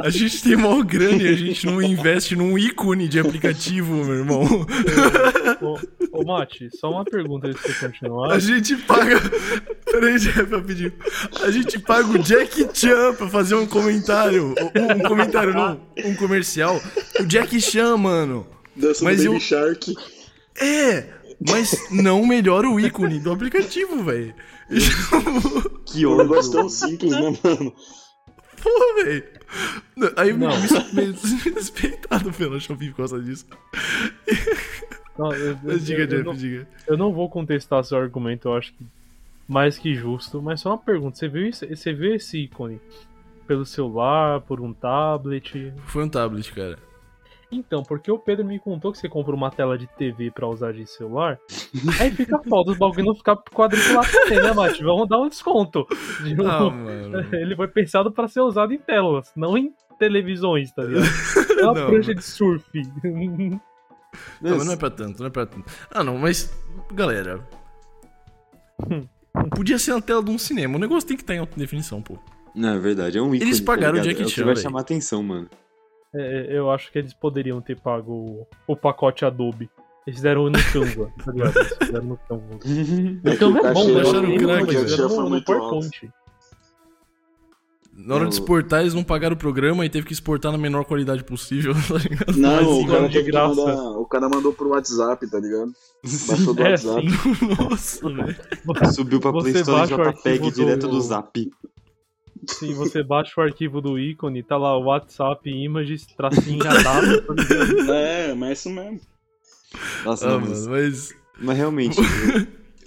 A 0.04 0.10
gente 0.12 0.44
tem 0.44 0.56
maior 0.56 0.84
grana 0.84 1.24
e 1.24 1.28
a 1.30 1.36
gente 1.36 1.66
não 1.66 1.82
investe 1.82 2.36
num 2.36 2.56
ícone 2.60 3.08
de 3.08 3.20
aplicativo, 3.20 4.06
meu 4.06 4.14
irmão. 4.18 4.44
Ô, 5.62 5.80
ô, 6.20 6.24
Mate, 6.26 6.70
só 6.80 6.92
uma 6.92 7.04
pergunta 7.04 7.48
antes 7.48 7.60
de 7.64 7.74
você 7.74 7.88
continuar. 7.88 8.34
A 8.34 8.40
gente 8.40 8.76
paga. 8.78 9.20
Peraí, 9.86 10.17
Jeff, 10.19 10.43
rapidinho. 10.43 10.93
A 11.43 11.52
gente 11.52 11.78
paga 11.80 12.08
o 12.10 12.17
Jack 12.19 12.67
Chan 12.73 13.13
pra 13.15 13.28
fazer 13.30 13.56
um 13.56 13.65
comentário. 13.67 14.56
Um, 14.76 14.93
um 14.97 14.99
comentário, 15.08 15.54
não. 15.54 15.80
Um 16.04 16.15
comercial. 16.15 16.82
O 17.19 17.23
Jack 17.26 17.60
Chan, 17.62 17.97
mano. 17.97 18.47
Dança 18.76 19.04
Mas 19.04 19.17
do 19.17 19.26
Baby 19.26 19.36
eu- 19.36 19.39
Shark. 19.39 19.95
É, 20.60 21.08
mas 21.47 21.89
não 21.91 22.26
melhora 22.26 22.67
o 22.69 22.80
ícone 22.80 23.19
do 23.19 23.32
aplicativo, 23.32 24.04
velho. 24.04 24.34
Que 25.86 26.04
É 26.04 26.08
um 26.08 26.12
ódio. 26.13 26.23
negócio 26.23 26.52
tão 26.52 26.69
simples, 26.69 27.12
né, 27.12 27.19
mano? 27.43 27.73
Porra, 28.63 29.04
velho. 29.04 29.23
Aí 30.15 30.30
eu 30.30 30.38
me 30.38 30.45
Não. 30.47 30.60
me 30.93 31.12
desrespeitado 31.13 32.32
pela 32.34 32.60
Shopee 32.60 32.89
por 32.89 32.97
causa 32.97 33.19
disso. 33.21 33.45
Não, 35.17 35.32
eu, 35.34 35.49
eu- 35.52 35.60
Mas 35.63 35.86
diga, 35.86 36.02
eu 36.04 36.08
Jeff, 36.08 36.23
não, 36.23 36.34
diga. 36.34 36.67
eu 36.88 36.97
não 36.97 37.13
vou 37.13 37.30
contestar 37.30 37.84
seu 37.84 37.97
argumento, 37.99 38.47
eu 38.47 38.56
acho 38.56 38.73
que 38.73 38.86
mais 39.48 39.78
que 39.78 39.94
justo, 39.94 40.42
mas 40.42 40.62
só 40.62 40.70
uma 40.70 40.78
pergunta, 40.78 41.18
você 41.18 41.28
viu, 41.28 41.48
isso- 41.48 41.68
você 41.68 41.94
viu 41.94 42.16
esse 42.16 42.40
ícone 42.44 42.80
pelo 43.48 43.66
celular, 43.66 44.42
por 44.42 44.62
um 44.62 44.74
tablet? 44.74 45.74
Foi 45.88 46.04
um 46.04 46.10
tablet, 46.10 46.52
cara. 46.54 46.78
Então, 47.52 47.84
porque 47.84 48.10
o 48.12 48.18
Pedro 48.18 48.44
me 48.44 48.58
contou 48.58 48.92
que 48.92 48.98
você 48.98 49.08
comprou 49.08 49.36
uma 49.38 49.52
tela 49.52 49.78
de 49.78 49.86
TV 49.86 50.32
pra 50.32 50.48
usar 50.48 50.74
de 50.74 50.88
celular, 50.88 51.38
aí 52.00 52.10
fica 52.10 52.40
foda 52.50 52.72
os 52.72 52.78
bagulho 52.80 53.06
não 53.06 53.16
ficar 53.16 53.36
quadriculado 53.54 54.08
também, 54.12 54.42
né, 54.42 54.52
Mate? 54.54 54.84
Vamos 54.84 55.08
dar 55.08 55.20
um 55.20 55.30
desconto. 55.30 55.86
De 56.24 56.42
um- 56.42 56.48
Ah, 56.50 56.70
mano. 56.72 57.20
Ele 57.36 57.56
foi 57.56 57.68
pensado 57.68 58.12
pra 58.12 58.28
ser 58.28 58.42
usado 58.42 58.74
em 58.74 58.80
telas, 58.80 59.32
não 59.36 59.56
em 59.56 59.72
televisões, 60.00 60.72
tá 60.72 60.84
ligado? 60.84 61.04
É 61.60 61.64
uma 61.66 61.74
Não, 61.80 61.86
prancha 61.88 62.08
mano. 62.10 62.20
de 62.20 62.24
surf. 62.26 62.66
Não, 63.04 64.58
mas 64.58 64.66
não 64.66 64.74
é 64.74 64.78
pra 64.78 64.90
tanto, 64.90 65.20
não 65.20 65.28
é 65.28 65.30
pra 65.30 65.46
tanto. 65.46 65.72
Ah, 65.92 66.04
não, 66.04 66.18
mas. 66.18 66.52
Galera. 66.92 67.40
Podia 69.56 69.80
ser 69.80 69.93
na 69.93 70.02
tela 70.02 70.24
de 70.24 70.30
um 70.32 70.38
cinema. 70.38 70.76
O 70.76 70.80
negócio 70.80 71.08
tem 71.08 71.17
que 71.17 71.24
estar 71.24 71.34
em 71.36 71.39
alta 71.39 71.58
definição, 71.58 72.02
pô. 72.02 72.17
Não, 72.56 72.69
é 72.76 72.80
verdade, 72.80 73.17
é 73.17 73.22
um 73.22 73.34
ícone. 73.34 73.41
Eles 73.41 73.60
pagaram 73.60 73.96
o 73.96 73.98
tá 73.98 74.04
ligado? 74.04 74.17
Jackie 74.17 74.22
É 74.22 74.26
o 74.26 74.30
que 74.30 74.36
Chan, 74.36 74.46
vai 74.46 74.56
chamar 74.56 74.82
atenção, 74.82 75.24
mano. 75.24 75.50
É, 76.15 76.48
eu 76.52 76.69
acho 76.69 76.91
que 76.91 77.00
eles 77.00 77.13
poderiam 77.13 77.60
ter 77.60 77.80
pago 77.80 78.12
o, 78.13 78.48
o 78.67 78.76
pacote 78.76 79.26
Adobe. 79.26 79.69
Eles 80.06 80.17
fizeram 80.19 80.50
no 80.50 80.60
Canva, 80.72 81.12
tá 81.26 81.32
ligado? 81.32 81.58
Eles 81.58 81.78
fizeram 81.78 82.06
no 82.06 82.17
Canva. 82.17 82.60
É 83.26 83.34
O 83.34 83.38
Canva 83.39 83.60
é 83.60 83.72
o 83.72 83.74
bom, 83.74 83.88
né? 83.88 84.02
acharam 84.02 84.38
craque, 84.38 84.76
fizeram 84.76 84.86
velho. 84.86 85.10
foi 85.10 85.17
no, 85.17 85.24
no 85.24 85.30
muito 85.30 85.52
alto. 85.52 85.69
PowerPoint. 85.69 86.12
Na 87.96 88.16
hora 88.16 88.26
de 88.28 88.34
exportar, 88.34 88.82
eles 88.82 88.94
não 88.94 89.04
pagaram 89.04 89.36
o 89.36 89.40
programa 89.40 89.86
e 89.86 89.90
teve 89.90 90.06
que 90.08 90.14
exportar 90.14 90.52
na 90.52 90.58
menor 90.58 90.84
qualidade 90.84 91.24
possível, 91.24 91.74
tá 91.88 91.96
ligado? 92.00 92.36
Não, 92.38 92.56
Mas 92.56 92.68
o 92.68 92.88
cara, 92.88 93.08
de 93.10 93.22
graça. 93.22 93.56
mandar- 93.56 93.92
o 94.00 94.06
cara 94.06 94.30
mandou 94.30 94.52
pro 94.54 94.70
WhatsApp, 94.70 95.30
tá 95.30 95.40
ligado? 95.40 95.72
Baixou 96.28 96.54
do 96.54 96.62
É, 96.64 96.70
WhatsApp. 96.72 97.08
Nossa, 97.70 98.10
velho. 98.10 98.36
Subiu 98.94 99.20
pra 99.20 99.32
Play 99.32 99.54
Store 99.54 99.88
JPEG 99.88 100.52
direto 100.52 100.88
do- 100.88 100.96
do 100.96 101.02
Zap. 101.02 101.52
Sim, 102.48 102.74
você 102.74 103.02
baixa 103.04 103.32
o 103.40 103.42
arquivo 103.44 103.80
do 103.80 103.98
ícone, 103.98 104.44
tá 104.44 104.58
lá 104.58 104.78
o 104.78 104.84
WhatsApp, 104.86 105.50
images, 105.50 106.06
tracinho 106.18 106.60
AW, 106.68 107.22
tá 107.22 107.34
ligado? 107.34 107.92
É, 107.94 108.34
mas 108.34 108.50
é 108.50 108.54
isso 108.54 108.70
mesmo. 108.70 109.00
Nossa, 110.04 110.28
Ah, 110.28 110.32
não, 110.32 110.42
mas, 110.42 110.68
mas. 110.68 111.16
mas 111.40 111.58
realmente, 111.58 111.98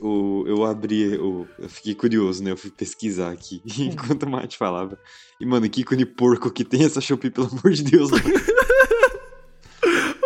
o- 0.00 0.44
eu 0.46 0.64
abri, 0.64 1.02
eu, 1.14 1.46
eu 1.58 1.68
fiquei 1.68 1.94
curioso, 1.94 2.42
né? 2.42 2.50
Eu 2.50 2.56
fui 2.56 2.70
pesquisar 2.70 3.30
aqui 3.32 3.62
enquanto 3.78 4.22
o 4.24 4.30
Mate 4.30 4.56
falava. 4.56 4.98
E, 5.40 5.46
mano, 5.46 5.68
que 5.68 5.80
ícone 5.82 6.04
porco 6.06 6.50
que 6.50 6.64
tem 6.64 6.84
essa 6.84 7.00
Shopee, 7.00 7.30
pelo 7.30 7.46
amor 7.48 7.70
de 7.72 7.82
Deus, 7.84 8.10
mano. 8.10 8.24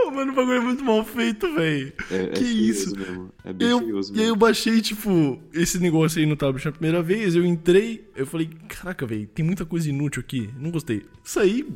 Oh, 0.02 0.10
mano, 0.12 0.32
o 0.32 0.34
bagulho 0.34 0.56
é 0.56 0.60
muito 0.60 0.84
mal 0.84 1.04
feito, 1.04 1.52
velho. 1.54 1.92
É, 2.10 2.24
é 2.24 2.28
Que 2.28 2.44
isso? 2.44 2.96
mesmo. 2.96 3.32
É 3.44 3.52
bem 3.52 3.68
eu, 3.68 3.78
feioso 3.78 4.12
e 4.12 4.16
aí 4.16 4.22
eu 4.22 4.24
mesmo. 4.28 4.36
baixei, 4.36 4.80
tipo, 4.80 5.40
esse 5.52 5.78
negócio 5.78 6.18
aí 6.18 6.26
no 6.26 6.36
tablet 6.36 6.64
na 6.64 6.72
primeira 6.72 7.02
vez, 7.02 7.34
eu 7.36 7.44
entrei, 7.44 8.08
eu 8.16 8.26
falei, 8.26 8.48
caraca, 8.68 9.06
velho, 9.06 9.26
tem 9.28 9.44
muita 9.44 9.64
coisa 9.66 9.88
inútil 9.88 10.20
aqui, 10.20 10.50
não 10.58 10.70
gostei. 10.70 11.04
Saí, 11.22 11.66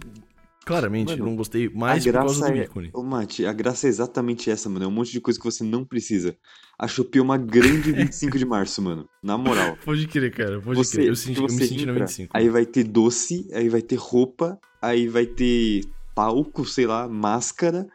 claramente, 0.64 1.12
Mano, 1.12 1.26
não 1.26 1.36
gostei, 1.36 1.68
mais 1.68 2.04
por 2.04 2.12
causa 2.12 2.40
graça 2.40 2.52
do 2.52 2.58
é. 2.58 2.64
ícone. 2.64 2.90
Ô, 2.92 3.02
Mate, 3.02 3.46
a 3.46 3.52
graça 3.52 3.86
é 3.86 3.90
exatamente 3.90 4.50
essa, 4.50 4.68
mano. 4.68 4.84
É 4.84 4.88
um 4.88 4.90
monte 4.90 5.12
de 5.12 5.20
coisa 5.20 5.38
que 5.38 5.44
você 5.44 5.62
não 5.62 5.84
precisa. 5.84 6.36
A 6.78 6.88
Shopee 6.88 7.18
é 7.18 7.22
uma 7.22 7.36
grande 7.36 7.92
25 7.92 8.38
de 8.38 8.44
março, 8.44 8.80
mano. 8.82 9.08
Na 9.22 9.36
moral. 9.36 9.76
Pode 9.84 10.06
crer, 10.08 10.32
cara, 10.32 10.60
pode 10.60 10.76
Você, 10.76 10.96
crer. 10.96 11.08
Eu, 11.08 11.16
senti, 11.16 11.38
eu 11.38 11.44
me 11.44 11.50
senti 11.50 11.86
na 11.86 11.92
entra, 11.92 12.06
25. 12.06 12.36
Aí 12.36 12.48
vai 12.48 12.66
ter 12.66 12.84
doce, 12.84 13.46
aí 13.52 13.68
vai 13.68 13.82
ter 13.82 13.96
roupa, 13.96 14.58
aí 14.80 15.06
vai 15.06 15.26
ter 15.26 15.84
palco, 16.14 16.64
sei 16.64 16.86
lá, 16.86 17.08
máscara. 17.08 17.86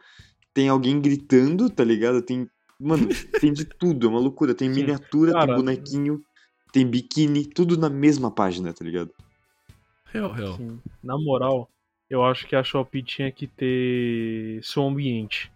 Tem 0.54 0.68
alguém 0.68 1.00
gritando, 1.00 1.68
tá 1.68 1.84
ligado? 1.84 2.22
Tem. 2.22 2.48
Mano, 2.78 3.08
tem 3.40 3.52
de 3.52 3.64
tudo, 3.78 4.06
é 4.06 4.10
uma 4.10 4.20
loucura. 4.20 4.54
Tem 4.54 4.72
Sim. 4.72 4.80
miniatura, 4.80 5.32
Cara, 5.32 5.46
tem 5.46 5.56
bonequinho, 5.56 6.22
tem 6.72 6.86
biquíni, 6.86 7.44
tudo 7.44 7.76
na 7.76 7.90
mesma 7.90 8.30
página, 8.30 8.72
tá 8.72 8.84
ligado? 8.84 9.10
Real, 10.06 10.32
real. 10.32 10.56
Sim. 10.56 10.80
Na 11.02 11.16
moral, 11.18 11.68
eu 12.10 12.24
acho 12.24 12.46
que 12.46 12.56
a 12.56 12.64
Shopee 12.64 13.02
tinha 13.02 13.30
que 13.30 13.46
ter 13.46 14.60
som 14.62 14.90
ambiente. 14.90 15.50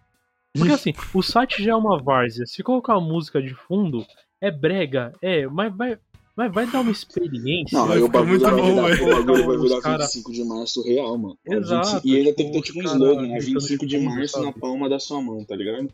Porque 0.57 0.71
assim, 0.71 0.93
o 1.13 1.21
site 1.21 1.61
já 1.61 1.73
é 1.73 1.75
uma 1.75 2.01
várzea. 2.01 2.45
Se 2.45 2.63
colocar 2.63 2.97
música 3.01 3.41
de 3.41 3.53
fundo, 3.53 4.05
é 4.39 4.49
brega, 4.49 5.11
é, 5.21 5.45
mas 5.47 5.75
vai, 5.75 5.97
mas 6.33 6.53
vai 6.53 6.65
dar 6.65 6.79
uma 6.79 6.91
experiência. 6.91 7.77
Não, 7.77 7.91
aí 7.91 8.01
o 8.01 8.07
bagulho 8.07 8.39
muito 8.39 8.43
vai 8.43 8.55
virar, 8.95 9.03
o 9.03 9.25
bagulho 9.25 9.45
vai 9.47 9.57
virar 9.57 9.81
cara- 9.81 10.03
25 10.05 10.31
de 10.31 10.45
março 10.45 10.81
real, 10.83 11.17
mano. 11.17 11.37
É 11.45 11.55
Exato, 11.55 11.87
25 11.87 12.07
e 12.07 12.17
ainda 12.17 12.33
tem 12.33 12.45
que 12.47 12.51
ter 12.53 12.61
tipo, 12.61 12.79
um 12.79 12.83
slogan, 12.83 13.21
né? 13.23 13.37
gritando 13.37 13.59
25 13.59 13.85
de 13.85 13.99
março 13.99 14.33
sabe? 14.33 14.45
na 14.45 14.53
palma 14.53 14.87
da 14.87 14.97
sua 14.99 15.21
mão, 15.21 15.43
tá 15.43 15.55
ligado? 15.57 15.89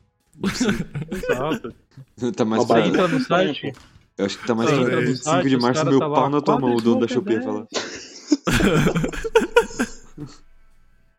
Exato. 1.11 1.73
Tá 2.35 2.45
mais 2.45 2.63
pra... 2.65 2.87
Entra 2.87 3.07
no 3.07 3.19
site, 3.19 3.73
Eu 4.17 4.25
acho 4.25 4.37
que 4.39 4.45
tá 4.45 4.53
mais 4.53 4.69
pra 4.69 4.83
velho. 4.83 5.07
25 5.07 5.23
site, 5.23 5.49
de 5.49 5.57
março, 5.57 5.85
meu 5.85 5.99
tá 5.99 6.07
pau 6.09 6.29
na 6.29 6.39
tua 6.39 6.59
mão, 6.59 6.75
o 6.75 6.81
dono 6.81 6.99
da 7.01 7.07
Shopee 7.07 7.39
de 7.39 7.43
fala. 7.43 7.67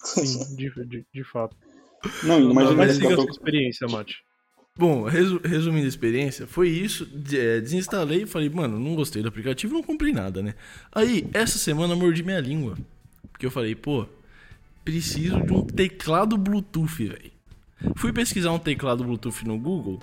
Sim, 0.02 0.38
de, 0.56 0.70
de, 0.86 1.06
de 1.12 1.24
fato. 1.24 1.56
Não, 2.22 2.50
imagina 2.50 2.76
Mas 2.76 2.96
siga 2.96 3.14
a 3.14 3.16
sua 3.16 3.30
experiência, 3.30 3.86
Mate. 3.88 4.22
Bom, 4.76 5.02
resu- 5.04 5.40
resumindo 5.44 5.84
a 5.84 5.88
experiência, 5.88 6.46
foi 6.46 6.68
isso. 6.68 7.06
é, 7.32 7.60
desinstalei 7.60 8.22
e 8.22 8.26
falei, 8.26 8.48
mano, 8.48 8.80
não 8.80 8.94
gostei 8.94 9.22
do 9.22 9.28
aplicativo, 9.28 9.74
não 9.74 9.82
comprei 9.82 10.12
nada, 10.12 10.42
né? 10.42 10.54
Aí, 10.90 11.28
essa 11.32 11.58
semana 11.58 11.92
eu 11.92 11.98
mordi 11.98 12.22
minha 12.22 12.40
língua. 12.40 12.76
Porque 13.30 13.44
eu 13.44 13.50
falei, 13.50 13.74
pô, 13.74 14.06
preciso 14.84 15.42
de 15.42 15.52
um 15.52 15.62
teclado 15.62 16.38
Bluetooth, 16.38 17.04
velho. 17.04 17.30
Fui 17.96 18.12
pesquisar 18.12 18.50
um 18.52 18.58
teclado 18.58 19.04
Bluetooth 19.04 19.46
no 19.46 19.58
Google, 19.58 20.00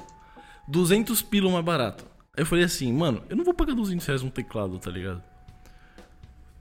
200 0.68 1.22
pila 1.22 1.50
mais 1.52 1.66
barato. 1.66 2.06
Aí 2.38 2.44
eu 2.44 2.46
falei 2.46 2.64
assim, 2.64 2.94
mano, 2.94 3.24
eu 3.28 3.36
não 3.36 3.44
vou 3.44 3.54
pagar 3.54 3.74
200 3.74 4.06
reais 4.06 4.22
um 4.22 4.30
teclado, 4.30 4.78
tá 4.78 4.92
ligado? 4.92 5.24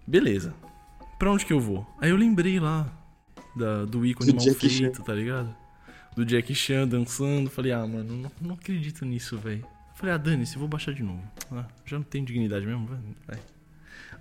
Beleza. 0.06 0.54
Pra 1.18 1.30
onde 1.30 1.44
que 1.44 1.52
eu 1.52 1.60
vou? 1.60 1.86
Aí 2.00 2.10
eu 2.10 2.16
lembrei 2.16 2.58
lá 2.58 2.90
da- 3.58 3.84
do 3.84 4.06
ícone 4.06 4.30
Do 4.32 4.36
mal 4.36 4.44
Jack 4.44 4.68
feito, 4.68 5.02
tá 5.02 5.12
ligado? 5.12 5.54
Do 6.16 6.24
Jack 6.24 6.54
Chan 6.54 6.88
dançando. 6.88 7.50
Falei, 7.50 7.72
ah, 7.72 7.86
mano, 7.86 8.16
não, 8.16 8.32
não 8.40 8.54
acredito 8.54 9.04
nisso, 9.04 9.36
velho. 9.36 9.64
Falei, 9.94 10.14
ah, 10.14 10.18
dane-se, 10.18 10.56
vou 10.58 10.68
baixar 10.68 10.94
de 10.94 11.02
novo. 11.02 11.22
Ah, 11.52 11.66
já 11.84 11.96
não 11.98 12.04
tenho 12.04 12.24
dignidade 12.24 12.64
mesmo, 12.64 12.86
vai. 13.26 13.38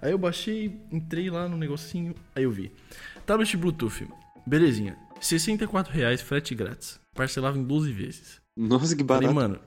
Aí 0.02 0.12
eu 0.12 0.18
baixei, 0.18 0.80
entrei 0.92 1.30
lá 1.30 1.48
no 1.48 1.58
negocinho, 1.58 2.14
aí 2.36 2.44
eu 2.44 2.52
vi. 2.52 2.72
Tablet 3.26 3.56
Bluetooth, 3.58 4.08
belezinha. 4.46 4.96
64 5.20 5.92
reais, 5.92 6.22
frete 6.22 6.54
grátis. 6.54 7.00
Parcelava 7.16 7.58
em 7.58 7.64
12 7.64 7.92
vezes. 7.92 8.40
Nossa, 8.56 8.96
que 8.96 9.04
Falei, 9.04 9.28
barato. 9.28 9.34
mano, 9.34 9.60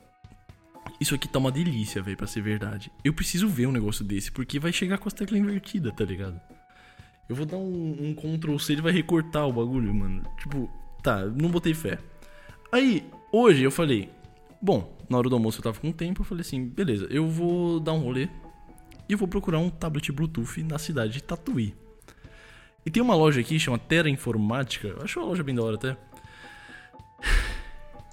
isso 1.00 1.14
aqui 1.14 1.26
tá 1.28 1.38
uma 1.40 1.50
delícia, 1.50 2.00
velho, 2.02 2.16
pra 2.16 2.26
ser 2.28 2.42
verdade. 2.42 2.90
Eu 3.04 3.12
preciso 3.12 3.48
ver 3.48 3.66
um 3.66 3.72
negócio 3.72 4.04
desse, 4.04 4.30
porque 4.30 4.58
vai 4.60 4.72
chegar 4.72 4.98
com 4.98 5.08
as 5.08 5.14
teclas 5.14 5.40
invertidas, 5.40 5.92
tá 5.94 6.04
ligado? 6.04 6.40
Eu 7.30 7.36
vou 7.36 7.46
dar 7.46 7.58
um, 7.58 7.96
um 8.00 8.12
Ctrl 8.12 8.58
C, 8.58 8.72
ele 8.72 8.82
vai 8.82 8.90
recortar 8.90 9.46
o 9.46 9.52
bagulho, 9.52 9.94
mano. 9.94 10.20
Tipo, 10.36 10.68
tá, 11.00 11.24
não 11.24 11.48
botei 11.48 11.72
fé. 11.72 11.96
Aí, 12.72 13.06
hoje 13.30 13.62
eu 13.62 13.70
falei, 13.70 14.10
bom, 14.60 14.98
na 15.08 15.16
hora 15.16 15.28
do 15.28 15.36
almoço 15.36 15.60
eu 15.60 15.62
tava 15.62 15.78
com 15.78 15.92
tempo, 15.92 16.22
eu 16.22 16.24
falei 16.24 16.40
assim, 16.40 16.66
beleza, 16.66 17.06
eu 17.08 17.28
vou 17.28 17.78
dar 17.78 17.92
um 17.92 18.00
rolê 18.00 18.28
e 19.08 19.14
vou 19.14 19.28
procurar 19.28 19.60
um 19.60 19.70
tablet 19.70 20.10
Bluetooth 20.10 20.60
na 20.64 20.76
cidade 20.76 21.12
de 21.12 21.22
Tatuí. 21.22 21.72
E 22.84 22.90
tem 22.90 23.00
uma 23.00 23.14
loja 23.14 23.40
aqui, 23.40 23.60
chama 23.60 23.78
Terra 23.78 24.10
Informática, 24.10 24.88
eu 24.88 25.00
acho 25.00 25.20
uma 25.20 25.28
loja 25.28 25.44
bem 25.44 25.54
da 25.54 25.62
hora 25.62 25.76
até. 25.76 25.96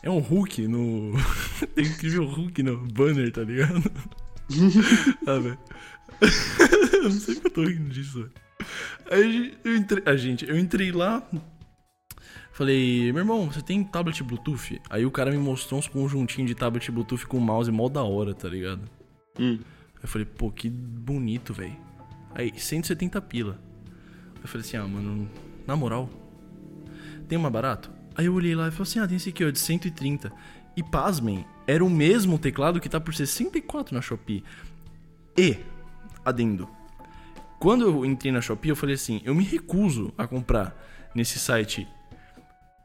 É 0.04 0.12
um 0.12 0.20
Hulk 0.20 0.68
no. 0.68 1.14
Tem 1.74 1.84
escrever 1.84 2.20
o 2.20 2.28
Hulk 2.28 2.62
no 2.62 2.78
banner, 2.94 3.32
tá 3.32 3.42
ligado? 3.42 3.82
ah, 5.26 5.40
velho. 5.40 5.58
eu 6.94 7.04
não 7.04 7.12
sei 7.12 7.34
porque 7.34 7.48
eu 7.48 7.52
tô 7.52 7.64
rindo 7.64 7.90
disso. 7.90 8.20
velho. 8.20 8.47
Aí 9.10 9.58
eu 9.64 9.76
entrei. 9.76 10.04
A 10.06 10.16
gente, 10.16 10.48
eu 10.48 10.58
entrei 10.58 10.92
lá. 10.92 11.24
Falei, 12.52 13.12
meu 13.12 13.22
irmão, 13.22 13.52
você 13.52 13.62
tem 13.62 13.84
tablet 13.84 14.24
Bluetooth? 14.24 14.82
Aí 14.90 15.06
o 15.06 15.12
cara 15.12 15.30
me 15.30 15.38
mostrou 15.38 15.80
uns 15.80 15.88
conjuntinhos 15.88 16.50
de 16.50 16.56
tablet 16.56 16.92
Bluetooth 16.92 17.28
com 17.28 17.40
mouse 17.40 17.72
mó 17.72 17.88
da 17.88 18.02
hora, 18.04 18.34
tá 18.34 18.50
ligado? 18.50 18.82
Hum. 19.40 19.60
Eu 20.02 20.08
falei, 20.08 20.26
pô, 20.26 20.50
que 20.50 20.68
bonito, 20.68 21.54
velho. 21.54 21.78
Aí, 22.34 22.52
170 22.56 23.22
pila. 23.22 23.60
Eu 24.42 24.48
falei 24.48 24.66
assim, 24.66 24.78
ah, 24.78 24.88
mano, 24.88 25.30
na 25.68 25.76
moral, 25.76 26.10
tem 27.28 27.38
uma 27.38 27.50
barato? 27.50 27.92
Aí 28.16 28.26
eu 28.26 28.34
olhei 28.34 28.56
lá 28.56 28.68
e 28.68 28.72
falei 28.72 28.84
assim, 28.84 29.00
ah, 29.00 29.08
tem 29.08 29.18
esse 29.18 29.30
aqui, 29.30 29.46
ó, 29.46 29.52
de 29.52 29.60
130. 29.60 30.32
E 30.76 30.84
pasmem, 30.84 31.46
era 31.68 31.84
o 31.84 31.90
mesmo 31.90 32.40
teclado 32.40 32.80
que 32.80 32.90
tá 32.90 33.00
por 33.00 33.14
64 33.14 33.94
na 33.94 34.02
Shopee. 34.02 34.44
E, 35.38 35.58
adendo, 36.26 36.68
quando 37.60 37.84
eu 37.86 38.06
entrei 38.06 38.32
na 38.32 38.42
Shopee, 38.42 38.70
eu 38.70 38.76
falei 38.76 38.96
assim, 38.96 39.22
eu 39.24 39.34
me 39.34 39.44
recuso 39.44 40.14
a 40.18 40.28
comprar 40.28 40.76
nesse 41.14 41.40
site 41.40 41.88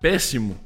péssimo 0.00 0.56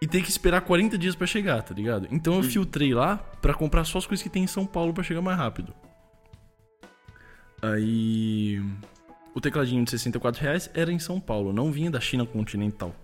e 0.00 0.06
ter 0.06 0.22
que 0.22 0.28
esperar 0.28 0.60
40 0.60 0.98
dias 0.98 1.14
pra 1.14 1.26
chegar, 1.26 1.62
tá 1.62 1.74
ligado? 1.74 2.08
Então 2.10 2.34
eu 2.34 2.42
filtrei 2.42 2.92
lá 2.92 3.16
pra 3.40 3.54
comprar 3.54 3.84
só 3.84 3.98
as 3.98 4.06
coisas 4.06 4.22
que 4.22 4.28
tem 4.28 4.44
em 4.44 4.46
São 4.46 4.66
Paulo 4.66 4.92
pra 4.92 5.02
chegar 5.02 5.22
mais 5.22 5.38
rápido. 5.38 5.74
Aí 7.62 8.62
o 9.34 9.40
tecladinho 9.40 9.84
de 9.84 9.90
64 9.90 10.42
reais 10.42 10.70
era 10.74 10.92
em 10.92 10.98
São 10.98 11.18
Paulo, 11.18 11.52
não 11.52 11.72
vinha 11.72 11.90
da 11.90 12.00
China 12.00 12.26
continental. 12.26 12.94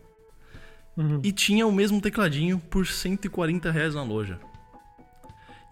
Uhum. 0.96 1.20
E 1.24 1.32
tinha 1.32 1.66
o 1.66 1.72
mesmo 1.72 2.00
tecladinho 2.00 2.58
por 2.58 2.86
140 2.86 3.70
reais 3.70 3.94
na 3.94 4.02
loja. 4.02 4.38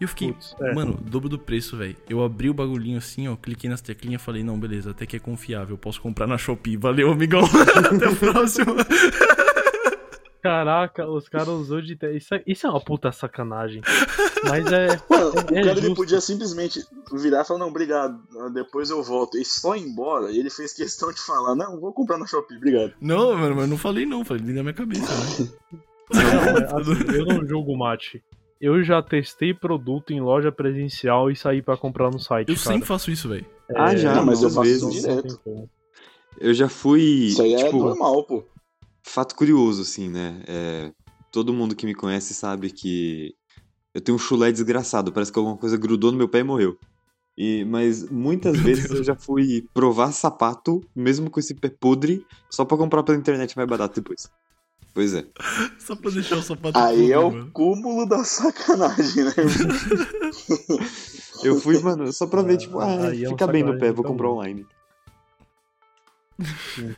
E 0.00 0.04
eu 0.04 0.08
fiquei, 0.08 0.32
Putz, 0.32 0.54
é. 0.60 0.72
mano, 0.74 0.96
dobro 1.02 1.28
do 1.28 1.38
preço, 1.38 1.76
velho. 1.76 1.96
Eu 2.08 2.22
abri 2.22 2.48
o 2.48 2.54
bagulhinho 2.54 2.98
assim, 2.98 3.26
ó, 3.28 3.34
cliquei 3.36 3.68
nas 3.68 3.80
teclinhas 3.80 4.22
e 4.22 4.24
falei, 4.24 4.44
não, 4.44 4.58
beleza, 4.58 4.92
até 4.92 5.04
que 5.06 5.16
é 5.16 5.18
confiável, 5.18 5.76
posso 5.76 6.00
comprar 6.00 6.26
na 6.26 6.38
Shopee. 6.38 6.76
Valeu, 6.76 7.10
amigão. 7.10 7.42
até 7.94 8.08
o 8.08 8.14
próximo. 8.16 8.74
Caraca, 10.40 11.04
os 11.10 11.28
caras 11.28 11.48
usou 11.48 11.82
de. 11.82 11.96
te- 11.96 12.16
Isso 12.16 12.32
é, 12.32 12.42
isso 12.46 12.64
é 12.66 12.70
uma 12.70 12.80
puta 12.80 13.10
sacanagem. 13.10 13.82
Mas 14.44 14.70
é. 14.70 14.86
Mano, 15.10 15.32
o 15.34 15.38
É 15.38 15.42
cara 15.62 15.70
ele 15.72 15.80
justo. 15.80 15.94
podia 15.96 16.20
simplesmente 16.20 16.80
virar 17.12 17.42
e 17.42 17.44
falar, 17.44 17.58
não, 17.58 17.68
obrigado, 17.68 18.20
depois 18.54 18.88
eu 18.88 19.02
volto. 19.02 19.36
E 19.36 19.44
só 19.44 19.74
ir 19.74 19.82
embora, 19.82 20.30
e 20.30 20.38
ele 20.38 20.48
fez 20.48 20.72
questão 20.72 21.12
de 21.12 21.20
falar, 21.20 21.56
não, 21.56 21.80
vou 21.80 21.92
comprar 21.92 22.18
na 22.18 22.26
Shopee, 22.26 22.56
obrigado. 22.56 22.92
Não, 23.00 23.36
mano, 23.36 23.56
mas 23.56 23.64
eu 23.64 23.70
não 23.70 23.76
falei 23.76 24.06
não, 24.06 24.24
falei 24.24 24.44
na 24.54 24.62
minha 24.62 24.72
cabeça, 24.72 25.02
né? 25.42 25.48
Não, 26.14 26.20
é 26.20 26.80
assim, 26.80 27.16
eu 27.18 27.26
não 27.26 27.46
jogo 27.46 27.76
mate. 27.76 28.22
Eu 28.60 28.82
já 28.82 29.00
testei 29.02 29.54
produto 29.54 30.12
em 30.12 30.20
loja 30.20 30.50
presencial 30.50 31.30
e 31.30 31.36
saí 31.36 31.62
pra 31.62 31.76
comprar 31.76 32.10
no 32.10 32.18
site. 32.18 32.48
Eu 32.48 32.56
cara. 32.56 32.66
sempre 32.66 32.88
faço 32.88 33.10
isso, 33.10 33.28
velho. 33.28 33.46
Ah, 33.74 33.94
já, 33.94 34.14
não, 34.14 34.26
mas 34.26 34.42
eu 34.42 34.50
faço 34.50 34.62
vezes. 34.62 35.02
Direto. 35.02 35.68
Eu 36.40 36.52
já 36.54 36.68
fui. 36.68 37.00
Isso 37.00 37.42
aí 37.42 37.54
é 37.54 37.64
tipo, 37.64 37.78
normal, 37.78 38.24
pô. 38.24 38.44
fato 39.02 39.34
curioso, 39.34 39.82
assim, 39.82 40.08
né? 40.08 40.42
É, 40.46 40.92
todo 41.30 41.52
mundo 41.52 41.76
que 41.76 41.86
me 41.86 41.94
conhece 41.94 42.34
sabe 42.34 42.70
que 42.70 43.34
eu 43.94 44.00
tenho 44.00 44.16
um 44.16 44.18
chulé 44.18 44.50
desgraçado. 44.50 45.12
Parece 45.12 45.32
que 45.32 45.38
alguma 45.38 45.56
coisa 45.56 45.76
grudou 45.76 46.10
no 46.10 46.18
meu 46.18 46.28
pé 46.28 46.40
e 46.40 46.44
morreu. 46.44 46.78
E, 47.36 47.64
mas 47.64 48.08
muitas 48.10 48.58
vezes 48.58 48.90
eu 48.90 49.04
já 49.04 49.14
fui 49.14 49.64
provar 49.72 50.10
sapato, 50.10 50.80
mesmo 50.94 51.30
com 51.30 51.38
esse 51.38 51.54
pé 51.54 51.68
podre, 51.68 52.26
só 52.50 52.64
pra 52.64 52.76
comprar 52.76 53.04
pela 53.04 53.16
internet 53.16 53.56
mais 53.56 53.68
barato 53.68 54.00
depois. 54.00 54.28
Pois 54.98 55.14
é. 55.14 55.24
Só 55.78 55.94
pra 55.94 56.10
deixar 56.10 56.38
o 56.38 56.42
sapato 56.42 56.76
Aí 56.76 56.96
podre, 56.96 57.12
é 57.12 57.18
o 57.20 57.30
mano. 57.30 57.50
cúmulo 57.52 58.04
da 58.04 58.24
sacanagem, 58.24 59.26
né? 59.26 59.32
Eu 61.44 61.60
fui, 61.60 61.78
mano, 61.78 62.12
só 62.12 62.26
pra 62.26 62.42
ver, 62.42 62.56
tipo, 62.56 62.80
ah, 62.80 63.06
Aí 63.10 63.24
é 63.24 63.28
fica 63.28 63.46
bem 63.46 63.62
no 63.62 63.78
pé, 63.78 63.92
vou 63.92 64.04
comprar 64.04 64.28
online. 64.28 64.66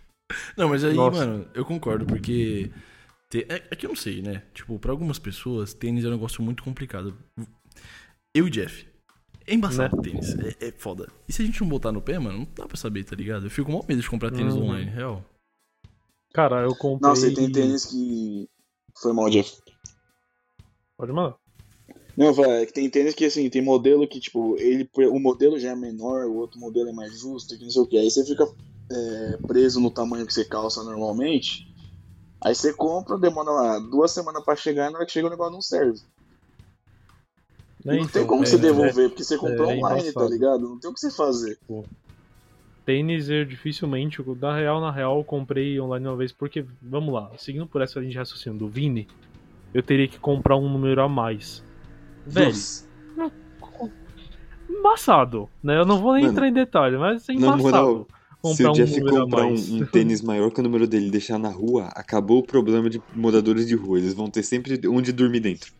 Não, 0.56 0.70
mas 0.70 0.82
aí, 0.82 0.94
Nossa. 0.94 1.26
mano, 1.26 1.46
eu 1.52 1.62
concordo, 1.62 2.06
porque. 2.06 2.70
te- 3.28 3.44
É, 3.50 3.56
é 3.70 3.76
que 3.76 3.84
eu 3.84 3.90
não 3.90 3.96
sei, 3.96 4.22
né? 4.22 4.44
Tipo, 4.54 4.78
pra 4.78 4.92
algumas 4.92 5.18
pessoas, 5.18 5.74
tênis 5.74 6.02
é 6.02 6.08
um 6.08 6.12
negócio 6.12 6.42
muito 6.42 6.62
complicado. 6.62 7.14
Eu 8.34 8.48
e 8.48 8.50
Jeff. 8.50 8.86
É 9.46 9.52
embaçado 9.54 9.94
Né? 9.96 10.02
tênis. 10.04 10.34
É, 10.38 10.68
é 10.68 10.72
foda. 10.72 11.06
E 11.28 11.34
se 11.34 11.42
a 11.42 11.44
gente 11.44 11.60
não 11.60 11.68
botar 11.68 11.92
no 11.92 12.00
pé, 12.00 12.18
mano, 12.18 12.38
não 12.38 12.48
dá 12.56 12.66
pra 12.66 12.78
saber, 12.78 13.04
tá 13.04 13.14
ligado? 13.14 13.44
Eu 13.44 13.50
fico 13.50 13.66
com 13.66 13.72
maior 13.72 13.84
medo 13.86 14.00
de 14.00 14.08
comprar 14.08 14.30
tênis 14.30 14.54
Uhum. 14.54 14.62
online, 14.64 14.90
real. 14.90 15.22
Cara, 16.32 16.62
eu 16.62 16.74
comprei. 16.76 17.08
Não, 17.08 17.16
você 17.16 17.32
tem 17.32 17.50
tênis 17.50 17.86
que. 17.86 18.48
Foi 19.00 19.12
mal, 19.12 19.28
Jeff. 19.30 19.56
Pode 20.96 21.12
mandar. 21.12 21.36
Não, 22.16 22.32
vai, 22.34 22.62
é 22.62 22.66
que 22.66 22.72
tem 22.72 22.90
tênis 22.90 23.14
que 23.14 23.24
assim, 23.24 23.48
tem 23.48 23.62
modelo 23.62 24.06
que, 24.06 24.20
tipo, 24.20 24.56
ele, 24.58 24.88
o 25.10 25.18
modelo 25.18 25.58
já 25.58 25.70
é 25.70 25.74
menor, 25.74 26.26
o 26.26 26.36
outro 26.36 26.60
modelo 26.60 26.88
é 26.90 26.92
mais 26.92 27.18
justo, 27.18 27.56
que 27.56 27.64
não 27.64 27.70
sei 27.70 27.82
o 27.82 27.86
que. 27.86 27.96
Aí 27.96 28.10
você 28.10 28.24
fica 28.24 28.46
é, 28.90 29.36
preso 29.46 29.80
no 29.80 29.90
tamanho 29.90 30.26
que 30.26 30.34
você 30.34 30.44
calça 30.44 30.82
normalmente. 30.82 31.66
Aí 32.42 32.54
você 32.54 32.72
compra, 32.74 33.18
demora 33.18 33.50
lá 33.50 33.78
duas 33.78 34.10
semanas 34.10 34.44
pra 34.44 34.56
chegar, 34.56 34.88
e 34.88 34.92
na 34.92 34.98
hora 34.98 35.06
que 35.06 35.12
chega 35.12 35.28
o 35.28 35.30
negócio 35.30 35.52
não 35.52 35.62
serve. 35.62 35.98
Né, 37.84 37.96
não 37.96 38.08
tem 38.08 38.22
então, 38.22 38.26
como 38.26 38.42
é- 38.42 38.46
você 38.46 38.58
devolver, 38.58 39.08
porque 39.08 39.24
você 39.24 39.38
comprou 39.38 39.70
é 39.70 39.74
online, 39.74 40.12
tá 40.12 40.26
ligado? 40.26 40.68
Não 40.68 40.78
tem 40.78 40.90
o 40.90 40.94
que 40.94 41.00
você 41.00 41.10
fazer. 41.10 41.58
Tênis 42.84 43.28
eu 43.28 43.44
dificilmente, 43.44 44.22
da 44.36 44.56
real 44.56 44.80
na 44.80 44.90
real, 44.90 45.18
eu 45.18 45.24
comprei 45.24 45.80
online 45.80 46.06
uma 46.06 46.16
vez, 46.16 46.32
porque, 46.32 46.64
vamos 46.82 47.12
lá, 47.12 47.30
seguindo 47.36 47.66
por 47.66 47.82
essa 47.82 48.00
linha 48.00 48.12
de 48.12 48.18
raciocínio 48.18 48.58
do 48.58 48.68
Vini, 48.68 49.06
eu 49.72 49.82
teria 49.82 50.08
que 50.08 50.18
comprar 50.18 50.56
um 50.56 50.68
número 50.68 51.02
a 51.02 51.08
mais. 51.08 51.64
Velho, 52.26 52.54
embaçado, 54.68 55.48
né? 55.62 55.78
Eu 55.78 55.84
não 55.84 55.98
vou 56.00 56.12
nem 56.14 56.22
Mano, 56.22 56.32
entrar 56.32 56.48
em 56.48 56.52
detalhe, 56.52 56.96
mas 56.96 57.28
é 57.28 57.32
na 57.32 57.38
embaçado. 57.38 57.62
moral, 57.62 58.08
se 58.54 58.64
comprar 58.64 58.68
o 58.68 58.70
um 58.70 58.74
Jeff 58.74 58.98
número 58.98 59.16
a 59.16 59.20
comprar 59.20 59.44
um, 59.44 59.50
mais. 59.50 59.70
um 59.70 59.86
tênis 59.86 60.22
maior 60.22 60.50
que 60.50 60.60
o 60.60 60.62
número 60.62 60.86
dele 60.86 61.08
e 61.08 61.10
deixar 61.10 61.38
na 61.38 61.50
rua, 61.50 61.88
acabou 61.94 62.38
o 62.38 62.42
problema 62.42 62.88
de 62.88 63.00
moradores 63.14 63.66
de 63.66 63.74
rua. 63.74 63.98
Eles 63.98 64.14
vão 64.14 64.30
ter 64.30 64.42
sempre 64.42 64.80
onde 64.88 65.12
dormir 65.12 65.40
dentro. 65.40 65.72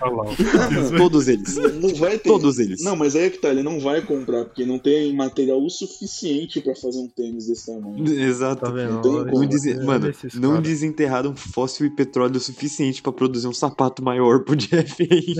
Olha 0.00 0.12
lá, 0.16 0.24
Todos 0.98 1.28
eles. 1.28 1.56
Não 1.56 1.94
vai 1.94 2.18
ter. 2.18 2.28
Todos 2.28 2.58
eles. 2.58 2.82
Não, 2.82 2.96
mas 2.96 3.14
aí 3.16 3.24
é 3.24 3.30
que 3.30 3.38
tá, 3.38 3.48
ele 3.50 3.62
não 3.62 3.78
vai 3.80 4.00
comprar, 4.02 4.44
porque 4.44 4.64
não 4.66 4.78
tem 4.78 5.14
material 5.14 5.62
o 5.64 5.70
suficiente 5.70 6.60
pra 6.60 6.74
fazer 6.74 6.98
um 6.98 7.08
tênis 7.08 7.46
desse 7.46 7.66
tamanho. 7.66 8.04
Exato. 8.20 8.62
tá 8.64 8.70
vendo? 8.70 9.00
Não. 9.02 9.24
Não 9.24 9.46
desen- 9.46 9.76
olha 9.78 9.86
Mano, 9.86 10.12
não 10.34 10.50
cara. 10.50 10.62
desenterraram 10.62 11.36
fóssil 11.36 11.86
e 11.86 11.90
petróleo 11.90 12.38
suficiente 12.40 13.02
pra 13.02 13.12
produzir 13.12 13.46
um 13.48 13.52
sapato 13.52 14.02
maior 14.02 14.40
pro 14.44 14.54
Jeff 14.56 14.96
aí. 15.10 15.34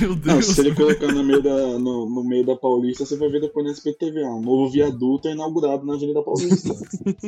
Meu 0.00 0.10
Não, 0.10 0.16
Deus. 0.16 0.46
se 0.46 0.60
ele 0.60 0.74
colocar 0.74 1.12
no 1.12 1.22
meio, 1.24 1.42
da, 1.42 1.78
no, 1.78 2.08
no 2.08 2.24
meio 2.24 2.44
da 2.44 2.56
Paulista, 2.56 3.04
você 3.04 3.16
vai 3.16 3.28
ver 3.28 3.40
depois 3.40 3.64
na 3.66 3.72
SPTV, 3.72 4.22
ó, 4.24 4.36
um 4.36 4.42
novo 4.42 4.70
viaduto 4.70 5.28
é 5.28 5.32
inaugurado 5.32 5.84
na 5.86 5.94
Avenida 5.94 6.22
Paulista. 6.22 6.74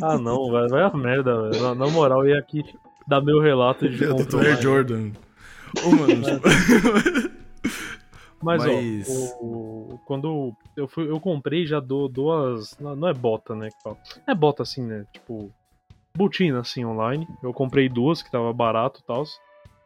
Ah, 0.02 0.18
não, 0.18 0.50
vai, 0.50 0.68
vai 0.68 0.82
a 0.82 0.90
merda, 0.96 1.48
velho. 1.50 1.62
Na, 1.62 1.74
na 1.74 1.88
moral, 1.88 2.26
ia 2.26 2.38
aqui 2.38 2.62
dar 3.06 3.20
meu 3.20 3.40
relato 3.40 3.88
de 3.88 4.02
Eu 4.02 4.16
Air. 4.40 4.60
Jordan. 4.60 5.10
Ô, 5.84 5.90
mano, 5.90 6.22
Mas, 8.42 8.64
Mas- 8.64 9.08
ó, 9.40 9.44
o- 9.44 10.00
quando 10.06 10.54
eu 10.76 10.86
fui, 10.88 11.08
eu 11.08 11.18
comprei 11.20 11.66
já 11.66 11.80
dou 11.80 12.08
duas. 12.08 12.76
Não 12.78 12.94
não 12.94 13.08
é 13.08 13.14
bota, 13.14 13.54
né? 13.54 13.70
que 13.70 13.82
fala. 13.82 13.96
É 14.26 14.34
bota 14.34 14.62
assim, 14.62 14.82
né? 14.82 15.04
Tipo, 15.12 15.50
botina 16.16 16.60
assim 16.60 16.84
online. 16.84 17.26
Eu 17.42 17.52
comprei 17.52 17.88
duas 17.88 18.22
que 18.22 18.30
tava 18.30 18.52
barato 18.52 19.00
e 19.00 19.04
tal. 19.04 19.24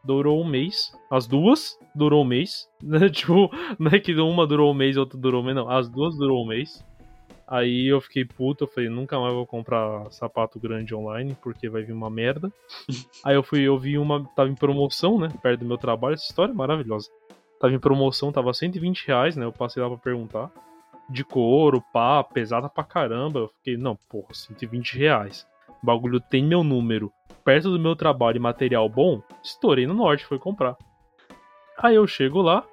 Durou 0.03 0.41
um 0.41 0.47
mês. 0.47 0.91
As 1.09 1.27
duas 1.27 1.77
durou 1.95 2.23
um 2.23 2.27
mês. 2.27 2.67
Né? 2.83 3.09
Tipo, 3.09 3.49
não 3.77 3.91
é 3.91 3.99
que 3.99 4.13
uma 4.15 4.47
durou 4.47 4.71
um 4.71 4.73
mês 4.75 4.95
e 4.95 4.99
outra 4.99 5.17
durou 5.17 5.41
um 5.41 5.45
mês, 5.45 5.55
não. 5.55 5.69
As 5.69 5.87
duas 5.87 6.15
durou 6.17 6.43
um 6.43 6.47
mês. 6.47 6.83
Aí 7.51 7.87
eu 7.87 7.99
fiquei 7.99 8.23
puto, 8.23 8.63
eu 8.63 8.67
falei, 8.69 8.89
nunca 8.89 9.19
mais 9.19 9.33
vou 9.33 9.45
comprar 9.45 10.09
sapato 10.09 10.57
grande 10.57 10.95
online, 10.95 11.35
porque 11.43 11.67
vai 11.67 11.83
vir 11.83 11.91
uma 11.91 12.09
merda. 12.09 12.49
Aí 13.25 13.35
eu 13.35 13.43
fui, 13.43 13.59
eu 13.59 13.77
vi 13.77 13.97
uma, 13.97 14.23
tava 14.33 14.47
em 14.47 14.55
promoção, 14.55 15.19
né? 15.19 15.27
Perto 15.43 15.59
do 15.59 15.65
meu 15.65 15.77
trabalho, 15.77 16.13
essa 16.13 16.23
história 16.23 16.53
é 16.53 16.55
maravilhosa. 16.55 17.09
Tava 17.59 17.73
em 17.73 17.79
promoção, 17.79 18.31
tava 18.31 18.53
120 18.53 19.05
reais, 19.05 19.35
né? 19.35 19.43
Eu 19.43 19.51
passei 19.51 19.83
lá 19.83 19.89
pra 19.89 19.97
perguntar. 19.97 20.49
De 21.09 21.25
couro, 21.25 21.83
pá, 21.91 22.23
pesada 22.23 22.69
pra 22.69 22.85
caramba. 22.85 23.39
Eu 23.39 23.47
fiquei, 23.49 23.75
não, 23.75 23.97
porra, 24.09 24.33
120 24.33 24.97
reais. 24.97 25.45
O 25.83 25.85
bagulho 25.85 26.21
tem 26.21 26.41
meu 26.41 26.63
número. 26.63 27.11
Perto 27.43 27.69
do 27.69 27.77
meu 27.77 27.97
trabalho 27.97 28.37
e 28.37 28.39
material 28.39 28.87
bom, 28.87 29.21
estourei 29.43 29.85
no 29.85 29.93
norte, 29.93 30.25
foi 30.25 30.39
comprar. 30.39 30.77
Aí 31.77 31.95
eu 31.95 32.07
chego 32.07 32.41
lá, 32.41 32.63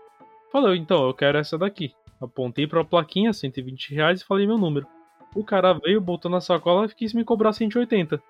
falei, 0.53 0.79
então, 0.79 1.05
eu 1.05 1.14
quero 1.14 1.37
essa 1.37 1.59
daqui. 1.59 1.93
Apontei 2.20 2.66
pra 2.66 2.85
plaquinha, 2.85 3.33
120 3.33 3.94
reais, 3.94 4.20
e 4.20 4.24
falei 4.24 4.46
meu 4.46 4.59
número. 4.59 4.87
O 5.35 5.44
cara 5.44 5.72
veio, 5.74 6.00
botou 6.00 6.31
na 6.31 6.40
sacola 6.40 6.87
e 6.87 6.94
quis 6.94 7.12
me 7.14 7.24
cobrar 7.24 7.52
180. 7.52 8.20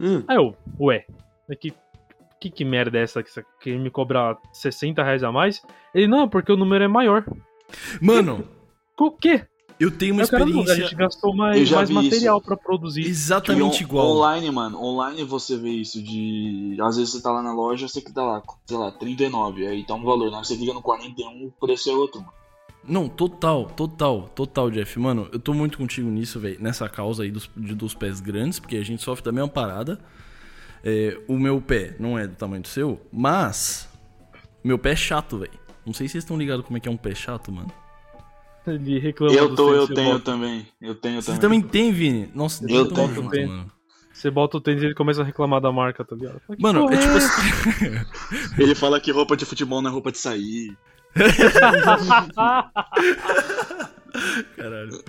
Hum, 0.00 0.22
Aí 0.26 0.36
eu, 0.36 0.56
ué, 0.80 1.04
é 1.48 1.54
que, 1.54 1.72
que, 2.40 2.50
que 2.50 2.64
merda 2.64 2.98
é 2.98 3.02
essa 3.02 3.22
que 3.60 3.76
me 3.76 3.90
cobrar 3.90 4.36
60 4.52 5.02
reais 5.04 5.22
a 5.22 5.30
mais? 5.30 5.62
Ele, 5.94 6.08
não, 6.08 6.28
porque 6.28 6.50
o 6.50 6.56
número 6.56 6.82
é 6.82 6.88
maior. 6.88 7.24
mano, 8.00 8.44
O 8.98 9.10
quê? 9.10 9.44
eu 9.78 9.90
tenho 9.90 10.14
uma 10.14 10.22
Aí 10.22 10.26
o 10.26 10.30
cara, 10.30 10.44
não, 10.44 10.58
a 10.58 10.62
experiência 10.62 10.88
gente 10.88 10.94
gastou 10.96 11.30
Eu 11.30 11.36
mais, 11.36 11.70
mais 11.70 11.90
material 11.90 12.40
pra 12.40 12.56
produzir. 12.56 13.02
exatamente 13.06 13.82
on- 13.82 13.86
igual. 13.86 14.06
Online, 14.10 14.50
mano, 14.50 14.82
online 14.82 15.22
você 15.24 15.56
vê 15.56 15.70
isso 15.70 16.02
de. 16.02 16.76
Às 16.82 16.96
vezes 16.96 17.12
você 17.12 17.22
tá 17.22 17.30
lá 17.30 17.42
na 17.42 17.52
loja, 17.54 17.86
você 17.88 18.00
que 18.00 18.12
tá 18.12 18.22
lá, 18.22 18.42
sei 18.66 18.76
lá, 18.76 18.90
39, 18.90 19.66
aí 19.66 19.84
tá 19.84 19.94
um 19.94 20.02
valor, 20.04 20.30
né? 20.30 20.38
Você 20.42 20.56
clica 20.56 20.74
no 20.74 20.82
41, 20.82 21.46
o 21.46 21.52
preço 21.60 21.88
é 21.90 21.94
outro, 21.94 22.20
mano. 22.20 22.32
Não, 22.82 23.08
total, 23.08 23.66
total, 23.66 24.22
total, 24.34 24.70
Jeff. 24.70 24.98
Mano, 24.98 25.28
eu 25.32 25.38
tô 25.38 25.52
muito 25.52 25.76
contigo 25.78 26.08
nisso, 26.08 26.40
velho. 26.40 26.56
Nessa 26.60 26.88
causa 26.88 27.22
aí 27.22 27.30
dos, 27.30 27.48
de- 27.56 27.74
dos 27.74 27.94
pés 27.94 28.20
grandes, 28.20 28.58
porque 28.58 28.76
a 28.76 28.84
gente 28.84 29.02
sofre 29.02 29.24
da 29.24 29.30
mesma 29.32 29.48
parada. 29.48 29.98
É, 30.82 31.18
o 31.28 31.38
meu 31.38 31.60
pé 31.60 31.94
não 32.00 32.18
é 32.18 32.26
do 32.26 32.34
tamanho 32.34 32.62
do 32.62 32.68
seu, 32.68 33.00
mas. 33.12 33.88
Meu 34.64 34.78
pé 34.78 34.92
é 34.92 34.96
chato, 34.96 35.38
velho. 35.38 35.52
Não 35.86 35.92
sei 35.92 36.06
se 36.08 36.12
vocês 36.12 36.24
estão 36.24 36.36
ligados 36.38 36.64
como 36.64 36.76
é 36.76 36.80
que 36.80 36.88
é 36.88 36.92
um 36.92 36.96
pé 36.96 37.14
chato, 37.14 37.52
mano. 37.52 37.70
Ele 38.66 38.98
reclama 38.98 39.34
Eu 39.34 39.54
tô, 39.54 39.72
eu 39.74 39.86
você 39.86 39.94
tenho 39.94 40.12
bota- 40.12 40.24
também. 40.24 40.66
Eu 40.80 40.94
tenho 40.94 41.20
Vocês 41.22 41.38
também. 41.38 41.60
também 41.60 41.70
tem, 41.70 41.92
Vini? 41.92 42.30
Nossa, 42.34 42.64
Eu 42.70 42.86
tenho, 42.88 43.14
junto, 43.14 43.30
tenho. 43.30 43.48
mano. 43.48 43.72
Você 44.12 44.30
bota 44.30 44.58
o 44.58 44.60
tênis 44.60 44.82
e 44.82 44.86
ele 44.86 44.94
começa 44.94 45.22
a 45.22 45.24
reclamar 45.24 45.60
da 45.62 45.72
marca, 45.72 46.04
tá 46.04 46.14
ligado? 46.14 46.40
Fala, 46.46 46.58
Mano, 46.60 46.92
é 46.92 46.96
tipo 46.98 47.12
essa? 47.16 47.40
assim. 47.40 48.54
Ele 48.62 48.74
fala 48.74 49.00
que 49.00 49.10
roupa 49.10 49.34
de 49.36 49.46
futebol 49.46 49.80
não 49.80 49.88
é 49.90 49.92
roupa 49.92 50.12
de 50.12 50.18
sair. 50.18 50.76
Caralho. 54.56 55.02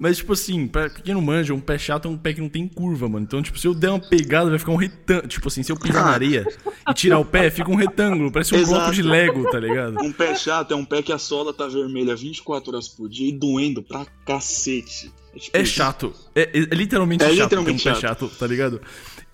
Mas, 0.00 0.18
tipo 0.18 0.32
assim, 0.32 0.68
pra 0.68 0.88
quem 0.88 1.12
não 1.12 1.20
manja, 1.20 1.52
um 1.52 1.58
pé 1.60 1.76
chato 1.76 2.06
é 2.06 2.10
um 2.10 2.16
pé 2.16 2.32
que 2.32 2.40
não 2.40 2.48
tem 2.48 2.68
curva, 2.68 3.08
mano. 3.08 3.24
Então, 3.24 3.42
tipo, 3.42 3.58
se 3.58 3.66
eu 3.66 3.74
der 3.74 3.90
uma 3.90 3.98
pegada, 3.98 4.48
vai 4.48 4.56
ficar 4.58 4.70
um 4.70 4.76
retângulo. 4.76 5.26
Tipo 5.26 5.48
assim, 5.48 5.64
se 5.64 5.72
eu 5.72 5.76
pisar 5.76 6.04
na 6.04 6.12
areia 6.12 6.46
e 6.88 6.94
tirar 6.94 7.18
o 7.18 7.24
pé, 7.24 7.50
fica 7.50 7.68
um 7.68 7.74
retângulo. 7.74 8.30
Parece 8.30 8.54
um 8.54 8.58
Exato. 8.58 8.78
bloco 8.78 8.94
de 8.94 9.02
Lego, 9.02 9.50
tá 9.50 9.58
ligado? 9.58 10.00
Um 10.00 10.12
pé 10.12 10.36
chato 10.36 10.72
é 10.72 10.76
um 10.76 10.84
pé 10.84 11.02
que 11.02 11.12
a 11.12 11.18
sola 11.18 11.52
tá 11.52 11.66
vermelha 11.66 12.14
24 12.14 12.72
horas 12.72 12.88
por 12.88 13.08
dia 13.08 13.28
e 13.28 13.32
doendo 13.32 13.82
pra 13.82 14.06
cacete. 14.24 15.12
tipo 15.36 15.56
É 15.56 15.64
chato. 15.64 16.14
É, 16.32 16.42
é 16.42 16.60
literalmente 16.76 17.24
É 17.24 17.30
chato 17.30 17.42
literalmente 17.42 17.82
ter 17.82 17.90
um 17.90 17.94
pé 17.94 18.00
chato, 18.00 18.28
tá 18.38 18.46
ligado? 18.46 18.80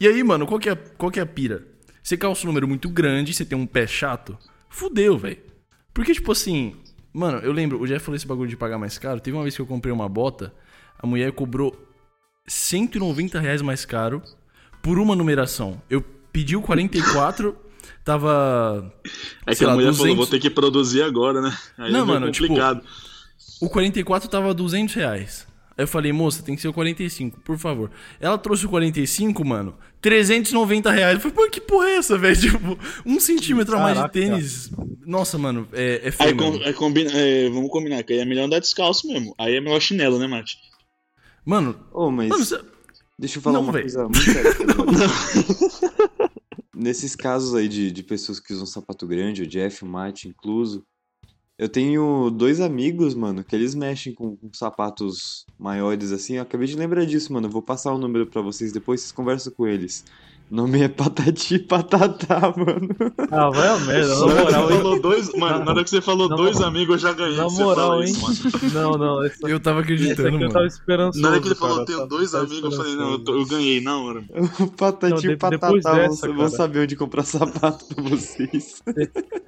E 0.01 0.09
aí, 0.09 0.25
mano, 0.25 0.47
qual 0.47 0.59
que, 0.59 0.71
é, 0.71 0.75
qual 0.75 1.13
que 1.13 1.21
é 1.21 1.23
a 1.23 1.27
pira? 1.27 1.63
Você 2.03 2.17
calça 2.17 2.43
um 2.45 2.47
número 2.47 2.67
muito 2.67 2.89
grande, 2.89 3.35
você 3.35 3.45
tem 3.45 3.57
um 3.57 3.67
pé 3.67 3.87
chato, 3.87 4.39
fudeu, 4.71 5.19
velho. 5.19 5.37
Porque, 5.95 6.13
tipo 6.13 6.33
assim, 6.33 6.75
mano, 7.13 7.39
eu 7.39 7.53
lembro, 7.53 7.81
o 7.81 7.87
Jeff 7.87 8.05
falou 8.05 8.17
esse 8.17 8.27
bagulho 8.27 8.51
de 8.51 8.57
pagar 8.57 8.77
mais 8.77 8.99
caro. 8.99 9.21
Teve 9.21 9.37
uma 9.37 9.45
vez 9.45 9.55
que 9.55 9.63
eu 9.63 9.67
comprei 9.67 9.93
uma 9.93 10.09
bota, 10.09 10.53
a 10.99 11.07
mulher 11.07 11.31
cobrou 11.33 11.75
190 12.47 13.39
reais 13.39 13.63
mais 13.63 13.85
caro 13.85 14.21
por 14.83 14.99
uma 14.99 15.15
numeração. 15.15 15.81
Eu 15.89 16.03
pedi 16.33 16.57
o 16.57 16.61
44, 16.61 17.57
tava. 18.05 18.93
É 19.47 19.55
que 19.55 19.65
a 19.65 19.69
lá, 19.69 19.75
mulher 19.75 19.93
falou, 19.93 20.09
200. 20.09 20.17
vou 20.17 20.27
ter 20.27 20.41
que 20.41 20.51
produzir 20.51 21.03
agora, 21.03 21.41
né? 21.41 21.57
Aí 21.79 21.93
Não, 21.93 22.01
é 22.01 22.05
mano, 22.05 22.31
tipo, 22.33 22.49
complicado. 22.49 22.83
O 23.61 23.71
44 23.71 24.29
tava 24.29 24.53
200 24.53 24.95
reais. 24.95 25.47
Aí 25.77 25.83
eu 25.83 25.89
falei, 25.89 26.13
moça, 26.13 26.43
tem 26.43 26.55
que 26.55 26.63
ser 26.63 26.69
o 26.69 26.73
45, 26.73 27.41
por 27.41 27.59
favor. 27.59 27.91
Ela 28.21 28.39
trouxe 28.39 28.65
o 28.65 28.69
45, 28.69 29.45
mano, 29.45 29.77
390 30.01 30.91
reais. 30.91 31.15
Eu 31.15 31.21
falei, 31.21 31.37
pô, 31.37 31.51
que 31.51 31.61
porra 31.61 31.89
é 31.89 31.97
essa, 31.97 32.17
velho? 32.17 32.37
Tipo, 32.41 32.79
um 33.05 33.19
centímetro 33.19 33.77
a 33.77 33.81
mais 33.81 33.95
de 33.95 34.01
Caraca. 34.03 34.13
tênis. 34.13 34.71
Nossa, 35.05 35.37
mano, 35.37 35.67
é, 35.73 36.01
é 36.03 36.07
Aí 36.07 36.13
feio. 36.13 36.37
com- 36.37 36.51
mesmo. 36.51 36.65
aí 36.65 36.73
combina, 36.75 37.11
é, 37.13 37.49
vamos 37.51 37.71
combinar, 37.71 38.03
que 38.05 38.13
aí 38.13 38.21
é 38.21 38.25
melhor 38.25 38.45
andar 38.45 38.61
descalço 38.61 39.07
mesmo. 39.09 39.35
Aí 39.39 39.57
é 39.57 39.61
melhor 39.61 39.81
chinelo, 39.81 40.19
né, 40.19 40.27
Mate? 40.29 40.57
Mano, 41.45 41.79
Ô, 41.93 42.11
mas 42.11 42.29
mano, 42.29 42.45
cê- 42.45 42.61
deixa 43.19 43.39
eu 43.39 43.43
falar 43.43 43.55
Não, 43.59 43.65
uma 43.65 43.73
véi. 43.73 43.83
coisa 43.83 44.05
muito 44.05 44.21
séria. 44.21 44.55
Nesses 46.75 47.15
casos 47.15 47.55
aí 47.55 47.69
de, 47.69 47.91
de 47.91 48.03
pessoas 48.03 48.41
que 48.41 48.53
usam 48.53 48.67
sapato 48.67 49.07
grande, 49.07 49.43
o 49.43 49.47
Jeff, 49.47 49.85
o 49.85 49.89
Mate 49.89 50.29
incluso, 50.29 50.85
eu 51.57 51.69
tenho 51.69 52.31
dois 52.31 52.61
amigos, 52.61 53.15
mano, 53.15 53.45
que 53.45 53.55
eles 53.55 53.75
mexem 53.75 54.13
com, 54.13 54.37
com 54.37 54.53
sapatos 54.53 55.47
maiores 55.59 56.11
assim. 56.11 56.35
Eu 56.37 56.43
acabei 56.43 56.67
de 56.67 56.77
lembrar 56.77 57.05
disso, 57.07 57.33
mano. 57.33 57.47
Eu 57.47 57.51
vou 57.51 57.63
passar 57.63 57.93
o 57.93 57.99
número 57.99 58.27
pra 58.27 58.43
vocês 58.43 58.73
depois, 58.73 59.01
vocês 59.01 59.13
conversam 59.13 59.53
com 59.53 59.67
eles. 59.67 60.05
Nome 60.51 60.83
é 60.83 60.89
Patati 60.89 61.59
Patatá, 61.59 62.53
mano. 62.57 62.89
Ah, 63.31 63.51
vai 63.51 63.67
a 63.67 63.79
merda, 63.79 64.09
na 64.09 64.15
que 64.15 64.35
moral, 64.35 64.67
você 64.69 64.75
falou 64.77 65.01
dois, 65.01 65.35
mano, 65.35 65.65
na 65.65 65.71
hora 65.73 65.83
que 65.85 65.91
você 65.91 66.01
falou 66.01 66.29
Na 66.29 66.37
dois 66.37 66.61
amigos, 66.61 66.95
eu 67.03 67.09
já 67.09 67.13
ganhei. 67.13 67.37
Na 67.37 67.47
que 67.49 67.53
moral, 67.55 68.03
hein? 68.03 68.11
isso, 68.11 68.21
mano. 68.23 68.37
Não, 68.73 68.93
não, 68.99 69.25
esse, 69.25 69.39
eu 69.43 69.59
tava 69.59 69.81
acreditando, 69.81 70.29
aqui 70.29 70.37
eu 70.37 70.41
mano. 70.41 70.53
tava 70.53 70.67
esperançoso. 70.67 71.23
Na 71.23 71.31
hora 71.31 71.41
que 71.41 71.49
ele 71.49 71.55
falou, 71.57 71.75
cara, 71.77 71.87
tenho 71.87 71.99
tá- 72.01 72.05
dois 72.07 72.35
amigos, 72.35 72.63
eu 72.63 72.71
falei, 72.73 72.95
não, 72.95 73.13
eu, 73.13 73.19
tô- 73.25 73.35
eu 73.37 73.47
ganhei 73.47 73.81
na 73.81 73.99
hora. 73.99 74.23
Patati 74.77 75.13
Não, 75.15 75.21
de- 75.21 75.37
Patatá, 75.37 75.95
dessa, 75.95 76.33
vão 76.33 76.49
saber 76.49 76.81
onde 76.81 76.95
comprar 76.95 77.23
sapato 77.25 77.87
pra 77.95 78.05
vocês. 78.05 78.83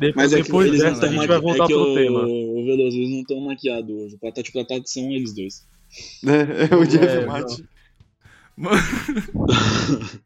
De- 0.01 0.13
Mas 0.17 0.33
é 0.33 0.39
que 0.39 0.43
depois 0.45 0.73
não 0.73 0.79
dessa 0.79 1.07
a 1.07 1.09
gente 1.09 1.27
vai 1.29 1.41
voltar 1.41 1.65
é 1.65 1.67
que 1.69 1.73
pro 1.75 1.83
o, 1.83 1.95
tema. 1.95 2.21
O 2.25 2.65
Veloso, 2.65 2.97
eles 2.97 3.11
não 3.11 3.21
estão 3.21 3.41
maquiados 3.43 3.91
hoje. 3.95 4.15
O 4.15 4.19
Patati 4.19 4.51
Patati 4.51 4.91
são 4.91 5.05
eles 5.13 5.33
dois. 5.35 5.65
né? 6.23 6.49
É 6.71 6.75
o 6.75 6.85
Jeff 6.85 7.05
É, 7.07 7.27
Mate. 7.27 7.65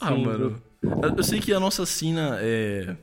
Ah, 0.00 0.08
Sim, 0.14 0.24
mano. 0.24 0.56
Eu- 0.82 1.14
Eu 1.16 1.22
sei 1.24 1.40
que 1.40 1.52
a 1.52 1.58
nossa 1.60 1.84
sina 1.86 2.38
é. 2.40 2.96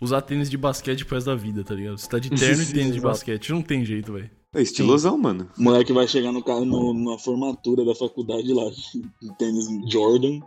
Usar 0.00 0.20
tênis 0.22 0.50
de 0.50 0.58
basquete 0.58 1.04
pro 1.04 1.14
resto 1.14 1.28
da 1.28 1.34
vida, 1.36 1.64
tá 1.64 1.74
ligado? 1.74 1.96
Você 1.96 2.08
tá 2.08 2.18
de 2.18 2.28
terno 2.30 2.62
e 2.62 2.66
tênis 2.66 2.92
de 2.94 3.00
basquete. 3.00 3.52
Não 3.52 3.62
tem 3.62 3.84
jeito, 3.84 4.12
velho. 4.12 4.30
É 4.54 4.60
estilosão, 4.60 5.16
mano. 5.16 5.48
O 5.58 5.62
moleque 5.62 5.92
vai 5.92 6.06
chegar 6.06 6.30
no, 6.30 6.40
no, 6.64 7.12
na 7.12 7.18
formatura 7.18 7.84
da 7.84 7.94
faculdade 7.94 8.52
lá, 8.52 8.64
de 8.70 9.36
tênis 9.38 9.66
Jordan. 9.90 10.40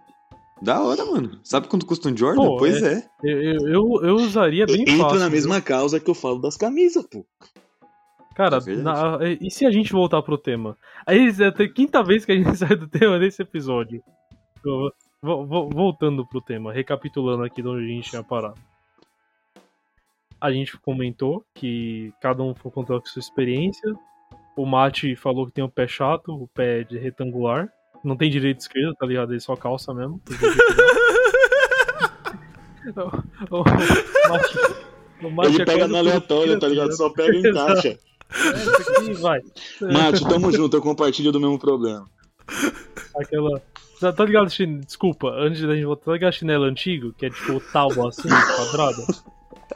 Da 0.62 0.82
hora, 0.82 1.06
mano. 1.06 1.40
Sabe 1.44 1.68
quanto 1.68 1.86
custa 1.86 2.10
um 2.10 2.16
Jordan? 2.18 2.42
Pô, 2.42 2.58
pois 2.58 2.82
é. 2.84 3.04
Eu, 3.24 3.42
eu, 3.42 3.68
eu- 3.68 4.02
eu 4.06 4.16
usaria 4.16 4.66
bem 4.66 4.82
Entra 4.82 4.98
fácil. 4.98 5.20
na 5.20 5.26
viu? 5.28 5.36
mesma 5.38 5.62
causa 5.62 6.00
que 6.00 6.10
eu 6.10 6.16
falo 6.16 6.40
das 6.40 6.56
camisas, 6.56 7.06
pô. 7.06 7.26
Cara, 8.36 8.60
É 8.68 8.76
na- 8.76 9.20
e 9.42 9.50
se 9.50 9.66
a 9.66 9.72
gente 9.72 9.92
voltar 9.92 10.22
pro 10.22 10.38
tema? 10.38 10.78
Aí 11.06 11.30
é 11.40 11.48
a 11.48 11.68
quinta 11.74 12.04
vez 12.04 12.24
que 12.26 12.32
a 12.32 12.36
gente 12.36 12.56
sai 12.58 12.76
do 12.76 12.88
tema 12.88 13.18
nesse 13.18 13.42
episódio. 13.42 14.02
Vo- 15.22 15.46
vo- 15.46 15.46
vo- 15.46 15.70
Voltando 15.70 16.26
pro 16.26 16.42
tema, 16.42 16.72
recapitulando 16.72 17.44
aqui 17.44 17.62
de 17.62 17.68
onde 17.68 17.86
a 17.86 17.88
gente 17.88 18.10
tinha 18.10 18.24
parado. 18.24 18.60
A 20.40 20.52
gente 20.52 20.78
comentou 20.78 21.44
que 21.56 22.14
cada 22.22 22.44
um 22.44 22.54
foi 22.54 22.72
contar 22.72 23.00
com 23.00 23.06
sua 23.08 23.20
experiência. 23.20 23.94
O 24.56 24.66
Mate 24.66 25.16
falou 25.16 25.46
que 25.48 25.52
tem 25.52 25.64
o 25.64 25.70
pé 25.70 25.88
chato, 25.88 26.32
o 26.34 26.48
pé 26.48 26.84
de 26.84 26.98
retangular. 26.98 27.68
Não 28.04 28.16
tem 28.16 28.30
direito 28.30 28.58
e 28.58 28.62
esquerda, 28.62 28.94
tá 29.00 29.06
ligado? 29.06 29.34
Ele 29.34 29.40
só 29.40 29.56
calça 29.56 29.94
mesmo. 29.94 30.22
o, 33.52 33.58
o, 33.58 33.64
Mate, 34.30 34.58
o 35.24 35.30
Mate 35.32 35.50
Ele 35.54 35.62
é 35.62 35.66
pega 35.66 35.78
quase 35.80 35.92
no 35.92 35.98
aleatório, 35.98 36.60
tá 36.60 36.68
ligado? 36.68 36.96
Só 36.96 37.10
pega 37.10 37.36
e 37.36 37.40
encaixa. 37.50 37.88
É, 37.90 39.00
aqui 39.00 39.14
vai. 39.14 39.42
Mate, 39.82 40.28
tamo 40.28 40.52
junto, 40.52 40.78
eu 40.78 40.82
compartilho 40.82 41.32
do 41.32 41.40
mesmo 41.40 41.58
problema. 41.60 42.08
Aquela. 43.20 43.62
Tá, 44.00 44.14
tá 44.14 44.26
ligado, 44.26 44.50
chin... 44.50 44.80
desculpa, 44.80 45.30
antes 45.32 45.62
da 45.62 45.74
gente 45.74 45.86
voltar, 45.86 46.06
tá 46.06 46.14
ligado 46.14 46.34
chinelo 46.34 46.66
antigo? 46.66 47.14
Que 47.14 47.26
é 47.28 47.30
tipo 47.30 47.54
o 47.54 47.60
tábua 47.60 48.10
assim, 48.10 48.30
quadrado? 48.56 49.02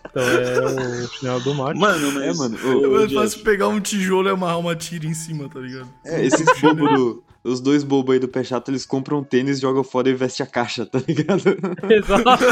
Então 0.10 0.24
é 0.24 1.04
o 1.04 1.08
chinelo 1.08 1.40
do 1.42 1.54
Mate. 1.56 1.80
Mano, 1.80 2.12
mas. 2.14 2.24
É, 2.24 2.34
mano, 2.34 2.58
ô, 2.92 2.98
É 2.98 3.08
Jeff, 3.08 3.16
fácil 3.16 3.44
pegar 3.44 3.68
um 3.68 3.80
tijolo 3.80 4.28
e 4.28 4.32
amarrar 4.32 4.60
uma 4.60 4.76
tira 4.76 5.06
em 5.06 5.14
cima, 5.14 5.50
tá 5.50 5.60
ligado? 5.60 5.90
É, 6.06 6.26
esses 6.26 6.46
bobos 6.62 6.90
do. 6.94 7.24
Os 7.44 7.60
dois 7.60 7.84
bobos 7.84 8.14
aí 8.14 8.20
do 8.20 8.28
pé 8.28 8.44
chato, 8.44 8.70
eles 8.70 8.86
compram 8.86 9.18
um 9.18 9.24
tênis, 9.24 9.60
jogam 9.60 9.84
fora 9.84 10.08
e 10.08 10.14
vestem 10.14 10.46
a 10.46 10.50
caixa, 10.50 10.86
tá 10.86 11.00
ligado? 11.08 11.42
Exato. 11.90 12.44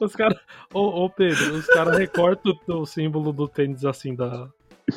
os 0.00 0.16
caras. 0.16 0.38
Ô, 0.72 1.04
ô 1.04 1.10
Pedro, 1.10 1.56
os 1.56 1.66
caras 1.66 1.98
recortam 1.98 2.54
o, 2.68 2.72
o 2.80 2.86
símbolo 2.86 3.32
do 3.34 3.46
tênis 3.46 3.84
assim 3.84 4.14
da. 4.14 4.48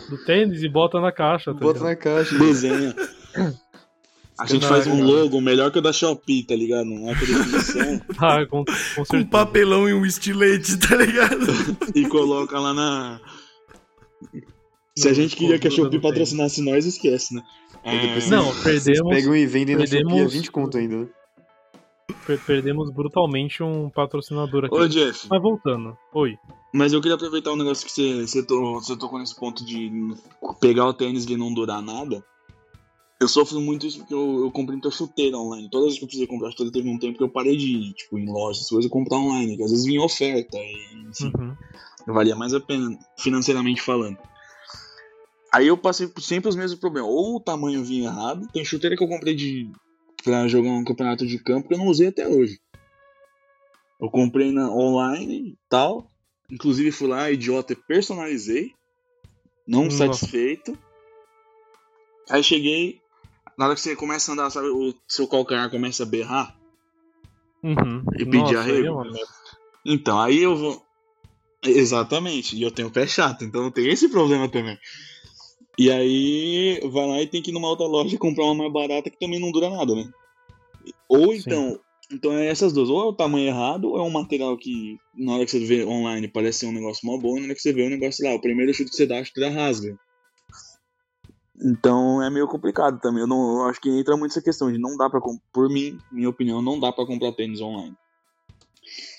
Do 0.10 0.18
tênis 0.26 0.64
e 0.64 0.70
bota 0.70 1.00
na 1.02 1.12
caixa, 1.12 1.54
tá 1.54 1.60
Bota 1.60 1.80
ligado? 1.80 1.90
na 1.90 1.96
caixa. 1.96 2.38
Desenha. 2.40 2.96
A 4.38 4.46
gente 4.46 4.64
Não, 4.64 4.70
faz 4.70 4.86
um 4.86 4.98
cara. 4.98 5.04
logo 5.06 5.40
melhor 5.40 5.72
que 5.72 5.80
o 5.80 5.82
da 5.82 5.94
Shopee, 5.94 6.44
tá 6.44 6.54
ligado? 6.56 6.88
Uma 6.92 7.14
definição 7.16 8.02
Ah, 8.20 8.46
com, 8.46 8.66
com 8.66 8.72
Com 8.96 9.06
certeza. 9.06 9.26
papelão 9.30 9.88
e 9.88 9.94
um 9.94 10.06
estilete, 10.06 10.78
tá 10.78 10.96
ligado? 10.98 11.46
e 11.96 12.06
coloca 12.08 12.60
lá 12.60 12.74
na. 12.74 13.22
Se 14.98 15.10
a 15.10 15.14
gente 15.14 15.36
queria 15.36 15.60
que 15.60 15.68
a 15.68 15.72
Shopee 15.72 16.00
patrocinasse 16.00 16.62
nós, 16.62 16.86
esquece, 16.86 17.34
né? 17.34 17.42
depois 17.84 18.28
É, 18.28 18.30
Não, 18.36 18.54
perdemos. 18.64 19.14
pegam 19.16 19.36
e 19.36 19.46
vendem 19.46 19.76
na 19.76 19.86
Shopee 19.86 20.00
a 20.02 20.06
perdemos- 20.06 20.34
20 20.34 20.52
conto 20.52 20.78
ainda, 20.78 20.98
né? 20.98 21.08
per- 22.26 22.40
perdemos 22.46 22.92
brutalmente 22.92 23.62
um 23.64 23.90
patrocinador 23.90 24.66
aqui. 24.66 24.76
Ô, 24.76 24.88
Jeff, 24.88 25.28
Mas 25.30 25.42
voltando. 25.42 25.98
Oi. 26.14 26.38
mas 26.74 26.92
eu 26.94 27.02
queria 27.02 27.16
aproveitar 27.16 27.52
um 27.52 27.56
negócio 27.58 27.86
que 27.86 27.92
você, 27.92 28.22
você, 28.26 28.44
to- 28.46 28.74
você 28.82 28.98
tocou 28.98 29.20
nesse 29.20 29.36
ponto 29.36 29.64
de 29.66 29.92
pegar 30.60 30.86
o 30.88 30.94
tênis 30.94 31.26
e 31.26 31.38
não 31.38 31.54
durar 31.54 31.82
nada. 31.82 32.24
Eu 33.20 33.28
sofro 33.30 33.62
muito 33.62 33.88
isso 33.88 34.00
porque 34.00 34.14
eu, 34.14 34.44
eu 34.44 34.52
comprei 34.52 34.76
muita 34.76 34.92
chuteira 34.92 35.38
online. 35.38 35.70
Todas 35.70 35.88
as 35.88 35.94
vezes 35.94 36.00
que 36.00 36.04
eu 36.04 36.08
precisei 36.08 36.28
comprar 36.28 36.52
chuteira, 36.52 36.72
teve 36.72 36.90
um 36.90 37.00
tempo 37.00 37.18
que 37.18 37.24
eu 37.24 37.30
parei 37.30 37.56
de 37.56 37.68
ir, 37.68 37.94
tipo, 37.94 38.20
em 38.20 38.26
lojas, 38.30 38.68
coisas, 38.68 38.92
comprar 38.92 39.18
online, 39.18 39.56
que 39.56 39.64
às 39.64 39.72
vezes 39.72 39.86
vinha 39.86 40.02
oferta, 40.02 40.58
e, 40.58 41.08
enfim, 41.10 41.32
Uhum. 41.38 41.56
valia 42.14 42.36
mais 42.36 42.54
a 42.54 42.60
pena, 42.60 42.98
financeiramente 43.18 43.82
falando. 43.82 44.18
Aí 45.52 45.68
eu 45.68 45.78
passei 45.78 46.08
por 46.08 46.22
sempre 46.22 46.50
os 46.50 46.56
mesmos 46.56 46.78
problemas. 46.78 47.10
Ou 47.10 47.38
o 47.38 47.40
tamanho 47.40 47.84
vinha 47.86 48.10
errado, 48.10 48.46
tem 48.52 48.66
chuteira 48.66 48.98
que 48.98 49.04
eu 49.04 49.08
comprei 49.08 49.34
de 49.34 49.72
pra 50.22 50.48
jogar 50.50 50.72
um 50.72 50.84
campeonato 50.84 51.26
de 51.26 51.38
campo 51.40 51.68
que 51.70 51.74
eu 51.74 51.78
não 51.78 51.88
usei 51.88 52.08
até 52.08 52.28
hoje. 52.28 52.60
Eu 54.02 54.10
comprei 54.10 54.52
na 54.52 54.70
online 54.70 55.52
e 55.52 55.58
tal. 55.70 56.12
Inclusive 56.52 56.92
fui 56.92 57.08
lá, 57.08 57.32
idiota, 57.32 57.72
e 57.72 57.76
personalizei. 57.76 58.74
Não 59.66 59.86
Nossa. 59.86 59.98
satisfeito. 59.98 60.78
Aí 62.30 62.44
cheguei. 62.44 63.00
Na 63.58 63.66
hora 63.66 63.76
que 63.76 63.82
você 63.82 63.96
começa 63.96 64.32
a 64.32 64.34
andar, 64.34 64.50
sabe, 64.50 64.68
o 64.68 64.94
seu 65.08 65.28
calcanhar 65.28 65.70
começa 65.70 66.04
a 66.04 66.06
berrar. 66.06 66.58
Uhum. 67.64 68.04
E 68.14 68.26
pedir 68.26 68.38
Nossa, 68.38 68.60
arrego? 68.60 69.00
aí 69.00 69.08
é 69.08 69.12
merda. 69.12 69.28
Então, 69.86 70.20
aí 70.20 70.42
eu 70.44 70.56
vou. 70.56 70.86
Exatamente, 71.64 72.56
e 72.56 72.62
eu 72.62 72.70
tenho 72.70 72.92
pé 72.92 73.08
chato, 73.08 73.44
então 73.44 73.64
não 73.64 73.72
tem 73.72 73.88
esse 73.88 74.08
problema 74.08 74.48
também. 74.48 74.78
E 75.78 75.92
aí 75.92 76.80
vai 76.92 77.08
lá 77.08 77.22
e 77.22 77.28
tem 77.28 77.42
que 77.42 77.50
ir 77.50 77.54
numa 77.54 77.70
outra 77.70 77.88
loja 77.88 78.18
comprar 78.18 78.46
uma 78.46 78.56
mais 78.56 78.72
barata 78.72 79.10
que 79.10 79.20
também 79.20 79.40
não 79.40 79.52
dura 79.52 79.70
nada, 79.70 79.96
né? 79.96 80.10
Ou 81.10 81.34
Sim. 81.34 81.40
então. 81.40 81.80
Então 82.12 82.32
é 82.34 82.46
essas 82.46 82.72
duas, 82.72 82.88
ou 82.88 83.02
é 83.02 83.06
o 83.06 83.14
tamanho 83.14 83.48
errado, 83.48 83.90
ou 83.90 83.98
é 83.98 84.02
um 84.04 84.12
material 84.12 84.56
que 84.56 84.96
na 85.16 85.34
hora 85.34 85.44
que 85.44 85.50
você 85.50 85.60
vê 85.66 85.84
online 85.84 86.28
parece 86.28 86.60
ser 86.60 86.66
um 86.68 86.72
negócio 86.72 87.04
mó 87.04 87.18
bom, 87.18 87.36
e 87.36 87.40
na 87.40 87.46
hora 87.48 87.56
que 87.56 87.62
você 87.62 87.74
vê 87.74 87.82
o 87.82 87.90
negócio 87.90 88.24
lá, 88.24 88.36
o 88.36 88.40
primeiro 88.40 88.72
chute 88.76 88.92
que 88.92 88.96
você 88.96 89.08
dá, 89.08 89.18
a 89.18 89.24
chuteira 89.24 89.50
rasga. 89.50 89.98
Então 91.62 92.22
é 92.22 92.30
meio 92.30 92.48
complicado 92.48 93.00
também. 93.00 93.22
Eu 93.22 93.28
não 93.28 93.62
eu 93.62 93.70
acho 93.70 93.80
que 93.80 93.90
entra 93.90 94.18
muito 94.18 94.32
essa 94.32 94.42
questão 94.42 94.72
de 94.72 94.78
não 94.78 94.98
dá 94.98 95.10
com- 95.10 95.40
Por 95.54 95.70
mim, 95.70 95.98
minha 96.12 96.30
opinião, 96.30 96.62
não 96.62 96.80
dá 96.80 96.92
pra 96.92 97.06
comprar 97.06 97.32
tênis 97.32 97.62
online. 97.62 97.96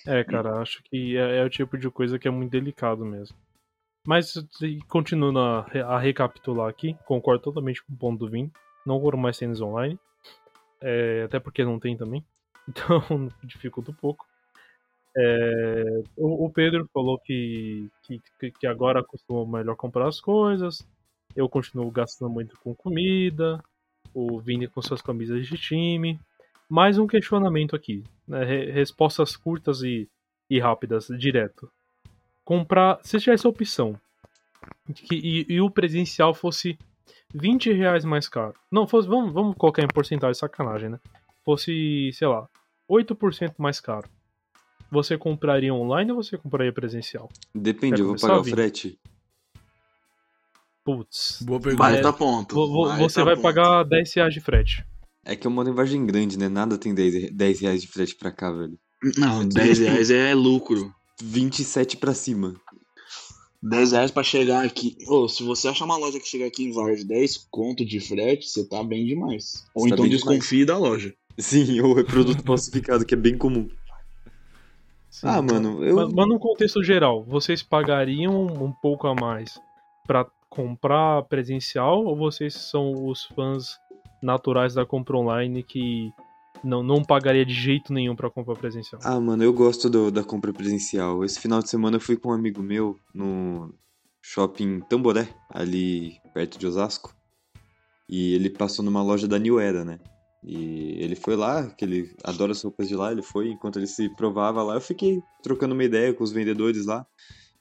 É, 0.06 0.22
cara, 0.22 0.60
acho 0.60 0.82
que 0.84 1.16
é, 1.16 1.38
é 1.38 1.44
o 1.44 1.50
tipo 1.50 1.76
de 1.76 1.90
coisa 1.90 2.18
que 2.18 2.28
é 2.28 2.30
muito 2.30 2.50
delicado 2.52 3.04
mesmo. 3.04 3.36
Mas, 4.06 4.34
continuando 4.88 5.40
a, 5.40 5.66
a 5.86 5.98
recapitular 5.98 6.68
aqui, 6.68 6.96
concordo 7.04 7.42
totalmente 7.42 7.84
com 7.84 7.92
o 7.92 7.96
ponto 7.96 8.20
do 8.24 8.30
Vini. 8.30 8.52
Não 8.86 9.00
compro 9.00 9.18
mais 9.18 9.36
tênis 9.36 9.60
online. 9.60 9.98
É, 10.80 11.24
até 11.24 11.40
porque 11.40 11.64
não 11.64 11.78
tem 11.80 11.96
também. 11.96 12.24
Então, 12.68 13.28
dificulta 13.44 13.92
um 13.92 13.94
pouco. 13.94 14.26
É, 15.16 16.02
o, 16.16 16.46
o 16.46 16.50
Pedro 16.50 16.88
falou 16.92 17.16
que, 17.16 17.88
que, 18.02 18.50
que 18.50 18.66
agora 18.66 19.04
costuma 19.04 19.58
melhor 19.58 19.76
comprar 19.76 20.08
as 20.08 20.20
coisas. 20.20 20.84
Eu 21.36 21.48
continuo 21.48 21.90
gastando 21.90 22.30
muito 22.30 22.58
com 22.60 22.74
comida. 22.74 23.62
O 24.14 24.40
Vini 24.40 24.66
com 24.66 24.80
suas 24.80 25.02
camisas 25.02 25.46
de 25.46 25.56
time. 25.58 26.18
mais 26.68 26.98
um 26.98 27.06
questionamento 27.06 27.76
aqui. 27.76 28.02
Né? 28.26 28.42
Re- 28.44 28.70
Respostas 28.72 29.36
curtas 29.36 29.82
e, 29.82 30.08
e 30.48 30.58
rápidas, 30.58 31.08
direto. 31.18 31.70
Comprar. 32.44 32.98
Se 33.02 33.18
tivesse 33.20 33.46
a 33.46 33.50
opção 33.50 34.00
que, 34.94 35.14
e, 35.16 35.46
e 35.54 35.60
o 35.60 35.68
presencial 35.70 36.32
fosse 36.34 36.78
20 37.34 37.72
reais 37.72 38.04
mais 38.04 38.28
caro. 38.28 38.54
Não, 38.70 38.86
fosse. 38.86 39.06
Vamos, 39.06 39.32
vamos 39.32 39.54
colocar 39.56 39.82
em 39.82 39.88
porcentagem, 39.88 40.34
sacanagem, 40.34 40.88
né? 40.88 40.98
Fosse, 41.44 42.10
sei 42.14 42.26
lá, 42.26 42.48
8% 42.90 43.54
mais 43.58 43.78
caro. 43.80 44.08
Você 44.90 45.18
compraria 45.18 45.74
online 45.74 46.12
ou 46.12 46.22
você 46.22 46.38
compraria 46.38 46.72
presencial? 46.72 47.28
Depende, 47.54 48.00
eu 48.00 48.06
vou 48.06 48.16
pagar 48.16 48.38
o 48.38 48.44
frete. 48.44 48.98
Putz. 50.86 51.42
Boa 51.42 51.58
pergunta. 51.58 51.82
Baita 51.82 52.12
ponto. 52.12 52.54
Vo- 52.54 52.68
vo- 52.68 52.86
baita 52.88 53.02
Você 53.02 53.22
vai 53.24 53.34
ponto. 53.34 53.42
pagar 53.42 53.82
10 53.84 54.14
reais 54.14 54.32
de 54.32 54.40
frete. 54.40 54.86
É 55.24 55.34
que 55.34 55.44
eu 55.44 55.50
moro 55.50 55.68
em 55.68 55.74
Vargem 55.74 56.06
Grande, 56.06 56.38
né? 56.38 56.48
Nada 56.48 56.78
tem 56.78 56.94
10, 56.94 57.32
10 57.32 57.60
reais 57.60 57.82
de 57.82 57.88
frete 57.88 58.14
pra 58.14 58.30
cá, 58.30 58.52
velho. 58.52 58.78
Não, 59.18 59.46
10 59.46 59.78
reais 59.80 60.10
é 60.12 60.32
lucro. 60.32 60.94
27 61.20 61.96
pra 61.96 62.14
cima. 62.14 62.54
10 63.60 63.90
reais 63.90 64.10
pra 64.12 64.22
chegar 64.22 64.64
aqui. 64.64 64.96
Ô, 65.08 65.28
se 65.28 65.42
você 65.42 65.66
achar 65.66 65.86
uma 65.86 65.96
loja 65.96 66.20
que 66.20 66.28
chega 66.28 66.46
aqui 66.46 66.62
em 66.62 66.72
Vargem 66.72 67.04
10 67.04 67.48
conto 67.50 67.84
de 67.84 67.98
frete, 67.98 68.46
você 68.48 68.64
tá 68.64 68.84
bem 68.84 69.04
demais. 69.04 69.66
Ou 69.74 69.82
Você 69.82 69.88
tá 69.88 69.94
então 69.96 70.04
bem 70.04 70.12
desconfie 70.12 70.64
da 70.64 70.78
loja. 70.78 71.12
Sim, 71.36 71.80
ou 71.80 71.98
é 71.98 72.04
produto 72.04 72.44
falsificado, 72.44 73.04
que 73.04 73.14
é 73.14 73.16
bem 73.16 73.36
comum. 73.36 73.68
Sim. 75.10 75.26
Ah, 75.26 75.42
mano, 75.42 75.82
eu. 75.82 75.96
Mas, 75.96 76.12
mas 76.12 76.28
no 76.28 76.38
contexto 76.38 76.82
geral, 76.84 77.24
vocês 77.24 77.62
pagariam 77.62 78.46
um 78.46 78.70
pouco 78.70 79.08
a 79.08 79.14
mais 79.14 79.58
pra 80.06 80.24
comprar 80.48 81.22
presencial 81.24 82.04
ou 82.04 82.16
vocês 82.16 82.54
são 82.54 83.06
os 83.06 83.24
fãs 83.26 83.78
naturais 84.22 84.74
da 84.74 84.86
compra 84.86 85.16
online 85.16 85.62
que 85.62 86.10
não, 86.64 86.82
não 86.82 87.02
pagaria 87.04 87.44
de 87.44 87.52
jeito 87.52 87.92
nenhum 87.92 88.16
pra 88.16 88.30
comprar 88.30 88.56
presencial? 88.56 89.00
Ah, 89.04 89.20
mano, 89.20 89.42
eu 89.44 89.52
gosto 89.52 89.90
do- 89.90 90.10
da 90.10 90.24
compra 90.24 90.52
presencial. 90.52 91.24
Esse 91.24 91.38
final 91.38 91.62
de 91.62 91.68
semana 91.68 91.96
eu 91.96 92.00
fui 92.00 92.16
com 92.16 92.30
um 92.30 92.32
amigo 92.32 92.62
meu 92.62 92.98
no 93.14 93.74
shopping 94.22 94.80
Tamboré, 94.80 95.28
ali 95.50 96.18
perto 96.32 96.58
de 96.58 96.66
Osasco. 96.66 97.14
E 98.08 98.34
ele 98.34 98.48
passou 98.50 98.84
numa 98.84 99.02
loja 99.02 99.26
da 99.28 99.38
New 99.38 99.58
Era, 99.58 99.84
né? 99.84 99.98
E 100.42 100.96
ele 101.02 101.16
foi 101.16 101.34
lá, 101.34 101.68
que 101.70 101.84
ele 101.84 102.14
adora 102.22 102.52
as 102.52 102.62
roupas 102.62 102.88
de 102.88 102.94
lá, 102.94 103.10
ele 103.10 103.22
foi, 103.22 103.50
enquanto 103.50 103.78
ele 103.78 103.86
se 103.86 104.08
provava 104.14 104.62
lá, 104.62 104.74
eu 104.74 104.80
fiquei 104.80 105.20
trocando 105.42 105.74
uma 105.74 105.82
ideia 105.82 106.14
com 106.14 106.22
os 106.22 106.30
vendedores 106.30 106.86
lá. 106.86 107.04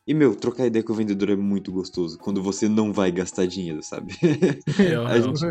E, 0.08 0.14
meu, 0.14 0.36
trocar 0.36 0.68
ideia 0.68 0.84
com 0.84 0.94
o 0.94 0.96
vendedor 0.96 1.32
é 1.32 1.36
muito 1.36 1.72
gostoso, 1.72 2.20
quando 2.20 2.42
você 2.42 2.70
não 2.70 2.94
vai 2.94 3.12
gastar 3.12 3.48
dinheiro, 3.48 3.82
sabe? 3.82 4.14
A 5.10 5.20
gente, 5.20 5.46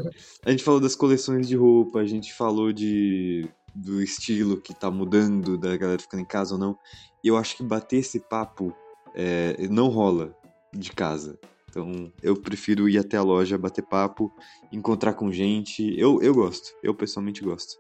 a 0.44 0.50
gente 0.50 0.62
falou 0.62 0.80
das 0.80 0.94
coleções 0.94 1.48
de 1.48 1.56
roupa, 1.56 1.98
a 1.98 2.06
gente 2.06 2.32
falou 2.32 2.72
de 2.72 3.48
do 3.74 4.00
estilo 4.00 4.60
que 4.60 4.72
tá 4.72 4.88
mudando, 4.90 5.58
da 5.58 5.76
galera 5.76 6.00
ficando 6.00 6.20
em 6.20 6.26
casa 6.26 6.54
ou 6.54 6.60
não. 6.60 6.78
E 7.22 7.28
eu 7.28 7.36
acho 7.36 7.56
que 7.56 7.62
bater 7.64 7.96
esse 7.96 8.20
papo 8.20 8.72
é, 9.14 9.66
não 9.68 9.88
rola 9.88 10.32
de 10.72 10.92
casa. 10.92 11.38
Então 11.68 12.12
eu 12.22 12.36
prefiro 12.36 12.88
ir 12.88 12.98
até 12.98 13.16
a 13.16 13.22
loja, 13.22 13.58
bater 13.58 13.82
papo, 13.82 14.32
encontrar 14.70 15.14
com 15.14 15.32
gente. 15.32 15.92
Eu, 15.98 16.22
eu 16.22 16.32
gosto, 16.32 16.72
eu 16.82 16.94
pessoalmente 16.94 17.42
gosto. 17.42 17.78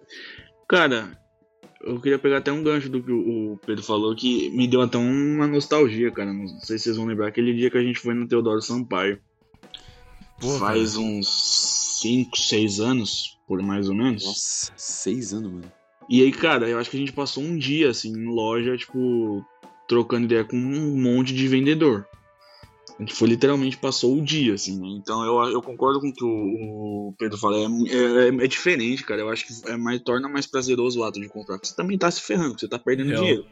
Cara, 0.68 1.16
eu 1.86 2.00
queria 2.00 2.18
pegar 2.18 2.38
até 2.38 2.50
um 2.50 2.62
gancho 2.62 2.88
do 2.88 3.02
que 3.02 3.12
o 3.12 3.58
Pedro 3.64 3.82
falou, 3.82 4.14
que 4.14 4.50
me 4.50 4.66
deu 4.66 4.80
até 4.80 4.98
uma 4.98 5.46
nostalgia, 5.46 6.10
cara. 6.10 6.32
Não 6.32 6.46
sei 6.60 6.78
se 6.78 6.84
vocês 6.84 6.96
vão 6.96 7.06
lembrar 7.06 7.28
aquele 7.28 7.54
dia 7.54 7.70
que 7.70 7.78
a 7.78 7.82
gente 7.82 7.98
foi 7.98 8.14
no 8.14 8.26
Teodoro 8.26 8.62
Sampaio. 8.62 9.20
Pô, 10.40 10.58
Faz 10.58 10.96
uns 10.96 12.00
5, 12.00 12.36
6 12.36 12.80
anos, 12.80 13.38
por 13.46 13.62
mais 13.62 13.88
ou 13.88 13.94
menos. 13.94 14.24
Nossa, 14.24 14.72
seis 14.76 15.32
anos, 15.32 15.52
mano. 15.52 15.72
E 16.08 16.22
aí, 16.22 16.32
cara, 16.32 16.68
eu 16.68 16.78
acho 16.78 16.90
que 16.90 16.96
a 16.96 17.00
gente 17.00 17.12
passou 17.12 17.42
um 17.42 17.56
dia, 17.56 17.90
assim, 17.90 18.10
em 18.10 18.26
loja, 18.26 18.76
tipo, 18.76 19.44
trocando 19.88 20.26
ideia 20.26 20.44
com 20.44 20.56
um 20.56 21.00
monte 21.00 21.32
de 21.34 21.48
vendedor. 21.48 22.06
A 22.98 23.02
gente 23.02 23.14
foi 23.14 23.28
literalmente 23.28 23.76
passou 23.76 24.16
o 24.16 24.22
dia, 24.22 24.54
assim, 24.54 24.78
né? 24.78 24.86
Então 24.88 25.24
eu, 25.24 25.52
eu 25.52 25.60
concordo 25.60 26.00
com 26.00 26.08
o 26.08 26.12
que 26.12 26.24
o, 26.24 27.08
o 27.08 27.14
Pedro 27.18 27.36
fala. 27.36 27.56
É, 27.58 27.64
é, 27.64 28.28
é 28.28 28.46
diferente, 28.46 29.02
cara. 29.02 29.20
Eu 29.20 29.30
acho 29.30 29.44
que 29.46 29.68
é 29.68 29.76
mais, 29.76 30.00
torna 30.00 30.28
mais 30.28 30.46
prazeroso 30.46 31.00
o 31.00 31.04
ato 31.04 31.20
de 31.20 31.28
comprar. 31.28 31.56
Porque 31.56 31.68
você 31.68 31.74
também 31.74 31.98
tá 31.98 32.08
se 32.10 32.20
ferrando, 32.20 32.58
você 32.58 32.68
tá 32.68 32.78
perdendo 32.78 33.08
Real. 33.08 33.20
dinheiro. 33.20 33.46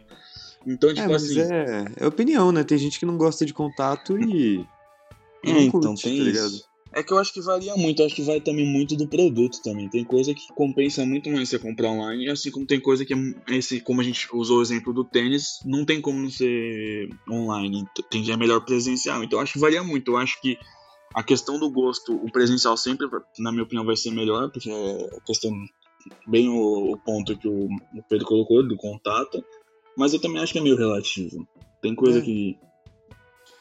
Então, 0.65 0.91
É, 0.91 0.95
tipo 0.95 1.09
mas 1.09 1.25
assim. 1.25 1.41
é, 1.41 1.85
é 1.97 2.07
opinião, 2.07 2.53
né? 2.53 2.63
Tem 2.63 2.79
gente 2.79 3.01
que 3.01 3.07
não 3.07 3.17
gosta 3.17 3.45
de 3.45 3.53
contato 3.53 4.17
e. 4.17 4.65
É, 5.45 5.53
não 5.53 5.61
então, 5.61 5.81
curte, 5.81 6.05
tem 6.05 6.19
tá 6.19 6.25
ligado? 6.25 6.47
isso. 6.47 6.72
É 6.95 7.03
que 7.03 7.13
eu 7.13 7.19
acho 7.19 7.33
que 7.33 7.41
varia 7.41 7.75
muito, 7.77 8.01
eu 8.03 8.07
acho 8.07 8.15
que 8.15 8.23
vai 8.23 8.41
também 8.41 8.67
muito 8.67 8.95
do 8.97 9.09
produto 9.09 9.63
também. 9.63 9.89
Tem 9.89 10.05
coisa 10.05 10.35
que 10.35 10.47
compensa 10.55 11.07
muito 11.07 11.31
mais 11.31 11.49
você 11.49 11.59
comprar 11.59 11.89
online, 11.91 12.29
assim 12.29 12.51
como 12.51 12.67
tem 12.67 12.79
coisa 12.81 13.05
que, 13.05 13.15
é- 13.15 13.57
esse, 13.57 13.81
como 13.81 14.01
a 14.01 14.05
gente 14.05 14.29
usou 14.33 14.59
o 14.59 14.63
exemplo 14.63 14.93
do 14.93 15.03
tênis, 15.05 15.61
não 15.65 15.87
tem 15.87 16.01
como 16.01 16.19
não 16.21 16.29
ser 16.31 17.09
online, 17.31 17.85
tem 18.11 18.23
que 18.23 18.31
é 18.31 18.37
melhor 18.37 18.65
presencial. 18.65 19.25
Então 19.25 19.39
eu 19.39 19.43
acho 19.43 19.55
que 19.55 19.59
varia 19.59 19.83
muito. 19.83 20.13
Eu 20.13 20.17
acho 20.19 20.39
que 20.43 20.59
a 21.15 21.23
questão 21.23 21.59
do 21.59 21.71
gosto, 21.71 22.15
o 22.15 22.31
presencial 22.31 22.77
sempre, 22.77 23.07
na 23.39 23.51
minha 23.51 23.65
opinião, 23.65 23.85
vai 23.87 23.97
ser 23.97 24.11
melhor, 24.11 24.51
porque 24.51 24.71
é 24.71 25.17
a 25.17 25.21
questão, 25.23 25.51
bem 26.27 26.49
o, 26.49 26.97
ponto 27.05 27.37
que 27.39 27.49
o, 27.49 27.65
o 27.67 28.03
Pedro 28.09 28.27
colocou, 28.27 28.67
do 28.67 28.77
contato. 28.77 29.43
Mas 29.97 30.13
eu 30.13 30.21
também 30.21 30.43
acho 30.43 30.53
que 30.53 30.59
é 30.59 30.63
meio 30.63 30.77
relativo. 30.77 31.47
Tem 31.81 31.95
coisa 31.95 32.19
É. 32.19 32.23
que 32.23 32.59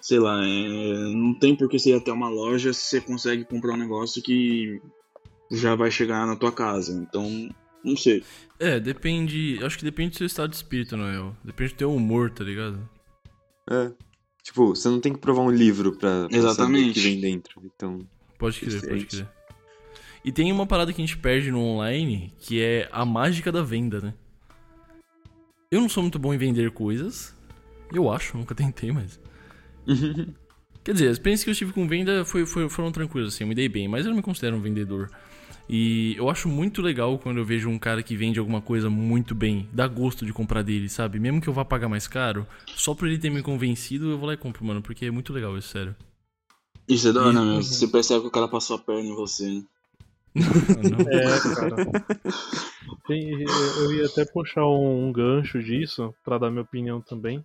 sei 0.02 0.20
lá, 0.20 0.44
é, 0.44 1.14
não 1.14 1.34
tem 1.34 1.56
por 1.56 1.70
que 1.70 1.80
você 1.80 1.92
ir 1.92 1.96
até 1.96 2.12
uma 2.12 2.30
loja 2.30 2.74
se 2.74 2.82
você 2.82 3.02
consegue 3.02 3.46
comprar 3.46 3.74
um 3.74 3.78
negócio 3.78 4.22
que 4.22 4.82
já 5.52 5.76
vai 5.76 5.92
chegar 5.92 6.26
na 6.26 6.36
tua 6.36 6.52
casa. 6.52 6.92
Então, 6.94 7.50
não 7.84 7.96
sei. 7.96 8.24
É, 8.60 8.80
depende. 8.80 9.60
Acho 9.64 9.78
que 9.78 9.86
depende 9.86 10.12
do 10.12 10.18
seu 10.18 10.28
estado 10.28 10.50
de 10.50 10.56
espírito, 10.56 10.98
Noel. 10.98 11.36
Depende 11.44 11.74
do 11.74 11.78
teu 11.78 11.94
humor, 11.94 12.32
tá 12.32 12.44
ligado? 12.44 12.90
É. 13.70 13.92
Tipo, 14.44 14.76
você 14.76 14.90
não 14.90 15.00
tem 15.00 15.14
que 15.14 15.20
provar 15.20 15.44
um 15.44 15.52
livro 15.52 15.92
pra, 15.92 16.28
pra 16.28 16.30
saber 16.30 16.36
o 16.36 16.38
Exatamente. 16.38 16.94
que 16.94 17.00
vem 17.00 17.22
dentro. 17.22 17.62
Então. 17.64 18.00
Pode 18.40 18.60
crer, 18.60 18.72
pode 18.72 18.82
Diferente. 18.82 19.16
crer. 19.18 19.30
E 20.24 20.32
tem 20.32 20.52
uma 20.52 20.68
parada 20.68 20.94
que 20.94 21.02
a 21.02 21.06
gente 21.06 21.18
perde 21.18 21.52
no 21.52 21.60
online, 21.60 22.34
que 22.40 22.62
é 22.62 22.88
a 22.92 23.04
mágica 23.06 23.52
da 23.52 23.64
venda, 23.64 24.00
né? 24.00 24.14
Eu 25.72 25.82
não 25.82 25.90
sou 25.90 26.04
muito 26.04 26.20
bom 26.20 26.34
em 26.34 26.38
vender 26.38 26.72
coisas. 26.72 27.36
Eu 27.94 28.12
acho, 28.12 28.38
nunca 28.38 28.54
tentei, 28.54 28.92
mas. 28.92 29.20
Quer 30.84 30.94
dizer, 30.94 31.08
as 31.10 31.14
experiências 31.14 31.44
que 31.44 31.52
eu 31.52 31.56
tive 31.56 31.74
com 31.74 31.88
venda 31.88 32.26
foi, 32.26 32.46
foi- 32.46 32.68
foram 32.70 32.92
tranquilas, 32.92 33.34
assim, 33.34 33.44
eu 33.44 33.48
me 33.48 33.54
dei 33.56 33.70
bem, 33.70 33.88
mas 33.88 34.06
eu 34.06 34.10
não 34.10 34.18
me 34.18 34.24
considero 34.24 34.56
um 34.56 34.62
vendedor. 34.62 35.10
E 35.70 36.16
eu 36.18 36.30
acho 36.30 36.50
muito 36.50 36.82
legal 36.82 37.18
quando 37.20 37.38
eu 37.38 37.46
vejo 37.46 37.70
um 37.70 37.78
cara 37.80 38.02
que 38.04 38.16
vende 38.18 38.40
alguma 38.40 38.62
coisa 38.62 38.90
muito 38.90 39.34
bem, 39.36 39.70
dá 39.72 39.88
gosto 39.88 40.26
de 40.26 40.34
comprar 40.34 40.64
dele, 40.64 40.90
sabe? 40.90 41.20
Mesmo 41.20 41.40
que 41.40 41.48
eu 41.48 41.54
vá 41.54 41.64
pagar 41.64 41.88
mais 41.88 42.08
caro, 42.08 42.48
só 42.76 42.94
por 42.96 43.08
ele 43.08 43.18
ter 43.20 43.30
me 43.30 43.42
convencido, 43.42 44.10
eu 44.10 44.18
vou 44.18 44.28
lá 44.28 44.34
e 44.34 44.38
compro, 44.38 44.66
mano, 44.66 44.82
porque 44.82 45.06
é 45.06 45.12
muito 45.12 45.32
legal 45.32 45.58
isso, 45.58 45.70
sério. 45.70 45.96
Isso 46.88 47.08
é 47.08 47.14
da 47.14 47.22
hora 47.22 47.32
Isso. 47.32 47.46
mesmo. 47.46 47.64
Você 47.64 47.88
percebe 47.88 48.22
que 48.22 48.28
o 48.28 48.32
cara 48.32 48.48
passou 48.48 48.76
a 48.76 48.80
perna 48.80 49.02
em 49.10 49.16
você. 49.16 49.46
né? 49.46 49.64
Não. 50.36 51.00
É, 51.08 51.40
cara. 51.56 51.76
Tem- 53.08 53.42
eu, 53.42 53.94
ia 53.94 54.06
até 54.08 54.26
puxar 54.26 54.66
um, 54.66 55.08
um 55.08 55.12
gancho 55.12 55.62
disso 55.62 56.14
pra 56.24 56.38
dar 56.38 56.50
minha 56.50 56.64
opinião 56.64 57.00
também. 57.02 57.44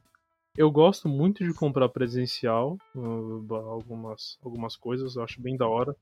Eu 0.56 0.70
gosto 0.70 1.06
muito 1.06 1.44
de 1.44 1.52
comprar 1.52 1.88
presencial 1.90 2.78
uh, 2.94 3.54
algumas, 3.54 4.38
algumas 4.42 4.74
coisas, 4.74 5.14
eu 5.14 5.22
acho 5.22 5.40
bem 5.40 5.56
da 5.56 5.68
hora. 5.68 5.94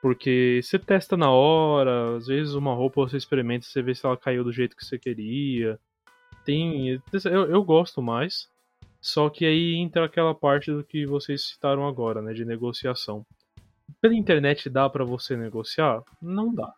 Porque 0.00 0.60
você 0.62 0.78
testa 0.78 1.16
na 1.16 1.30
hora, 1.30 2.16
às 2.16 2.28
vezes 2.28 2.54
uma 2.54 2.72
roupa 2.72 3.00
você 3.00 3.16
experimenta, 3.16 3.66
você 3.66 3.82
vê 3.82 3.94
se 3.94 4.06
ela 4.06 4.16
caiu 4.16 4.44
do 4.44 4.52
jeito 4.52 4.76
que 4.76 4.84
você 4.84 4.96
queria. 4.96 5.78
Tem. 6.44 7.00
Eu, 7.24 7.50
eu 7.50 7.64
gosto 7.64 8.00
mais. 8.00 8.48
Só 9.00 9.28
que 9.28 9.44
aí 9.44 9.74
entra 9.74 10.04
aquela 10.04 10.34
parte 10.34 10.70
do 10.70 10.84
que 10.84 11.04
vocês 11.04 11.42
citaram 11.42 11.86
agora, 11.86 12.22
né? 12.22 12.32
De 12.32 12.44
negociação. 12.44 13.26
Pela 14.00 14.14
internet 14.14 14.70
dá 14.70 14.88
pra 14.88 15.04
você 15.04 15.36
negociar? 15.36 16.02
Não 16.22 16.54
dá. 16.54 16.72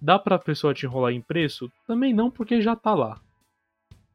Dá 0.00 0.18
pra 0.18 0.38
pessoa 0.38 0.72
te 0.72 0.86
enrolar 0.86 1.12
em 1.12 1.20
preço? 1.20 1.70
Também 1.86 2.14
não, 2.14 2.30
porque 2.30 2.62
já 2.62 2.74
tá 2.74 2.94
lá. 2.94 3.20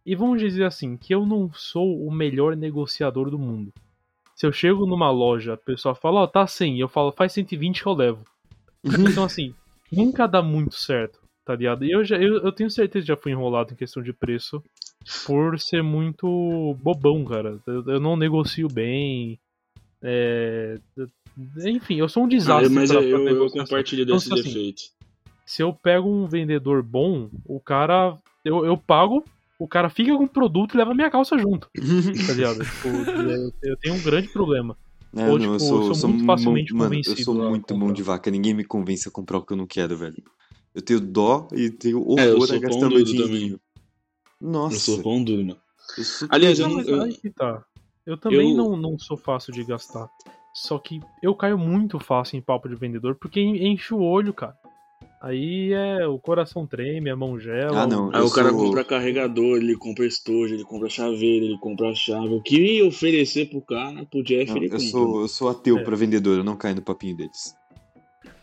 E 0.07 0.15
vamos 0.15 0.39
dizer 0.39 0.63
assim, 0.63 0.95
que 0.95 1.13
eu 1.13 1.25
não 1.25 1.51
sou 1.53 2.01
o 2.01 2.09
melhor 2.09 2.55
negociador 2.55 3.29
do 3.29 3.37
mundo. 3.37 3.73
Se 4.37 4.45
eu 4.47 4.53
chego 4.53 4.85
numa 4.85 5.11
loja, 5.11 5.55
a 5.55 5.57
pessoa 5.57 5.93
fala, 5.93 6.21
ó, 6.21 6.27
tá 6.27 6.47
100, 6.47 6.79
eu 6.79 6.87
falo, 6.87 7.11
faz 7.11 7.33
120 7.33 7.81
que 7.83 7.87
eu 7.87 7.93
levo. 7.93 8.23
Então 9.19 9.25
assim, 9.25 9.53
nunca 9.91 10.25
dá 10.25 10.41
muito 10.41 10.75
certo, 10.75 11.19
tá 11.43 11.53
ligado? 11.55 11.83
E 11.83 11.91
eu, 11.91 12.05
já, 12.05 12.15
eu, 12.15 12.35
eu 12.37 12.51
tenho 12.53 12.69
certeza 12.71 13.03
que 13.03 13.07
já 13.09 13.17
fui 13.17 13.33
enrolado 13.33 13.73
em 13.73 13.75
questão 13.75 14.01
de 14.01 14.13
preço 14.13 14.63
por 15.25 15.59
ser 15.59 15.83
muito 15.83 16.73
bobão, 16.81 17.25
cara. 17.25 17.59
Eu, 17.67 17.83
eu 17.87 17.99
não 17.99 18.15
negocio 18.15 18.67
bem. 18.69 19.37
É, 20.01 20.77
enfim, 21.65 21.95
eu 21.95 22.07
sou 22.07 22.23
um 22.23 22.27
Ah, 22.27 22.29
desastre. 22.29 22.73
mas 22.73 22.89
pra- 22.89 23.01
eu, 23.01 23.23
pra 23.23 23.31
eu, 23.33 23.49
compartilho 23.49 24.03
Então, 24.03 24.15
desse 24.15 24.33
assim, 24.33 24.43
defeito. 24.53 24.83
Se 25.45 25.61
eu 25.63 25.73
pego 25.73 26.07
um 26.09 26.27
vendedor 26.27 26.81
bom, 26.81 27.29
o 27.45 27.59
cara. 27.59 28.17
Eu, 28.45 28.65
eu 28.65 28.77
pago, 28.77 29.25
o 29.59 29.67
cara 29.67 29.89
fica 29.89 30.15
com 30.17 30.23
o 30.23 30.29
produto 30.29 30.73
e 30.73 30.77
leva 30.77 30.93
minha 30.93 31.09
calça 31.09 31.37
junto, 31.37 31.69
tá 32.27 32.33
ligado? 32.33 32.59
tipo, 32.63 32.87
eu, 32.87 33.51
eu 33.63 33.77
tenho 33.81 33.95
um 33.95 34.01
grande 34.03 34.29
problema. 34.29 34.77
É, 35.15 35.29
Ou, 35.29 35.39
não, 35.39 35.39
tipo, 35.39 35.53
eu 35.53 35.59
sou, 35.59 35.77
eu 35.77 35.83
sou 35.83 35.95
sou 35.95 36.09
muito 36.09 36.25
facilmente 36.25 36.73
mão- 36.73 36.79
mano, 36.89 36.95
eu 36.95 37.03
convencido 37.03 37.23
sou 37.23 37.41
a 37.45 37.49
muito 37.49 37.77
mão 37.77 37.91
de 37.93 38.03
vaca. 38.03 38.29
Ninguém 38.29 38.53
me 38.53 38.63
convence 38.65 39.07
a 39.07 39.11
comprar 39.11 39.37
o 39.37 39.41
que 39.45 39.53
eu 39.53 39.57
não 39.57 39.65
quero, 39.65 39.97
velho. 39.97 40.21
Eu 40.75 40.81
tenho 40.81 40.99
dó 40.99 41.47
e 41.53 41.69
tenho 41.71 41.97
É, 42.19 42.25
eu 42.27 42.33
horror 42.33 42.47
sou 42.47 42.55
a 42.57 42.59
gastar 42.59 42.89
meu 42.89 43.03
duro 43.03 43.05
dinheirinho. 43.05 43.59
Eu 44.41 44.49
Nossa. 44.49 44.79
sou 44.79 45.01
pão 45.01 45.23
duro, 45.23 45.43
mano. 45.45 45.59
eu 45.97 46.03
sou- 46.03 46.27
Aliás, 46.29 46.59
eu 46.59 46.67
Não, 46.69 46.81
eu- 46.81 47.09
tá. 47.35 47.63
Eu 48.05 48.17
também 48.17 48.51
eu- 48.51 48.57
não, 48.57 48.77
não 48.77 48.99
sou 48.99 49.17
fácil 49.17 49.51
de 49.53 49.63
gastar. 49.63 50.07
Só 50.53 50.77
que 50.77 50.99
eu 51.23 51.33
caio 51.33 51.57
muito 51.57 51.99
fácil 51.99 52.37
em 52.37 52.41
papo 52.41 52.67
de 52.69 52.75
vendedor 52.75 53.15
porque 53.15 53.39
en- 53.39 53.71
enche 53.71 53.93
o 53.93 54.01
olho, 54.01 54.33
cara. 54.33 54.55
Aí 55.19 55.73
é 55.73 56.05
o 56.07 56.19
coração 56.19 56.67
treme, 56.67 57.09
a 57.09 57.15
mão 57.15 57.39
gela. 57.39 57.81
Ah, 57.81 57.87
não. 57.87 58.11
Aí 58.13 58.21
o 58.21 58.29
cara 58.29 58.49
sou- 58.49 58.59
compra 58.59 58.83
carregador, 58.83 59.57
ele 59.57 59.75
compra 59.75 60.05
estojo, 60.05 60.53
ele 60.53 60.63
compra 60.63 60.89
chaveiro, 60.89 61.45
ele 61.45 61.57
compra 61.59 61.93
chave. 61.95 62.33
Eu 62.33 62.41
queria 62.41 62.85
oferecer 62.85 63.49
pro 63.49 63.59
cara, 63.61 64.05
pro 64.05 64.23
Jeff, 64.23 64.49
não, 64.51 64.57
ele 64.57 64.67
eu 64.67 64.71
compra. 64.71 64.85
sou, 64.85 65.21
eu 65.21 65.27
sou 65.27 65.49
ateu 65.49 65.79
É. 65.79 65.83
pra 65.83 65.95
vendedor, 65.95 66.37
eu 66.37 66.43
não 66.43 66.55
caio 66.55 66.75
no 66.75 66.81
papinho 66.83 67.17
deles. 67.17 67.55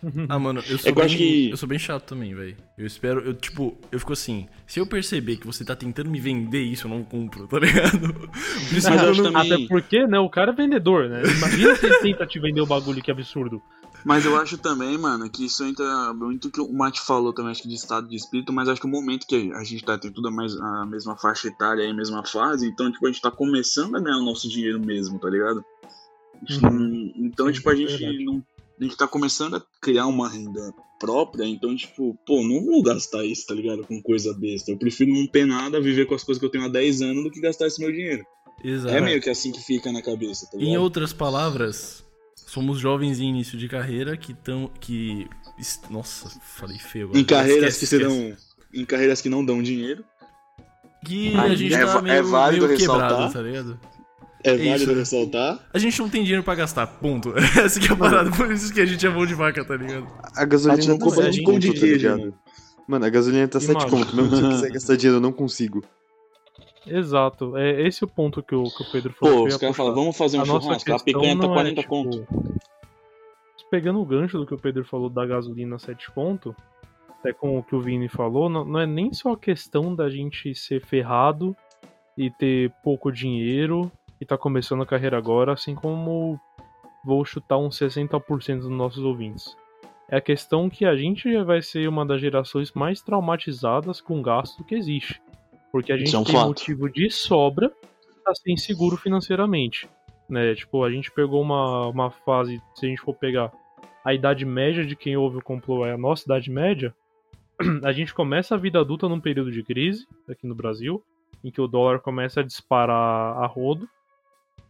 Ah, 0.28 0.38
mano, 0.38 0.60
eu 0.68 0.76
sou, 0.78 0.90
É 0.90 0.92
que 0.92 1.00
eu 1.00 1.04
acho 1.04 1.16
bem, 1.16 1.26
que- 1.26 1.50
eu 1.50 1.56
sou 1.56 1.68
bem 1.68 1.78
chato 1.78 2.02
também, 2.04 2.34
velho. 2.34 2.56
Eu 2.76 2.86
espero, 2.86 3.20
eu, 3.20 3.32
tipo, 3.34 3.74
eu 3.90 3.98
fico 3.98 4.12
assim, 4.12 4.46
se 4.66 4.78
eu 4.80 4.86
perceber 4.86 5.36
que 5.36 5.46
você 5.46 5.64
tá 5.64 5.74
tentando 5.74 6.10
me 6.10 6.20
vender 6.20 6.62
isso, 6.62 6.86
eu 6.86 6.90
não 6.90 7.02
compro, 7.04 7.46
tá 7.48 7.58
ligado? 7.58 8.28
Mas 8.72 8.84
que 8.86 8.92
eu 8.92 9.14
não- 9.14 9.32
também- 9.32 9.52
Até 9.54 9.66
porque, 9.68 10.06
né, 10.06 10.18
o 10.18 10.28
cara 10.28 10.50
é 10.52 10.54
vendedor, 10.54 11.08
né? 11.08 11.22
Imagina 11.22 11.74
se 11.76 11.86
ele 11.86 11.98
tenta 12.00 12.26
te 12.26 12.38
vender 12.38 12.60
o 12.60 12.66
bagulho, 12.66 13.00
que 13.02 13.10
absurdo. 13.10 13.62
Mas 14.04 14.24
eu 14.26 14.36
acho 14.36 14.58
também, 14.58 14.98
mano, 14.98 15.28
que 15.30 15.46
isso 15.46 15.64
entra 15.64 16.12
muito 16.12 16.50
que 16.50 16.60
o 16.60 16.72
Mate 16.72 17.00
falou 17.00 17.32
também, 17.32 17.50
acho 17.52 17.62
que 17.62 17.68
de 17.68 17.74
estado 17.74 18.06
de 18.08 18.16
espírito, 18.16 18.52
mas 18.52 18.68
acho 18.68 18.80
que 18.80 18.86
o 18.86 18.90
momento 18.90 19.26
que 19.26 19.50
a 19.52 19.64
gente 19.64 19.82
tá 19.84 19.96
tem 19.96 20.12
tudo 20.12 20.28
a, 20.28 20.30
mais, 20.30 20.54
a 20.56 20.84
mesma 20.86 21.16
faixa 21.16 21.48
etária 21.48 21.82
e 21.82 21.90
a 21.90 21.94
mesma 21.94 22.24
fase, 22.24 22.66
então, 22.68 22.92
tipo, 22.92 23.06
a 23.06 23.10
gente 23.10 23.22
tá 23.22 23.30
começando 23.30 23.96
a 23.96 24.00
ganhar 24.00 24.18
o 24.18 24.24
nosso 24.24 24.48
dinheiro 24.48 24.78
mesmo, 24.78 25.18
tá 25.18 25.30
ligado? 25.30 25.64
Uhum. 26.62 27.12
então, 27.16 27.50
tipo, 27.50 27.68
a 27.70 27.72
é 27.72 27.76
gente 27.76 27.96
verdade. 27.96 28.24
não. 28.24 28.42
A 28.80 28.84
gente 28.84 28.96
tá 28.96 29.06
começando 29.06 29.56
a 29.56 29.62
criar 29.80 30.06
uma 30.06 30.28
renda 30.28 30.74
própria, 30.98 31.44
então, 31.46 31.74
tipo, 31.76 32.18
pô, 32.26 32.42
não 32.42 32.64
vou 32.64 32.82
gastar 32.82 33.24
isso, 33.24 33.46
tá 33.46 33.54
ligado? 33.54 33.86
Com 33.86 34.02
coisa 34.02 34.34
besta. 34.34 34.70
Eu 34.70 34.76
prefiro 34.76 35.12
não 35.12 35.26
ter 35.26 35.46
nada, 35.46 35.80
viver 35.80 36.06
com 36.06 36.14
as 36.14 36.24
coisas 36.24 36.40
que 36.40 36.44
eu 36.46 36.50
tenho 36.50 36.64
há 36.64 36.68
10 36.68 37.02
anos 37.02 37.24
do 37.24 37.30
que 37.30 37.40
gastar 37.40 37.66
esse 37.68 37.80
meu 37.80 37.92
dinheiro. 37.92 38.24
Exato. 38.62 38.94
É 38.94 39.00
meio 39.00 39.20
que 39.20 39.30
assim 39.30 39.52
que 39.52 39.60
fica 39.60 39.92
na 39.92 40.02
cabeça, 40.02 40.46
tá 40.50 40.56
Em 40.58 40.64
ligado? 40.66 40.82
outras 40.82 41.12
palavras, 41.12 42.03
somos 42.54 42.78
jovens 42.78 43.18
em 43.18 43.28
início 43.28 43.58
de 43.58 43.68
carreira 43.68 44.16
que 44.16 44.30
estão. 44.32 44.70
que. 44.80 45.28
Nossa, 45.90 46.30
falei 46.40 46.78
feio 46.78 47.06
agora. 47.06 47.18
Em 47.18 47.24
carreiras 47.24 47.74
Esquece, 47.74 47.96
que 47.96 48.02
esquece. 48.04 48.20
serão. 48.20 48.36
Em 48.72 48.84
carreiras 48.84 49.20
que 49.20 49.28
não 49.28 49.44
dão 49.44 49.62
dinheiro. 49.62 50.04
Que 51.04 51.36
a 51.36 51.54
gente 51.54 51.74
é 51.74 51.84
tá 51.84 51.98
é 51.98 52.02
meio, 52.02 52.26
válido 52.26 52.66
meio 52.66 52.78
quebrado, 52.78 53.32
tá 53.32 53.42
ligado? 53.42 53.78
É 54.42 54.54
Isso. 54.54 54.64
válido 54.64 54.94
ressaltar. 54.94 55.68
A 55.72 55.78
gente 55.78 55.98
não 55.98 56.08
tem 56.08 56.22
dinheiro 56.22 56.42
pra 56.42 56.54
gastar, 56.54 56.86
ponto. 56.86 57.34
Essa 57.58 57.78
que 57.78 57.88
é 57.88 57.92
a 57.92 57.96
parada, 57.96 58.30
por 58.30 58.50
isso 58.50 58.72
que 58.72 58.80
a 58.80 58.86
gente 58.86 59.04
é 59.04 59.10
mão 59.10 59.26
de 59.26 59.34
vaca, 59.34 59.64
tá 59.64 59.76
ligado? 59.76 60.06
A 60.34 60.44
gasolina 60.44 60.94
no 60.94 60.98
tá 60.98 61.04
cu, 61.04 61.10
sete 61.10 61.24
bate 61.24 61.38
no 61.38 61.44
conto, 61.44 61.66
pão 61.66 61.74
de 61.74 61.80
tá 61.80 61.86
ligado? 61.86 62.34
mano. 62.88 63.04
A 63.04 63.08
gasolina 63.08 63.48
tá 63.48 63.60
7 63.60 63.70
Imagina. 63.70 63.90
conto. 63.90 64.16
Mesmo 64.16 64.36
se 64.36 64.42
eu 64.42 64.50
quiser 64.50 64.70
gastar 64.70 64.96
dinheiro, 64.96 65.16
eu 65.16 65.20
não 65.20 65.32
consigo. 65.32 65.84
Exato. 66.86 67.56
É 67.56 67.82
esse 67.82 68.04
o 68.04 68.08
ponto 68.08 68.42
que 68.42 68.54
o, 68.54 68.64
que 68.64 68.82
o 68.82 68.92
Pedro 68.92 69.12
falou. 69.12 69.36
Pô, 69.36 69.44
os 69.46 69.56
caras 69.56 69.76
falam, 69.76 69.94
vamos 69.94 70.16
fazer 70.16 70.38
um 70.38 70.42
A 70.42 70.44
churrasco. 70.44 70.92
A 70.92 70.98
picanha 70.98 71.36
tá 71.36 71.46
não 71.46 71.52
40 71.52 71.80
é, 71.80 71.82
tipo, 71.82 71.88
conto. 71.88 72.26
Pegando 73.70 74.00
o 74.00 74.04
gancho 74.04 74.38
do 74.38 74.46
que 74.46 74.54
o 74.54 74.58
Pedro 74.58 74.84
falou 74.84 75.08
da 75.08 75.26
gasolina 75.26 75.78
7 75.78 76.12
conto, 76.12 76.54
até 77.18 77.32
com 77.32 77.58
o 77.58 77.62
que 77.62 77.74
o 77.74 77.80
Vini 77.80 78.08
falou, 78.08 78.48
não, 78.48 78.64
não 78.64 78.78
é 78.78 78.86
nem 78.86 79.12
só 79.12 79.32
a 79.32 79.38
questão 79.38 79.94
da 79.94 80.08
gente 80.08 80.54
ser 80.54 80.84
ferrado 80.84 81.56
e 82.16 82.30
ter 82.30 82.70
pouco 82.82 83.10
dinheiro 83.10 83.90
e 84.20 84.26
tá 84.26 84.38
começando 84.38 84.82
a 84.82 84.86
carreira 84.86 85.18
agora, 85.18 85.52
assim 85.52 85.74
como 85.74 86.38
vou 87.04 87.24
chutar 87.24 87.58
uns 87.58 87.78
60% 87.78 88.60
dos 88.60 88.70
nossos 88.70 89.02
ouvintes. 89.02 89.56
É 90.08 90.16
a 90.16 90.20
questão 90.20 90.68
que 90.68 90.84
a 90.84 90.94
gente 90.94 91.36
vai 91.42 91.62
ser 91.62 91.88
uma 91.88 92.04
das 92.04 92.20
gerações 92.20 92.72
mais 92.72 93.02
traumatizadas 93.02 94.00
com 94.00 94.22
gasto 94.22 94.62
que 94.64 94.74
existe. 94.74 95.20
Porque 95.74 95.92
a 95.92 95.96
gente 95.96 96.06
Isso 96.06 96.16
é 96.16 96.20
um 96.20 96.22
tem 96.22 96.36
motivo 96.36 96.88
de 96.88 97.10
sobra 97.10 97.68
pra 98.22 98.32
ser 98.32 98.52
inseguro 98.52 98.96
financeiramente. 98.96 99.88
Né? 100.28 100.54
Tipo, 100.54 100.84
a 100.84 100.90
gente 100.92 101.10
pegou 101.10 101.42
uma, 101.42 101.88
uma 101.88 102.10
fase, 102.12 102.62
se 102.76 102.86
a 102.86 102.88
gente 102.88 103.00
for 103.00 103.12
pegar 103.12 103.52
a 104.04 104.14
idade 104.14 104.44
média 104.44 104.86
de 104.86 104.94
quem 104.94 105.16
ouve 105.16 105.38
o 105.38 105.42
complô 105.42 105.84
é 105.84 105.90
a 105.90 105.98
nossa 105.98 106.26
idade 106.26 106.48
média, 106.48 106.94
a 107.82 107.90
gente 107.90 108.14
começa 108.14 108.54
a 108.54 108.56
vida 108.56 108.78
adulta 108.78 109.08
num 109.08 109.18
período 109.18 109.50
de 109.50 109.64
crise 109.64 110.06
aqui 110.28 110.46
no 110.46 110.54
Brasil, 110.54 111.02
em 111.42 111.50
que 111.50 111.60
o 111.60 111.66
dólar 111.66 111.98
começa 111.98 112.38
a 112.38 112.44
disparar 112.44 113.36
a 113.36 113.46
rodo, 113.48 113.88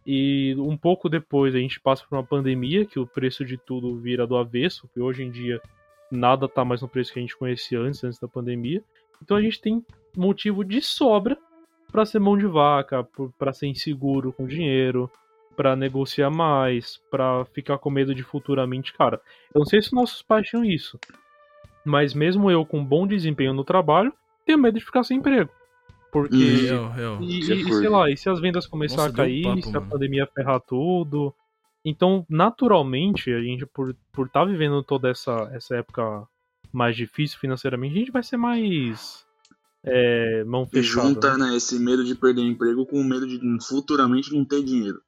e 0.07 0.55
um 0.57 0.75
pouco 0.75 1.07
depois 1.07 1.53
a 1.53 1.59
gente 1.59 1.79
passa 1.79 2.03
por 2.09 2.15
uma 2.15 2.23
pandemia, 2.23 2.83
que 2.83 2.97
o 2.97 3.05
preço 3.05 3.45
de 3.45 3.57
tudo 3.59 3.95
vira 3.95 4.25
do 4.25 4.35
avesso, 4.35 4.89
que 4.91 4.99
hoje 4.99 5.21
em 5.21 5.29
dia 5.29 5.61
nada 6.11 6.49
tá 6.49 6.65
mais 6.65 6.81
no 6.81 6.89
preço 6.89 7.13
que 7.13 7.19
a 7.19 7.21
gente 7.21 7.37
conhecia 7.37 7.79
antes, 7.79 8.03
antes 8.03 8.17
da 8.17 8.27
pandemia. 8.27 8.83
Então 9.21 9.37
a 9.37 9.41
gente 9.41 9.61
tem 9.61 9.85
motivo 10.15 10.63
de 10.63 10.81
sobra 10.81 11.37
para 11.91 12.05
ser 12.05 12.19
mão 12.19 12.37
de 12.37 12.45
vaca, 12.45 13.07
para 13.37 13.53
ser 13.53 13.67
inseguro 13.67 14.33
com 14.33 14.45
dinheiro, 14.47 15.09
para 15.55 15.75
negociar 15.75 16.29
mais, 16.29 16.97
para 17.09 17.45
ficar 17.45 17.77
com 17.77 17.89
medo 17.89 18.13
de 18.13 18.23
futuramente, 18.23 18.93
cara. 18.93 19.21
Eu 19.53 19.59
não 19.59 19.65
sei 19.65 19.81
se 19.81 19.93
nossos 19.93 20.21
pais 20.21 20.47
tinham 20.47 20.65
isso, 20.65 20.99
mas 21.85 22.13
mesmo 22.13 22.51
eu 22.51 22.65
com 22.65 22.83
bom 22.83 23.07
desempenho 23.07 23.53
no 23.53 23.63
trabalho, 23.63 24.13
tenho 24.45 24.57
medo 24.59 24.77
de 24.77 24.85
ficar 24.85 25.03
sem 25.03 25.17
emprego. 25.17 25.49
Porque 26.11 26.35
Uhum. 26.35 26.67
Real, 26.67 26.89
real. 26.91 27.17
e, 27.21 27.39
e- 27.39 27.61
e 27.69 27.73
sei 27.73 27.89
lá, 27.89 28.09
e 28.09 28.17
se 28.17 28.29
as 28.29 28.39
vendas 28.39 28.65
começarem 28.67 29.11
Nossa, 29.11 29.21
a 29.21 29.25
cair, 29.25 29.43
papo, 29.43 29.61
se 29.61 29.77
a 29.77 29.79
mano. 29.79 29.91
pandemia 29.91 30.27
ferrar 30.33 30.61
tudo. 30.61 31.33
Então, 31.83 32.25
naturalmente, 32.29 33.31
a 33.31 33.41
gente, 33.41 33.65
por 33.65 33.89
estar 33.91 34.01
por 34.13 34.29
tá 34.29 34.43
vivendo 34.45 34.81
toda 34.81 35.09
essa, 35.09 35.49
essa 35.53 35.75
época 35.75 36.25
mais 36.71 36.95
difícil 36.95 37.37
financeiramente, 37.39 37.95
a 37.95 37.99
gente 37.99 38.11
vai 38.11 38.23
ser 38.23 38.37
mais 38.37 39.25
é, 39.85 40.43
mão 40.43 40.63
E 40.63 40.77
fechada. 40.77 41.07
junta, 41.07 41.37
né? 41.37 41.51
né, 41.51 41.57
esse 41.57 41.77
medo 41.79 42.03
de 42.03 42.15
perder 42.15 42.41
emprego 42.41 42.85
com 42.85 42.99
o 42.99 43.03
medo 43.03 43.27
de 43.27 43.39
futuramente 43.65 44.33
não 44.33 44.43
ter 44.43 44.63
dinheiro. 44.63 44.99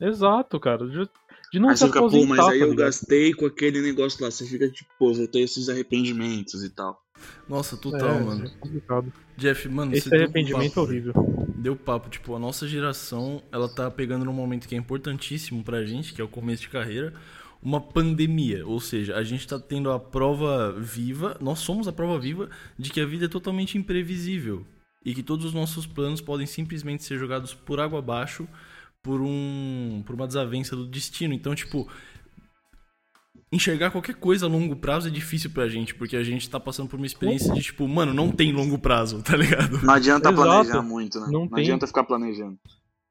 Exato, 0.00 0.58
cara. 0.60 0.86
De, 0.86 1.08
de 1.52 1.58
não 1.58 1.70
aí 1.70 1.76
se 1.76 1.80
você 1.80 1.86
fica, 1.86 2.00
pô, 2.00 2.26
mas 2.26 2.40
aí 2.48 2.58
tá 2.60 2.66
eu 2.66 2.74
gastei 2.74 3.32
com 3.32 3.46
aquele 3.46 3.80
negócio 3.80 4.22
lá. 4.22 4.30
Você 4.30 4.44
fica 4.44 4.68
tipo, 4.68 4.90
pô, 4.98 5.12
vou 5.14 5.28
ter 5.28 5.40
esses 5.40 5.68
arrependimentos 5.68 6.62
e 6.64 6.70
tal. 6.70 7.00
Nossa, 7.48 7.76
total, 7.76 8.10
é, 8.10 8.20
mano. 8.20 8.44
é 8.44 8.48
complicado. 8.60 9.12
Jeff, 9.36 9.68
mano, 9.68 9.92
Esse 9.94 10.02
você 10.02 10.10
deu 10.10 10.18
arrependimento 10.24 10.64
é 10.64 10.68
papo, 10.68 10.80
horrível. 10.82 11.12
Deu 11.56 11.76
papo, 11.76 12.10
tipo, 12.10 12.34
a 12.34 12.38
nossa 12.38 12.68
geração, 12.68 13.42
ela 13.50 13.68
tá 13.68 13.90
pegando 13.90 14.24
num 14.24 14.32
momento 14.32 14.68
que 14.68 14.74
é 14.74 14.78
importantíssimo 14.78 15.64
pra 15.64 15.84
gente, 15.84 16.12
que 16.12 16.20
é 16.20 16.24
o 16.24 16.28
começo 16.28 16.62
de 16.62 16.68
carreira, 16.68 17.14
uma 17.62 17.80
pandemia, 17.80 18.66
ou 18.66 18.78
seja, 18.78 19.16
a 19.16 19.24
gente 19.24 19.46
tá 19.46 19.58
tendo 19.58 19.90
a 19.90 19.98
prova 19.98 20.72
viva, 20.72 21.36
nós 21.40 21.58
somos 21.58 21.88
a 21.88 21.92
prova 21.92 22.18
viva 22.18 22.48
de 22.78 22.90
que 22.90 23.00
a 23.00 23.06
vida 23.06 23.24
é 23.24 23.28
totalmente 23.28 23.76
imprevisível 23.78 24.64
e 25.04 25.14
que 25.14 25.22
todos 25.22 25.46
os 25.46 25.54
nossos 25.54 25.86
planos 25.86 26.20
podem 26.20 26.46
simplesmente 26.46 27.04
ser 27.04 27.18
jogados 27.18 27.54
por 27.54 27.80
água 27.80 27.98
abaixo 27.98 28.46
por 29.02 29.20
um 29.20 30.02
por 30.04 30.16
uma 30.16 30.26
desavença 30.26 30.74
do 30.74 30.84
destino. 30.84 31.32
Então, 31.32 31.54
tipo, 31.54 31.88
enxergar 33.52 33.90
qualquer 33.90 34.16
coisa 34.16 34.46
a 34.46 34.48
longo 34.48 34.74
prazo 34.76 35.08
é 35.08 35.10
difícil 35.10 35.50
pra 35.50 35.68
gente, 35.68 35.94
porque 35.94 36.16
a 36.16 36.24
gente 36.24 36.50
tá 36.50 36.58
passando 36.58 36.88
por 36.88 36.96
uma 36.96 37.06
experiência 37.06 37.52
de 37.52 37.62
tipo, 37.62 37.86
mano, 37.86 38.12
não 38.12 38.30
tem 38.30 38.52
longo 38.52 38.78
prazo, 38.78 39.22
tá 39.22 39.36
ligado? 39.36 39.80
Não 39.82 39.94
adianta 39.94 40.30
Exato. 40.30 40.42
planejar 40.42 40.82
muito, 40.82 41.20
né? 41.20 41.28
Não 41.30 41.46
Não, 41.46 41.58
adianta 41.58 41.86
ficar 41.86 42.04
planejando. 42.04 42.58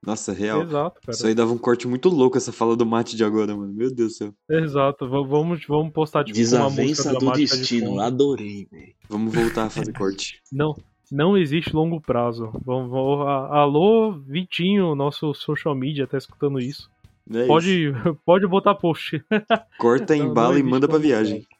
Nossa, 0.05 0.31
real. 0.33 0.61
Exato, 0.61 1.01
cara. 1.01 1.11
Isso 1.15 1.25
aí 1.27 1.33
dava 1.33 1.51
um 1.51 1.57
corte 1.57 1.87
muito 1.87 2.09
louco 2.09 2.37
essa 2.37 2.51
fala 2.51 2.75
do 2.75 2.85
mate 2.85 3.15
de 3.15 3.23
agora, 3.23 3.55
mano. 3.55 3.73
Meu 3.73 3.93
Deus 3.93 4.11
do 4.13 4.15
céu. 4.17 4.33
Exato. 4.49 5.05
V- 5.09 5.27
Vamos, 5.27 5.65
vamos 5.67 5.91
postar 5.91 6.23
tipo, 6.23 6.37
uma 6.55 6.69
música 6.69 7.13
do 7.13 7.31
de 7.31 7.39
destino, 7.45 7.87
fundo. 7.87 8.01
adorei, 8.01 8.67
velho. 8.71 8.93
Vamos 9.09 9.33
voltar 9.33 9.65
a 9.65 9.69
fazer 9.69 9.91
corte. 9.97 10.41
Não, 10.51 10.75
não 11.11 11.35
existe 11.37 11.75
longo 11.75 11.99
prazo. 11.99 12.51
Vamos, 12.63 12.91
vamos- 12.91 13.27
alô, 13.51 14.11
Vitinho, 14.11 14.93
nosso 14.95 15.33
social 15.33 15.73
media, 15.73 16.05
tá 16.05 16.17
escutando 16.17 16.59
isso. 16.59 16.89
É 17.33 17.39
isso. 17.39 17.47
Pode, 17.47 17.93
pode 18.25 18.47
botar 18.47 18.75
post. 18.75 19.23
Corta, 19.79 20.15
Não- 20.15 20.23
não 20.25 20.31
embala 20.31 20.49
e 20.53 20.57
existe 20.57 20.69
manda 20.71 20.87
pra 20.87 20.97
viagem. 20.99 21.41
prazo. 21.41 21.55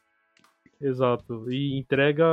Exato. 0.82 1.52
E 1.52 1.80
entrega 1.80 2.26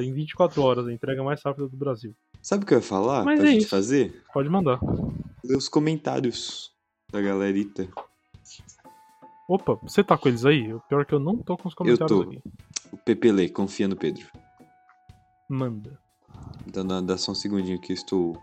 em 0.00 0.12
24 0.12 0.62
horas, 0.62 0.86
a 0.86 0.92
entrega 0.92 1.22
mais 1.22 1.42
rápida 1.42 1.66
do 1.68 1.76
Brasil. 1.76 2.14
Sabe 2.40 2.62
o 2.64 2.66
que 2.66 2.72
eu 2.72 2.78
ia 2.78 2.82
falar 2.82 3.24
Mas 3.24 3.38
pra 3.40 3.48
é 3.48 3.52
gente 3.52 3.60
isso. 3.62 3.68
fazer? 3.70 4.22
Pode 4.32 4.48
mandar. 4.48 4.78
Ler 5.44 5.56
os 5.56 5.68
comentários 5.68 6.72
da 7.10 7.20
galerita. 7.20 7.88
Opa, 9.48 9.74
você 9.82 10.04
tá 10.04 10.16
com 10.16 10.28
eles 10.28 10.44
aí? 10.44 10.72
O 10.72 10.80
pior 10.80 11.02
é 11.02 11.04
que 11.04 11.14
eu 11.14 11.20
não 11.20 11.36
tô 11.36 11.56
com 11.56 11.68
os 11.68 11.74
comentários 11.74 12.08
tô. 12.08 12.22
aqui. 12.22 12.42
O 12.92 12.96
Pepele, 12.96 13.48
confia 13.48 13.88
no 13.88 13.96
Pedro. 13.96 14.26
Manda. 15.48 15.98
Então 16.66 16.86
dá, 16.86 17.00
dá 17.00 17.18
só 17.18 17.32
um 17.32 17.34
segundinho 17.34 17.80
que 17.80 17.92
eu 17.92 17.94
estou 17.94 18.40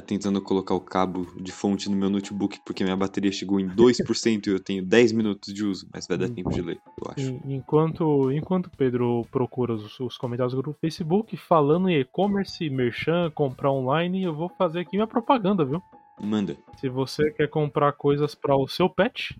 tentando 0.00 0.40
colocar 0.42 0.74
o 0.74 0.80
cabo 0.80 1.26
de 1.36 1.52
fonte 1.52 1.88
no 1.88 1.96
meu 1.96 2.10
notebook, 2.10 2.58
porque 2.64 2.82
minha 2.82 2.96
bateria 2.96 3.30
chegou 3.30 3.60
em 3.60 3.66
2% 3.68 4.46
e 4.46 4.50
eu 4.50 4.58
tenho 4.60 4.84
10 4.84 5.12
minutos 5.12 5.52
de 5.54 5.64
uso, 5.64 5.88
mas 5.92 6.06
vai 6.06 6.18
dar 6.18 6.28
tempo 6.28 6.50
de 6.50 6.60
ler, 6.62 6.80
eu 7.00 7.10
acho. 7.10 7.20
En- 7.30 7.40
Enquanto, 7.56 8.30
enquanto 8.32 8.66
o 8.66 8.70
Pedro 8.76 9.24
procura 9.30 9.72
os, 9.74 9.98
os 10.00 10.16
comentários 10.18 10.52
do 10.54 10.62
grupo 10.62 10.78
Facebook, 10.80 11.36
falando 11.36 11.88
em 11.88 12.00
e-commerce, 12.00 12.68
merchan, 12.68 13.30
comprar 13.34 13.70
online, 13.70 14.22
eu 14.24 14.34
vou 14.34 14.48
fazer 14.58 14.80
aqui 14.80 14.96
minha 14.96 15.06
propaganda, 15.06 15.64
viu? 15.64 15.80
Manda. 16.20 16.56
Se 16.78 16.88
você 16.88 17.30
quer 17.32 17.48
comprar 17.48 17.92
coisas 17.92 18.34
para 18.34 18.56
o 18.56 18.66
seu 18.68 18.88
pet, 18.88 19.38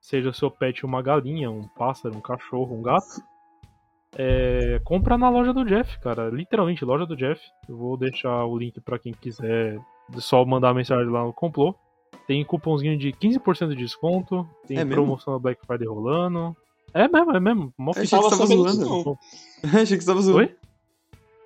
seja 0.00 0.30
o 0.30 0.34
seu 0.34 0.50
pet 0.50 0.84
uma 0.84 1.00
galinha, 1.02 1.50
um 1.50 1.66
pássaro, 1.68 2.16
um 2.16 2.20
cachorro, 2.20 2.76
um 2.78 2.82
gato, 2.82 3.22
é, 4.16 4.80
compra 4.84 5.16
na 5.18 5.28
loja 5.28 5.52
do 5.52 5.64
Jeff, 5.64 5.98
cara. 6.00 6.28
Literalmente, 6.30 6.84
loja 6.84 7.06
do 7.06 7.16
Jeff. 7.16 7.40
Eu 7.68 7.76
vou 7.76 7.96
deixar 7.96 8.44
o 8.44 8.56
link 8.56 8.80
pra 8.80 8.98
quem 8.98 9.12
quiser 9.12 9.78
só 10.18 10.44
mandar 10.44 10.70
a 10.70 10.74
mensagem 10.74 11.10
lá 11.10 11.24
no 11.24 11.32
complô. 11.32 11.74
Tem 12.26 12.44
cupomzinho 12.44 12.96
de 12.96 13.12
15% 13.12 13.68
de 13.70 13.76
desconto. 13.76 14.48
Tem 14.66 14.78
É 14.78 14.84
mesmo? 14.84 15.02
promoção 15.02 15.34
da 15.34 15.38
Black 15.38 15.66
Friday 15.66 15.86
rolando. 15.86 16.56
É 16.92 17.08
mesmo, 17.08 17.32
é 17.36 17.40
mesmo. 17.40 17.74
Mó 17.76 17.90
Achei 17.96 18.04
que 18.04 18.16
você 18.16 18.30
tava 18.30 18.46
zoando. 18.46 19.18
Achei 19.64 19.96
que 19.98 20.04
você 20.04 20.06
tava 20.06 20.20
zoando. 20.22 20.38
Oi? 20.38 20.54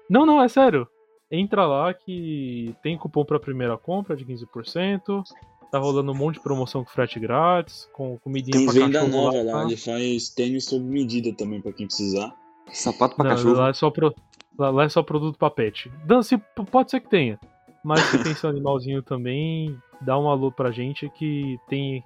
Não, 0.08 0.24
não, 0.26 0.42
é 0.42 0.48
sério. 0.48 0.86
Entra 1.30 1.66
lá 1.66 1.92
que 1.92 2.74
tem 2.82 2.96
cupom 2.96 3.24
pra 3.24 3.40
primeira 3.40 3.76
compra 3.76 4.16
de 4.16 4.24
15%. 4.24 5.22
Tá 5.70 5.78
rolando 5.78 6.12
um 6.12 6.14
monte 6.14 6.36
de 6.36 6.40
promoção 6.42 6.82
com 6.82 6.90
frete 6.90 7.20
grátis, 7.20 7.86
com 7.92 8.16
comidinha 8.18 8.56
Tem 8.56 8.64
pra 8.64 8.72
venda 8.74 9.06
nova 9.06 9.42
lá. 9.42 9.56
lá, 9.58 9.64
ele 9.64 9.76
faz 9.76 10.30
tênis 10.30 10.64
sob 10.64 10.82
medida 10.84 11.30
também 11.36 11.60
pra 11.60 11.72
quem 11.72 11.86
precisar. 11.86 12.34
Sapato 12.72 13.16
pra 13.16 13.24
Não, 13.28 13.36
cachorro. 13.36 13.54
Lá 13.56 13.68
é 13.70 13.72
só, 13.72 13.90
pro- 13.90 14.14
lá- 14.58 14.84
é 14.84 14.88
só 14.88 15.02
produto 15.02 15.38
pra 15.38 15.50
pet. 15.50 15.90
Dan, 16.04 16.22
se, 16.22 16.36
pode 16.70 16.90
ser 16.90 17.00
que 17.00 17.08
tenha. 17.08 17.38
Mas 17.84 18.00
se 18.00 18.22
tem 18.22 18.34
seu 18.34 18.50
animalzinho 18.50 19.02
também, 19.02 19.76
dá 20.00 20.18
um 20.18 20.28
alô 20.28 20.50
pra 20.52 20.70
gente 20.70 21.08
que 21.10 21.58
tem. 21.68 22.02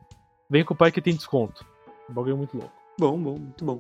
Vem 0.50 0.64
com 0.64 0.74
o 0.74 0.76
pai 0.76 0.92
que 0.92 1.00
tem 1.00 1.14
desconto. 1.14 1.64
O 2.08 2.12
bagulho 2.12 2.36
muito 2.36 2.56
louco. 2.56 2.72
Bom, 2.98 3.18
bom, 3.18 3.30
muito 3.38 3.64
bom. 3.64 3.78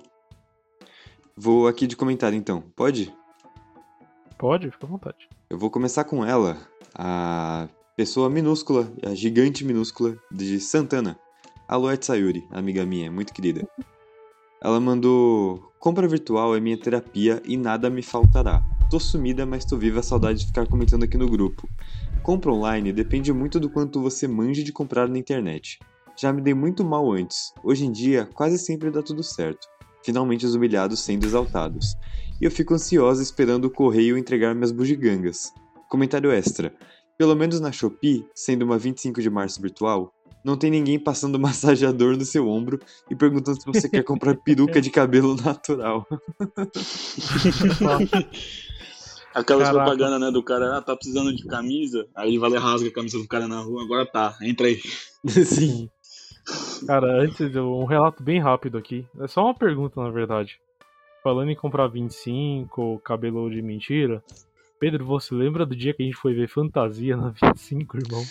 Vou 1.36 1.66
aqui 1.66 1.86
de 1.86 1.96
comentário 1.96 2.36
então. 2.36 2.62
Pode? 2.74 3.12
Pode? 4.38 4.70
Fica 4.70 4.86
à 4.86 4.88
vontade. 4.88 5.28
Eu 5.48 5.58
vou 5.58 5.70
começar 5.70 6.04
com 6.04 6.24
ela, 6.24 6.56
a 6.94 7.68
pessoa 7.96 8.28
minúscula, 8.30 8.90
a 9.04 9.14
gigante 9.14 9.64
minúscula 9.64 10.16
de 10.30 10.58
Santana. 10.60 11.18
A 11.68 11.76
Luet 11.76 12.04
Sayuri, 12.04 12.46
amiga 12.50 12.84
minha, 12.84 13.10
muito 13.10 13.32
querida. 13.32 13.66
Ela 14.64 14.78
mandou: 14.78 15.72
Compra 15.80 16.06
virtual 16.06 16.54
é 16.54 16.60
minha 16.60 16.78
terapia 16.78 17.42
e 17.44 17.56
nada 17.56 17.90
me 17.90 18.00
faltará. 18.00 18.62
Tô 18.88 19.00
sumida, 19.00 19.44
mas 19.44 19.64
tô 19.64 19.76
viva, 19.76 20.02
saudade 20.02 20.40
de 20.40 20.46
ficar 20.46 20.68
comentando 20.68 21.02
aqui 21.02 21.18
no 21.18 21.28
grupo. 21.28 21.68
Compra 22.22 22.52
online 22.52 22.92
depende 22.92 23.32
muito 23.32 23.58
do 23.58 23.68
quanto 23.68 24.00
você 24.00 24.28
manje 24.28 24.62
de 24.62 24.72
comprar 24.72 25.08
na 25.08 25.18
internet. 25.18 25.80
Já 26.16 26.32
me 26.32 26.40
dei 26.40 26.54
muito 26.54 26.84
mal 26.84 27.10
antes. 27.10 27.52
Hoje 27.64 27.86
em 27.86 27.90
dia, 27.90 28.28
quase 28.34 28.56
sempre 28.56 28.90
dá 28.92 29.02
tudo 29.02 29.24
certo. 29.24 29.66
Finalmente 30.04 30.46
os 30.46 30.54
humilhados 30.54 31.00
sendo 31.00 31.26
exaltados. 31.26 31.96
E 32.40 32.44
eu 32.44 32.50
fico 32.50 32.74
ansiosa 32.74 33.20
esperando 33.20 33.64
o 33.64 33.70
correio 33.70 34.16
entregar 34.16 34.54
minhas 34.54 34.70
bugigangas. 34.70 35.52
Comentário 35.88 36.30
extra. 36.30 36.72
Pelo 37.18 37.34
menos 37.34 37.58
na 37.58 37.72
Shopee, 37.72 38.24
sendo 38.32 38.64
uma 38.64 38.78
25 38.78 39.20
de 39.20 39.30
março 39.30 39.60
virtual, 39.60 40.12
não 40.44 40.56
tem 40.56 40.70
ninguém 40.70 40.98
passando 40.98 41.38
massageador 41.40 42.16
no 42.16 42.24
seu 42.24 42.48
ombro 42.48 42.80
e 43.10 43.14
perguntando 43.14 43.60
se 43.60 43.66
você 43.66 43.88
quer 43.88 44.02
comprar 44.02 44.34
peruca 44.36 44.80
de 44.80 44.90
cabelo 44.90 45.36
natural. 45.42 46.06
Aquelas 49.34 49.68
Caraca. 49.68 49.84
propagandas, 49.84 50.20
né, 50.20 50.30
do 50.30 50.42
cara, 50.42 50.76
ah, 50.76 50.82
tá 50.82 50.94
precisando 50.94 51.34
de 51.34 51.46
camisa, 51.46 52.06
aí 52.14 52.28
ele 52.28 52.38
vai 52.38 52.50
lá 52.50 52.56
e 52.56 52.60
rasga 52.60 52.88
a 52.88 52.92
camisa 52.92 53.18
do 53.18 53.26
cara 53.26 53.48
na 53.48 53.60
rua, 53.60 53.82
agora 53.82 54.04
tá, 54.04 54.36
entra 54.42 54.66
aí. 54.66 54.78
Sim. 55.26 55.88
Cara, 56.86 57.22
antes, 57.22 57.54
um 57.56 57.84
relato 57.86 58.22
bem 58.22 58.40
rápido 58.40 58.76
aqui. 58.76 59.06
É 59.20 59.26
só 59.26 59.44
uma 59.44 59.54
pergunta, 59.54 60.02
na 60.02 60.10
verdade. 60.10 60.60
Falando 61.22 61.50
em 61.50 61.56
comprar 61.56 61.86
25, 61.86 63.00
cabelo 63.04 63.48
de 63.48 63.62
mentira. 63.62 64.22
Pedro, 64.82 65.06
você 65.06 65.32
lembra 65.32 65.64
do 65.64 65.76
dia 65.76 65.94
que 65.94 66.02
a 66.02 66.06
gente 66.06 66.16
foi 66.16 66.34
ver 66.34 66.48
fantasia 66.48 67.16
na 67.16 67.28
25, 67.30 67.98
irmão? 67.98 68.24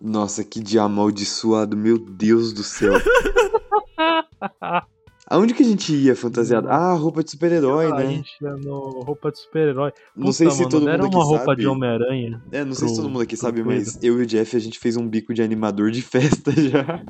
Nossa, 0.00 0.42
que 0.42 0.58
dia 0.58 0.80
amaldiçoado, 0.82 1.76
meu 1.76 1.98
Deus 1.98 2.54
do 2.54 2.62
céu. 2.62 2.94
Aonde 5.30 5.52
que 5.52 5.62
a 5.62 5.66
gente 5.66 5.94
ia 5.94 6.16
fantasiado? 6.16 6.66
Ah, 6.70 6.94
roupa 6.94 7.22
de 7.22 7.32
super-herói, 7.32 7.92
a 7.92 7.96
né? 7.96 8.06
gente 8.06 8.30
ia 8.40 8.56
no 8.56 9.02
roupa 9.02 9.30
de 9.30 9.38
super-herói. 9.38 9.92
Não 10.16 10.32
sei 10.32 10.50
se 10.50 10.56
mano, 10.60 10.70
todo 10.70 10.88
mundo 10.88 11.04
aqui 11.04 11.14
uma 11.14 11.24
roupa 11.24 11.44
sabe. 11.44 11.60
de 11.60 11.66
Homem-Aranha. 11.68 12.42
É, 12.52 12.64
não 12.64 12.72
sei 12.72 12.88
se 12.88 12.94
pro- 12.94 13.02
todo 13.02 13.12
mundo 13.12 13.22
aqui 13.24 13.36
pro 13.36 13.44
sabe, 13.44 13.62
Pedro. 13.62 13.76
mas 13.76 14.02
eu 14.02 14.18
e 14.18 14.22
o 14.22 14.26
Jeff 14.26 14.56
a 14.56 14.60
gente 14.60 14.78
fez 14.78 14.96
um 14.96 15.06
bico 15.06 15.34
de 15.34 15.42
animador 15.42 15.90
de 15.90 16.00
festa 16.00 16.50
já. 16.52 17.04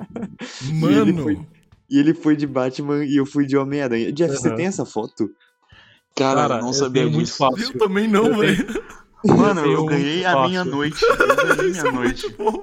Mano, 0.74 1.09
ele 1.09 1.22
foi- 1.22 1.38
E 1.88 2.01
ele 2.01 2.14
foi 2.14 2.34
de 2.34 2.49
Batman 2.49 3.05
e 3.05 3.14
eu 3.16 3.24
fui 3.24 3.46
de 3.46 3.57
Homem-Aranha. 3.57 4.11
Jeff, 4.12 4.34
você 4.36 4.49
Aham. 4.49 4.57
tem 4.57 4.66
essa 4.66 4.84
foto? 4.84 5.30
Cara, 6.16 6.40
Cara, 6.42 6.54
eu 6.56 6.61
não 6.62 6.68
eu 6.68 6.72
sabia 6.74 7.02
tenho 7.02 7.14
muito 7.14 7.26
disso. 7.26 7.38
fácil. 7.38 7.64
eu 7.72 7.78
também 7.78 8.09
não, 8.09 8.26
Eu 8.26 8.38
velho. 8.38 8.84
Mano, 9.24 9.61
eu 9.62 9.78
muito 9.78 9.86
ganhei 9.86 10.24
a 10.24 10.46
minha 10.46 10.64
noite. 10.64 11.04
Eu 11.04 11.16
ganhei 11.56 11.70
Isso 11.70 11.82
minha 11.82 11.88
é 11.88 11.92
noite. 11.92 12.22
muito 12.28 12.36
bom. 12.38 12.62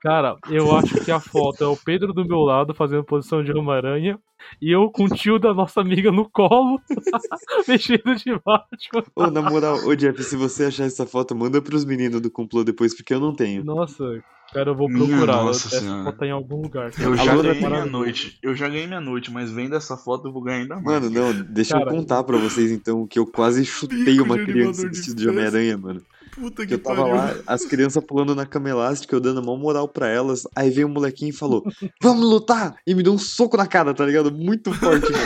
Cara, 0.00 0.36
eu 0.48 0.76
acho 0.76 1.04
que 1.04 1.10
a 1.10 1.18
foto 1.18 1.64
é 1.64 1.66
o 1.66 1.76
Pedro 1.76 2.12
do 2.12 2.24
meu 2.24 2.40
lado 2.40 2.72
fazendo 2.74 3.02
posição 3.04 3.42
de 3.42 3.50
Homem-Aranha 3.52 4.18
e 4.62 4.70
eu 4.70 4.90
com 4.90 5.04
o 5.04 5.08
tio 5.08 5.38
da 5.38 5.52
nossa 5.52 5.80
amiga 5.80 6.12
no 6.12 6.28
colo, 6.30 6.80
vestido 7.66 8.14
de 8.14 8.32
Batman. 8.44 9.04
Ô, 9.16 9.26
na 9.26 9.42
moral, 9.42 9.76
ô 9.84 9.94
Jeff, 9.96 10.22
se 10.22 10.36
você 10.36 10.66
achar 10.66 10.84
essa 10.84 11.04
foto, 11.04 11.34
manda 11.34 11.60
pros 11.60 11.84
meninos 11.84 12.20
do 12.20 12.30
complô 12.30 12.62
depois, 12.62 12.94
porque 12.94 13.12
eu 13.12 13.18
não 13.20 13.34
tenho. 13.34 13.64
Nossa, 13.64 14.04
cara, 14.52 14.70
eu 14.70 14.76
vou 14.76 14.88
procurar. 14.88 15.44
nossa 15.44 15.66
Essa 15.66 15.80
senhora. 15.80 16.04
foto 16.04 16.18
tá 16.18 16.26
em 16.26 16.30
algum 16.30 16.62
lugar. 16.62 16.92
Eu 17.00 17.16
já 17.16 17.32
Alô, 17.32 17.42
ganhei 17.42 17.66
minha 17.66 17.86
noite. 17.86 18.38
Eu 18.40 18.54
já 18.54 18.68
ganhei 18.68 18.86
minha 18.86 19.00
noite, 19.00 19.32
mas 19.32 19.50
vendo 19.50 19.74
essa 19.74 19.96
foto 19.96 20.28
eu 20.28 20.32
vou 20.32 20.42
ganhar 20.42 20.58
ainda 20.58 20.76
mais. 20.76 21.02
Mano, 21.02 21.10
não, 21.10 21.32
deixa 21.42 21.76
Cara, 21.76 21.90
eu 21.90 21.96
contar 21.96 22.22
pra 22.22 22.38
vocês 22.38 22.70
então 22.70 23.04
que 23.06 23.18
eu 23.18 23.26
quase 23.26 23.64
chutei 23.64 24.20
uma 24.20 24.36
criança 24.38 24.86
vestida 24.88 25.16
de. 25.16 25.28
Homem-Aranha, 25.28 25.76
mano. 25.76 26.00
Puta 26.38 26.62
Que 26.62 26.68
que 26.68 26.74
eu 26.74 26.78
tava 26.82 27.02
pariu. 27.02 27.16
lá, 27.16 27.34
as 27.46 27.64
crianças 27.64 28.02
pulando 28.04 28.34
na 28.34 28.46
cama 28.46 28.68
elástica, 28.70 29.14
eu 29.14 29.20
dando 29.20 29.42
mó 29.42 29.56
moral 29.56 29.88
pra 29.88 30.08
elas. 30.08 30.42
Aí 30.54 30.70
veio 30.70 30.86
um 30.86 30.90
molequinho 30.92 31.30
e 31.30 31.36
falou: 31.36 31.62
Vamos 32.02 32.24
lutar! 32.28 32.76
E 32.86 32.94
me 32.94 33.02
deu 33.02 33.12
um 33.12 33.18
soco 33.18 33.56
na 33.56 33.66
cara, 33.66 33.92
tá 33.94 34.04
ligado? 34.06 34.30
Muito 34.32 34.72
forte, 34.72 35.10
mano. 35.10 35.24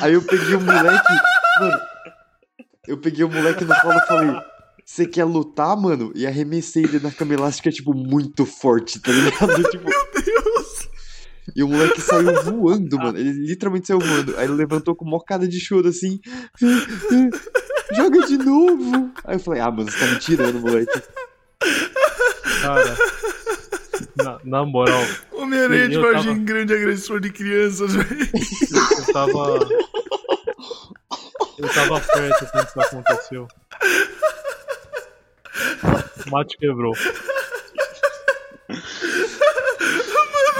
Aí 0.00 0.12
eu 0.14 0.22
peguei 0.22 0.54
o 0.54 0.60
moleque. 0.60 1.12
Mano, 1.60 1.80
eu 2.88 2.98
peguei 2.98 3.24
o 3.24 3.28
moleque 3.30 3.64
no 3.64 3.74
colo 3.80 3.94
e 3.98 4.06
falei: 4.06 4.36
Você 4.84 5.06
quer 5.06 5.24
lutar, 5.24 5.76
mano? 5.76 6.12
E 6.14 6.26
arremessei 6.26 6.84
ele 6.84 7.00
na 7.00 7.10
cama 7.10 7.34
elástica, 7.34 7.70
tipo, 7.70 7.92
muito 7.94 8.46
forte, 8.46 8.98
tá 9.00 9.10
ligado? 9.12 9.62
Tipo, 9.70 9.84
Deus. 10.24 10.88
e 11.54 11.62
o 11.62 11.68
moleque 11.68 12.00
saiu 12.00 12.42
voando, 12.44 12.96
mano. 12.96 13.18
Ele 13.18 13.32
literalmente 13.32 13.88
saiu 13.88 13.98
voando. 14.00 14.36
Aí 14.38 14.44
ele 14.44 14.54
levantou 14.54 14.94
com 14.94 15.04
mó 15.04 15.18
cara 15.20 15.46
de 15.46 15.60
choro 15.60 15.88
assim. 15.88 16.18
Joga 17.94 18.26
de 18.26 18.38
novo. 18.38 19.10
Aí 19.24 19.36
eu 19.36 19.40
falei, 19.40 19.60
ah, 19.60 19.70
mano, 19.70 19.90
você 19.90 19.98
tá 19.98 20.06
me 20.06 20.18
tirando, 20.18 20.60
moleque. 20.60 21.02
Cara, 22.62 22.96
na, 24.16 24.38
na 24.44 24.64
moral, 24.64 25.00
Homem-Aranha 25.32 25.88
de 25.88 25.98
Varginha, 25.98 26.34
tava- 26.34 26.44
grande 26.44 26.74
agressor 26.74 27.20
de 27.20 27.30
crianças, 27.30 27.94
velho. 27.94 28.28
eu 28.98 29.12
tava. 29.12 29.68
Eu 31.58 31.68
tava 31.74 32.00
perto 32.00 32.46
quando 32.50 32.66
isso 32.68 32.80
aconteceu. 32.80 33.48
O 36.26 36.30
mate 36.30 36.56
quebrou. 36.58 36.94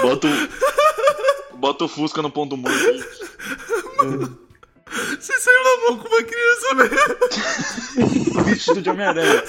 Bota 0.01 0.27
o. 0.27 1.57
Bota 1.57 1.83
o 1.85 1.87
Fusca 1.87 2.21
no 2.21 2.31
ponto 2.31 2.57
morto 2.57 2.77
com 5.87 6.07
uma 6.07 6.23
criança, 6.23 6.75
velho. 6.75 8.43
Vestido 8.45 8.81
de 8.81 8.89
Homem-Aranha. 8.89 9.43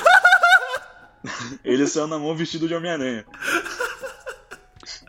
Ele 1.65 1.87
saiu 1.87 2.07
na 2.09 2.19
mão 2.19 2.35
vestido 2.37 2.67
de 2.67 2.75
Homem-Aranha. 2.75 3.25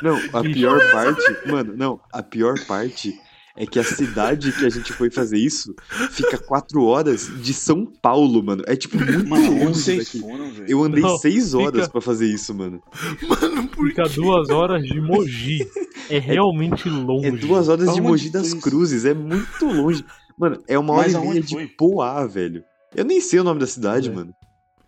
Não, 0.01 0.17
a 0.33 0.41
pior 0.41 0.79
parte, 0.91 1.23
mano, 1.47 1.73
não, 1.75 1.99
a 2.11 2.21
pior 2.21 2.55
parte 2.67 3.17
é 3.55 3.65
que 3.65 3.79
a 3.79 3.83
cidade 3.83 4.51
que 4.51 4.65
a 4.65 4.69
gente 4.69 4.91
foi 4.93 5.09
fazer 5.11 5.37
isso 5.37 5.73
fica 6.11 6.37
quatro 6.37 6.83
horas 6.83 7.27
de 7.41 7.53
São 7.53 7.85
Paulo, 7.85 8.43
mano. 8.43 8.63
É 8.67 8.75
tipo 8.75 8.97
muito 8.97 9.27
Mano, 9.27 9.51
onde 9.53 9.65
longe 9.65 9.79
vocês 9.81 10.05
daqui. 10.05 10.19
foram? 10.19 10.51
Eu 10.67 10.83
andei 10.83 11.01
Não, 11.01 11.17
seis 11.17 11.53
horas 11.53 11.81
fica- 11.81 11.89
pra 11.91 12.01
fazer 12.01 12.27
isso, 12.27 12.53
mano. 12.53 12.81
Mano, 13.27 13.67
por 13.69 13.87
Fica 13.87 14.03
quê? 14.03 14.15
duas 14.15 14.49
horas 14.49 14.83
de 14.83 14.99
Mogi. 14.99 15.67
É 16.09 16.17
realmente 16.19 16.89
longe. 16.89 17.27
É 17.27 17.31
duas 17.31 17.69
horas 17.69 17.93
de 17.93 18.01
Mogi 18.01 18.29
das? 18.29 18.53
Cruzes, 18.55 19.05
é 19.05 19.13
muito 19.13 19.65
longe. 19.65 20.03
Mano, 20.37 20.61
é 20.67 20.77
uma 20.79 20.93
hora 20.93 21.03
Mas 21.03 21.13
e 21.13 21.19
meia 21.19 21.41
de 21.41 21.53
foi? 21.53 21.67
Poá, 21.67 22.25
velho. 22.25 22.63
Eu 22.95 23.05
nem 23.05 23.19
sei 23.21 23.39
o 23.39 23.43
nome 23.43 23.59
da 23.59 23.67
cidade, 23.67 24.09
É. 24.09 24.11
mano. 24.11 24.33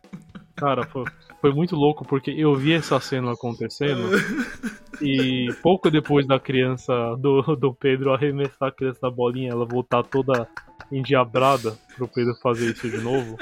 Cara, 0.56 0.86
foi, 0.88 1.04
foi 1.42 1.54
muito 1.54 1.76
louco 1.76 2.06
porque 2.06 2.32
eu 2.32 2.56
vi 2.56 2.74
essa 2.74 3.00
cena 3.00 3.34
acontecendo 3.34 4.10
e 5.02 5.54
pouco 5.62 5.92
depois 5.92 6.26
da 6.26 6.40
criança, 6.40 6.94
do, 7.20 7.42
do 7.58 7.74
Pedro 7.74 8.14
arremessar 8.14 8.70
a 8.70 8.72
criança 8.72 9.00
da 9.02 9.12
bolinha, 9.12 9.52
ela 9.52 9.66
voltar 9.66 10.04
toda 10.04 10.48
endiabrada 10.90 11.78
pro 11.98 12.08
Pedro 12.08 12.34
fazer 12.42 12.72
isso 12.72 12.90
de 12.90 12.98
novo. 13.00 13.38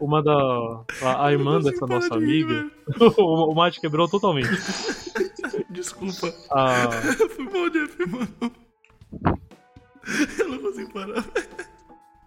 Uma 0.00 0.20
da. 0.22 0.32
A, 1.02 1.26
a 1.28 1.32
irmã 1.32 1.60
dessa 1.60 1.86
nossa 1.86 2.18
de 2.18 2.24
rir, 2.24 2.44
amiga. 2.44 2.70
o, 3.18 3.52
o 3.52 3.54
mate 3.54 3.80
quebrou 3.80 4.08
totalmente. 4.08 4.48
Desculpa. 5.70 6.34
A, 6.50 6.90
Foi 6.90 7.44
mal, 7.44 7.70
Jeff, 7.70 7.96
mano. 8.10 8.52
Eu 10.38 10.48
não 10.48 10.58
consigo 10.58 10.92
parar. 10.92 11.24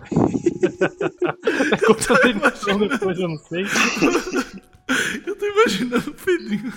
Quantas 1.85 2.25
edições 2.25 2.89
depois 2.89 3.19
eu 3.19 3.29
não 3.29 3.37
sei. 3.37 3.65
Eu 5.25 5.35
tô 5.35 5.45
imaginando 5.45 6.11
o 6.11 6.13
Pedrinho. 6.13 6.73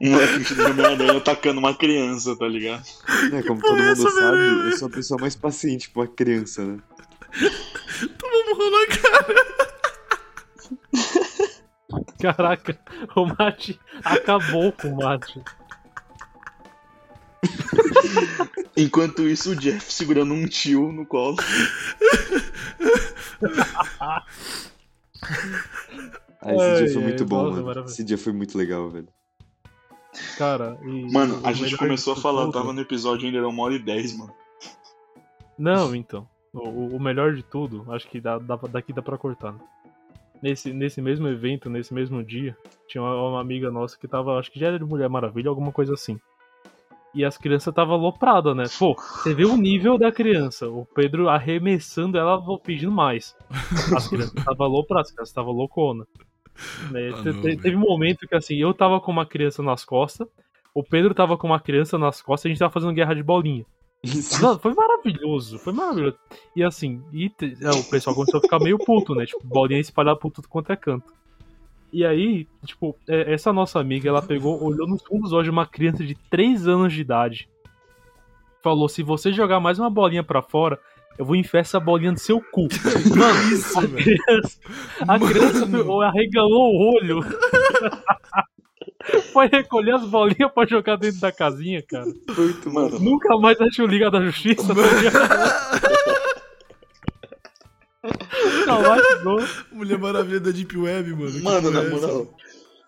Um 0.00 0.10
moleque 0.10 0.54
de 0.54 0.60
Homem-Aranha 0.60 1.18
atacando 1.18 1.60
uma 1.60 1.74
criança, 1.74 2.36
tá 2.36 2.48
ligado? 2.48 2.84
É, 3.32 3.42
como 3.42 3.60
todo 3.60 3.76
mundo 3.76 3.88
essa, 3.90 4.10
sabe, 4.10 4.36
velho? 4.36 4.70
eu 4.70 4.76
sou 4.76 4.88
a 4.88 4.90
pessoa 4.90 5.20
mais 5.20 5.36
paciente 5.36 5.88
pra 5.90 6.02
uma 6.02 6.08
criança, 6.08 6.64
né? 6.64 6.78
Toma 8.18 8.36
um 8.36 8.44
murro 8.48 8.70
na 8.70 8.86
cara. 8.96 9.46
Caraca, 12.20 12.78
o 13.14 13.26
Mate 13.26 13.78
acabou 14.04 14.72
com 14.72 14.88
o 14.88 14.96
Mate. 14.96 15.42
Enquanto 18.76 19.22
isso, 19.28 19.52
o 19.52 19.56
Jeff 19.56 19.92
segurando 19.92 20.32
um 20.34 20.46
tio 20.46 20.92
no 20.92 21.06
colo. 21.06 21.36
Ah, 24.00 24.24
esse 26.52 26.62
Ai, 26.62 26.76
dia 26.84 26.92
foi 26.92 27.02
ai, 27.02 27.08
muito 27.08 27.24
bom, 27.24 27.42
nossa, 27.50 27.62
mano. 27.62 27.84
Esse 27.84 28.04
dia 28.04 28.18
foi 28.18 28.32
muito 28.32 28.56
legal, 28.56 28.88
velho. 28.90 29.08
Cara, 30.38 30.78
e. 30.82 31.12
Mano, 31.12 31.40
a 31.44 31.52
gente 31.52 31.76
começou 31.76 32.12
a 32.12 32.16
falar, 32.16 32.42
tudo- 32.46 32.52
tava 32.54 32.72
no 32.72 32.80
episódio 32.80 33.26
ainda 33.26 33.38
era 33.38 33.48
uma 33.48 33.62
hora 33.62 33.74
e 33.74 33.78
dez, 33.78 34.16
mano. 34.16 34.32
Não, 35.58 35.94
então. 35.94 36.28
O, 36.52 36.96
o 36.96 37.00
melhor 37.00 37.34
de 37.34 37.42
tudo, 37.42 37.84
acho 37.92 38.08
que 38.08 38.20
dá, 38.20 38.38
dá- 38.38 38.56
daqui 38.70 38.92
dá 38.92 39.02
pra 39.02 39.18
cortar. 39.18 39.52
né? 39.52 39.58
Nesse, 40.42 40.72
nesse 40.72 41.00
mesmo 41.02 41.26
evento, 41.28 41.68
nesse 41.68 41.92
mesmo 41.92 42.22
dia, 42.22 42.56
tinha 42.88 43.02
uma, 43.02 43.30
uma 43.30 43.40
amiga 43.40 43.70
nossa 43.70 43.98
que 43.98 44.06
tava, 44.06 44.38
acho 44.38 44.50
que 44.50 44.60
já 44.60 44.68
era 44.68 44.78
de 44.78 44.84
Mulher 44.84 45.08
Maravilha, 45.08 45.48
alguma 45.48 45.72
coisa 45.72 45.94
assim. 45.94 46.18
E 47.16 47.24
as 47.24 47.38
crianças 47.38 47.72
tava 47.74 47.94
aloprada, 47.94 48.54
né? 48.54 48.64
Pô, 48.78 48.94
você 48.94 49.34
vê 49.34 49.44
o 49.46 49.56
nível 49.56 49.96
da 49.98 50.12
criança. 50.12 50.68
O 50.68 50.84
Pedro 50.94 51.28
arremessando 51.30 52.18
ela, 52.18 52.38
pedindo 52.60 52.92
mais. 52.92 53.34
As 53.96 54.06
crianças 54.06 54.44
tava 54.44 54.64
alopradas, 54.64 55.08
as 55.08 55.14
crianças 55.14 55.34
tava 55.34 55.50
loucona. 55.50 56.06
Né? 56.90 57.08
Ah, 57.08 57.16
não, 57.32 57.42
teve 57.62 57.76
um 57.76 57.80
momento 57.80 58.26
que 58.28 58.34
assim, 58.34 58.56
eu 58.56 58.72
tava 58.74 59.00
com 59.00 59.10
uma 59.10 59.24
criança 59.26 59.62
nas 59.62 59.84
costas, 59.84 60.28
o 60.74 60.82
Pedro 60.84 61.14
tava 61.14 61.36
com 61.38 61.46
uma 61.46 61.58
criança 61.60 61.96
nas 61.98 62.20
costas 62.20 62.44
e 62.44 62.48
a 62.48 62.50
gente 62.50 62.58
tava 62.58 62.72
fazendo 62.72 62.92
guerra 62.92 63.14
de 63.14 63.22
bolinha. 63.22 63.64
Não, 64.40 64.58
foi 64.58 64.74
maravilhoso, 64.74 65.58
foi 65.58 65.72
maravilhoso. 65.72 66.16
E 66.54 66.62
assim, 66.62 67.02
e 67.12 67.28
te- 67.30 67.56
é, 67.62 67.70
o 67.70 67.82
pessoal 67.84 68.14
começou 68.14 68.38
a 68.38 68.42
ficar 68.42 68.58
meio 68.58 68.78
puto, 68.78 69.14
né? 69.14 69.24
Tipo, 69.26 69.40
bolinha 69.46 69.80
espalhada 69.80 70.18
por 70.18 70.30
tudo 70.30 70.48
quanto 70.48 70.70
é 70.70 70.76
canto. 70.76 71.12
E 71.92 72.04
aí, 72.04 72.46
tipo, 72.64 72.96
é, 73.08 73.32
essa 73.32 73.52
nossa 73.52 73.78
amiga, 73.80 74.08
ela 74.08 74.20
pegou, 74.22 74.62
olhou 74.62 74.86
nos 74.86 75.02
fundos 75.02 75.32
olhos 75.32 75.44
de 75.44 75.50
uma 75.50 75.66
criança 75.66 76.04
de 76.04 76.14
3 76.30 76.66
anos 76.68 76.92
de 76.92 77.00
idade. 77.00 77.48
Falou: 78.62 78.88
se 78.88 79.02
você 79.02 79.32
jogar 79.32 79.60
mais 79.60 79.78
uma 79.78 79.88
bolinha 79.88 80.24
pra 80.24 80.42
fora, 80.42 80.78
eu 81.18 81.24
vou 81.24 81.36
enfiar 81.36 81.60
essa 81.60 81.80
bolinha 81.80 82.12
no 82.12 82.18
seu 82.18 82.40
cu. 82.40 82.68
Mano, 83.16 83.52
Isso, 83.52 83.78
a 83.78 83.86
criança, 83.86 84.58
a 85.06 85.18
criança 85.18 85.66
Mano. 85.66 86.00
arregalou 86.02 86.74
o 86.74 86.94
olho. 86.96 87.20
Foi 89.32 89.46
recolher 89.46 89.94
as 89.94 90.04
bolinhas 90.04 90.50
pra 90.52 90.66
jogar 90.66 90.96
dentro 90.96 91.20
da 91.20 91.30
casinha, 91.30 91.80
cara. 91.80 92.06
Muito 92.36 92.72
Mano, 92.72 92.98
Nunca 92.98 93.36
mais 93.38 93.60
achou 93.60 93.86
Liga 93.86 94.10
da 94.10 94.20
Justiça, 94.20 94.74
tá? 94.74 94.82
Traumatizou. 98.64 99.38
Mulher 99.72 99.98
Maravilha 99.98 100.40
da 100.40 100.50
Deep 100.50 100.76
Web, 100.76 101.12
mano. 101.14 101.42
Mano, 101.42 101.70
na 101.70 101.82
é 101.82 101.90
moral. 101.90 102.34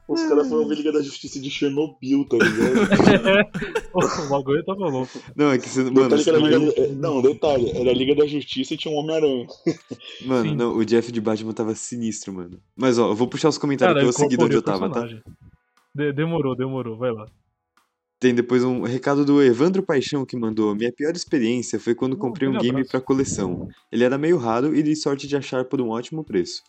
Os 0.09 0.23
caras 0.23 0.49
foram 0.49 0.66
ver 0.66 0.77
Liga 0.77 0.91
da 0.91 1.03
Justiça 1.03 1.39
de 1.39 1.51
Chernobyl, 1.51 2.25
tá 2.25 2.39
ligado? 2.39 2.89
É. 3.29 3.51
O 3.95 4.29
bagulho 4.31 4.64
tava 4.64 4.89
louco. 4.89 5.21
Não, 5.37 5.51
é 5.53 5.59
que 5.59 5.69
você. 5.69 5.83
Mano, 5.83 6.09
Detalhe 6.09 6.25
que 6.25 6.31
era 6.31 6.41
você 6.41 6.59
Liga 6.59 6.89
não- 6.95 7.21
detalhe, 7.21 7.71
era 7.75 7.91
a 7.91 7.93
Liga 7.95 8.14
da 8.14 8.27
Justiça 8.27 8.73
e 8.73 8.77
tinha 8.79 8.95
um 8.95 8.97
Homem-Aranha. 8.99 9.47
mano 10.25 10.49
Sim. 10.49 10.57
não, 10.57 10.75
o 10.75 10.83
Jeff 10.85 11.12
de 11.12 11.21
Batman 11.21 11.53
tava 11.53 11.75
sinistro, 11.75 12.33
mano. 12.33 12.59
Mas 12.75 12.99
ó, 12.99 13.09
eu 13.11 13.14
vou 13.14 13.29
puxar 13.29 13.51
os 13.51 13.59
comentários 13.59 13.95
Cara, 13.97 14.05
que 14.05 14.09
eu 14.09 14.12
segui 14.12 14.37
de 14.39 14.45
onde 14.45 14.57
eu 14.57 14.62
tava, 14.62 14.89
tá? 14.89 15.01
personagem. 15.01 15.23
De- 15.95 16.12
demorou, 16.14 16.57
demorou, 16.57 16.97
vai 16.97 17.12
lá. 17.12 17.27
Tem 18.21 18.35
depois 18.35 18.64
um 18.64 18.83
recado 18.83 19.25
do 19.25 19.41
Evandro 19.41 19.83
Paixão 19.83 20.27
que 20.27 20.37
mandou: 20.37 20.75
Minha 20.75 20.93
pior 20.93 21.14
experiência 21.14 21.79
foi 21.79 21.95
quando 21.95 22.14
Oh, 22.14 22.19
comprei 22.19 22.49
um 22.49 22.59
game 22.59 22.85
pra 22.85 23.01
coleção. 23.01 23.69
Ele 23.93 24.03
era 24.03 24.19
meio 24.19 24.37
raro 24.37 24.75
e 24.75 24.83
dei 24.83 24.97
sorte 24.97 25.29
de 25.29 25.37
achar 25.37 25.64
por 25.64 25.81
um 25.81 25.91
ótimo 25.91 26.25
preço. 26.25 26.62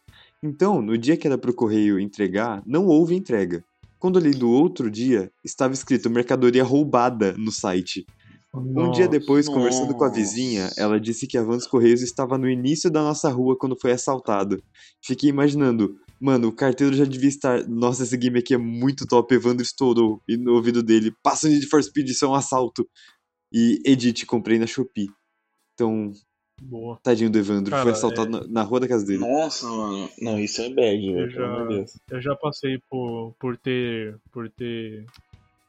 Então, 0.43 0.81
no 0.81 0.97
dia 0.97 1.17
que 1.17 1.25
era 1.25 1.37
pro 1.37 1.53
correio 1.53 1.99
entregar, 1.99 2.61
não 2.65 2.85
houve 2.85 3.15
entrega. 3.15 3.63
Quando 3.97 4.19
li 4.19 4.31
do 4.31 4.49
outro 4.49 4.89
dia, 4.89 5.31
estava 5.43 5.73
escrito 5.73 6.09
mercadoria 6.09 6.63
roubada 6.63 7.33
no 7.37 7.51
site. 7.51 8.05
Um 8.53 8.91
dia 8.91 9.07
depois, 9.07 9.47
conversando 9.47 9.93
com 9.93 10.03
a 10.03 10.09
vizinha, 10.09 10.63
nossa. 10.63 10.81
ela 10.81 10.99
disse 10.99 11.27
que 11.27 11.37
a 11.37 11.43
van 11.43 11.57
dos 11.57 11.67
Correios 11.67 12.01
estava 12.01 12.37
no 12.37 12.49
início 12.49 12.89
da 12.89 13.01
nossa 13.01 13.29
rua 13.29 13.57
quando 13.57 13.77
foi 13.79 13.91
assaltado. 13.91 14.61
Fiquei 15.01 15.29
imaginando, 15.29 15.97
mano, 16.19 16.47
o 16.49 16.55
carteiro 16.55 16.95
já 16.95 17.05
devia 17.05 17.29
estar. 17.29 17.67
Nossa, 17.67 18.03
esse 18.03 18.17
game 18.17 18.39
aqui 18.39 18.53
é 18.53 18.57
muito 18.57 19.05
top. 19.05 19.33
Evandro 19.33 19.63
estourou. 19.63 20.21
E 20.27 20.37
no 20.37 20.53
ouvido 20.53 20.83
dele, 20.83 21.13
passa 21.23 21.47
o 21.47 21.49
Need 21.49 21.67
for 21.67 21.81
Speed, 21.83 22.09
isso 22.09 22.25
é 22.25 22.27
um 22.27 22.35
assalto. 22.35 22.87
E 23.51 23.81
Edit, 23.85 24.25
comprei 24.25 24.59
na 24.59 24.67
Shopee. 24.67 25.09
Então, 25.73 26.11
Boa. 26.61 26.99
tadinho 27.01 27.29
do 27.29 27.39
Evandro, 27.39 27.71
Cara, 27.71 27.83
foi 27.83 27.91
assaltado 27.93 28.29
na, 28.29 28.47
na 28.47 28.63
rua 28.63 28.81
da 28.81 28.87
casa 28.87 29.05
dele. 29.05 29.19
Nossa, 29.19 29.65
mano. 29.65 30.09
Não, 30.21 30.39
isso 30.39 30.61
é 30.61 30.69
bad, 30.69 31.07
Eu 31.07 31.13
velho. 31.13 31.31
Já- 31.31 31.67
de. 31.67 31.85
Eu 32.11 32.21
já 32.21 32.35
passei 32.35 32.79
por, 32.89 33.33
por 33.39 33.57
ter 33.57 34.17
por 34.31 34.49
ter 34.49 35.05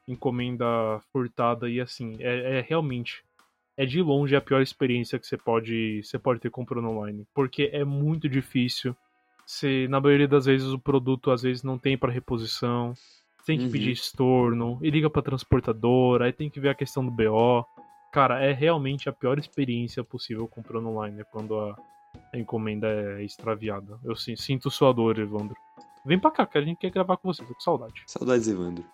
encomenda 0.08 0.66
furtada 1.12 1.68
e 1.68 1.80
assim, 1.80 2.16
é, 2.18 2.58
é 2.58 2.60
realmente 2.60 3.22
é 3.76 3.86
de 3.86 4.02
longe 4.02 4.34
a 4.34 4.40
pior 4.40 4.60
experiência 4.60 5.18
que 5.18 5.26
você 5.26 5.36
pode 5.36 6.02
você 6.02 6.18
pode 6.18 6.40
ter 6.40 6.50
comprando 6.50 6.88
online, 6.88 7.24
porque 7.32 7.70
é 7.72 7.84
muito 7.84 8.28
difícil. 8.28 8.94
Você, 9.50 9.88
na 9.88 10.00
maioria 10.00 10.28
das 10.28 10.44
vezes 10.46 10.68
o 10.68 10.78
produto 10.78 11.28
às 11.32 11.42
vezes 11.42 11.64
não 11.64 11.76
tem 11.76 11.98
para 11.98 12.12
reposição. 12.12 12.94
Tem 13.44 13.58
que 13.58 13.64
Uhum. 13.64 13.70
pedir 13.72 13.90
estorno 13.90 14.78
e 14.80 14.88
liga 14.90 15.10
pra 15.10 15.20
transportadora, 15.22 16.26
aí 16.26 16.32
tem 16.32 16.48
que 16.48 16.60
ver 16.60 16.68
a 16.68 16.74
questão 16.74 17.04
do 17.04 17.10
BO. 17.10 17.64
Cara, 18.12 18.38
é 18.44 18.52
realmente 18.52 19.08
a 19.08 19.12
pior 19.12 19.40
experiência 19.40 20.04
possível 20.04 20.46
comprando 20.46 20.88
online, 20.88 21.20
é 21.22 21.24
quando 21.24 21.58
a, 21.58 21.74
a 22.32 22.38
encomenda 22.38 22.86
é 22.86 23.24
extraviada. 23.24 23.98
Eu 24.04 24.14
sim- 24.14 24.36
sinto 24.36 24.70
sua 24.70 24.92
dor, 24.92 25.18
Evandro. 25.18 25.56
Vem 26.04 26.18
pra 26.18 26.30
cá, 26.30 26.46
que 26.46 26.56
a 26.56 26.62
gente 26.62 26.78
quer 26.78 26.90
gravar 26.90 27.16
com 27.16 27.32
você, 27.32 27.44
tô 27.44 27.52
com 27.52 27.60
saudade. 27.60 28.04
Saudades, 28.06 28.46
Evandro. 28.46 28.84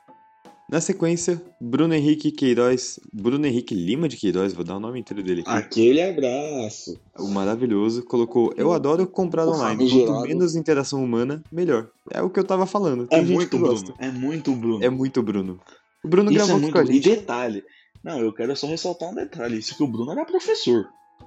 Na 0.69 0.81
sequência, 0.81 1.41
Bruno 1.61 1.95
Henrique 1.95 2.33
Queiroz. 2.33 2.99
Bruno 3.13 3.47
Henrique 3.47 3.73
Lima 3.73 4.09
de 4.09 4.17
Queiroz, 4.17 4.53
vou 4.53 4.65
dar 4.65 4.77
o 4.77 4.81
nome 4.81 4.99
inteiro 4.99 5.23
dele 5.23 5.43
aqui. 5.43 5.51
Aquele 5.51 6.03
abraço. 6.03 6.99
O 7.17 7.29
maravilhoso 7.29 8.03
colocou: 8.05 8.53
Eu 8.57 8.73
adoro 8.73 9.07
comprar 9.07 9.47
O 9.47 9.53
online. 9.53 9.89
Quanto 10.05 10.23
menos 10.23 10.57
interação 10.57 11.03
humana, 11.05 11.41
melhor. 11.53 11.89
É 12.11 12.21
o 12.21 12.29
que 12.29 12.41
eu 12.41 12.45
tava 12.45 12.67
falando. 12.67 13.07
Tem 13.07 13.21
É 13.21 13.23
muito. 13.23 13.57
Bruno. 13.59 13.95
É 13.99 14.11
muito 14.11 14.53
Bruno. 14.57 14.85
É 14.85 14.91
muito 14.91 15.23
Bruno. 15.23 15.61
O 16.05 16.09
Bruno 16.09 16.31
Isso 16.33 16.41
é 16.43 16.47
gravou 16.47 16.57
aqui 16.57 16.63
muito 16.63 16.73
com 16.75 16.79
a 16.81 16.83
E 16.85 16.95
gente. 16.95 17.09
detalhe. 17.11 17.65
Não, 18.03 18.19
eu 18.21 18.33
quero 18.33 18.55
só 18.57 18.67
ressaltar 18.67 19.11
um 19.11 19.15
detalhe. 19.15 19.59
Isso 19.59 19.77
que 19.77 19.83
o 19.85 19.89
Bruno 19.89 20.11
era 20.13 20.25
professor. 20.25 20.87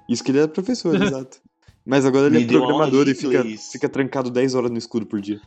Isso 0.09 0.21
que 0.23 0.31
ele 0.31 0.39
era 0.39 0.47
professor, 0.49 0.95
exato. 1.01 1.39
Mas 1.85 2.05
agora 2.05 2.27
ele 2.27 2.39
Me 2.39 2.43
é 2.43 2.47
programador 2.47 3.07
e 3.07 3.15
fica, 3.15 3.43
fica 3.71 3.87
trancado 3.87 4.29
10 4.29 4.53
horas 4.53 4.69
no 4.69 4.77
escuro 4.77 5.05
por 5.05 5.21
dia. 5.21 5.39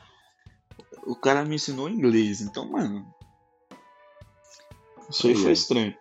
O 1.07 1.15
cara 1.15 1.45
me 1.45 1.57
ensinou 1.57 1.91
inglês, 1.91 2.41
então, 2.41 2.71
mano. 2.71 3.05
Isso 5.13 5.27
aí 5.29 5.35
foi 5.35 5.53
estranho. 5.53 5.95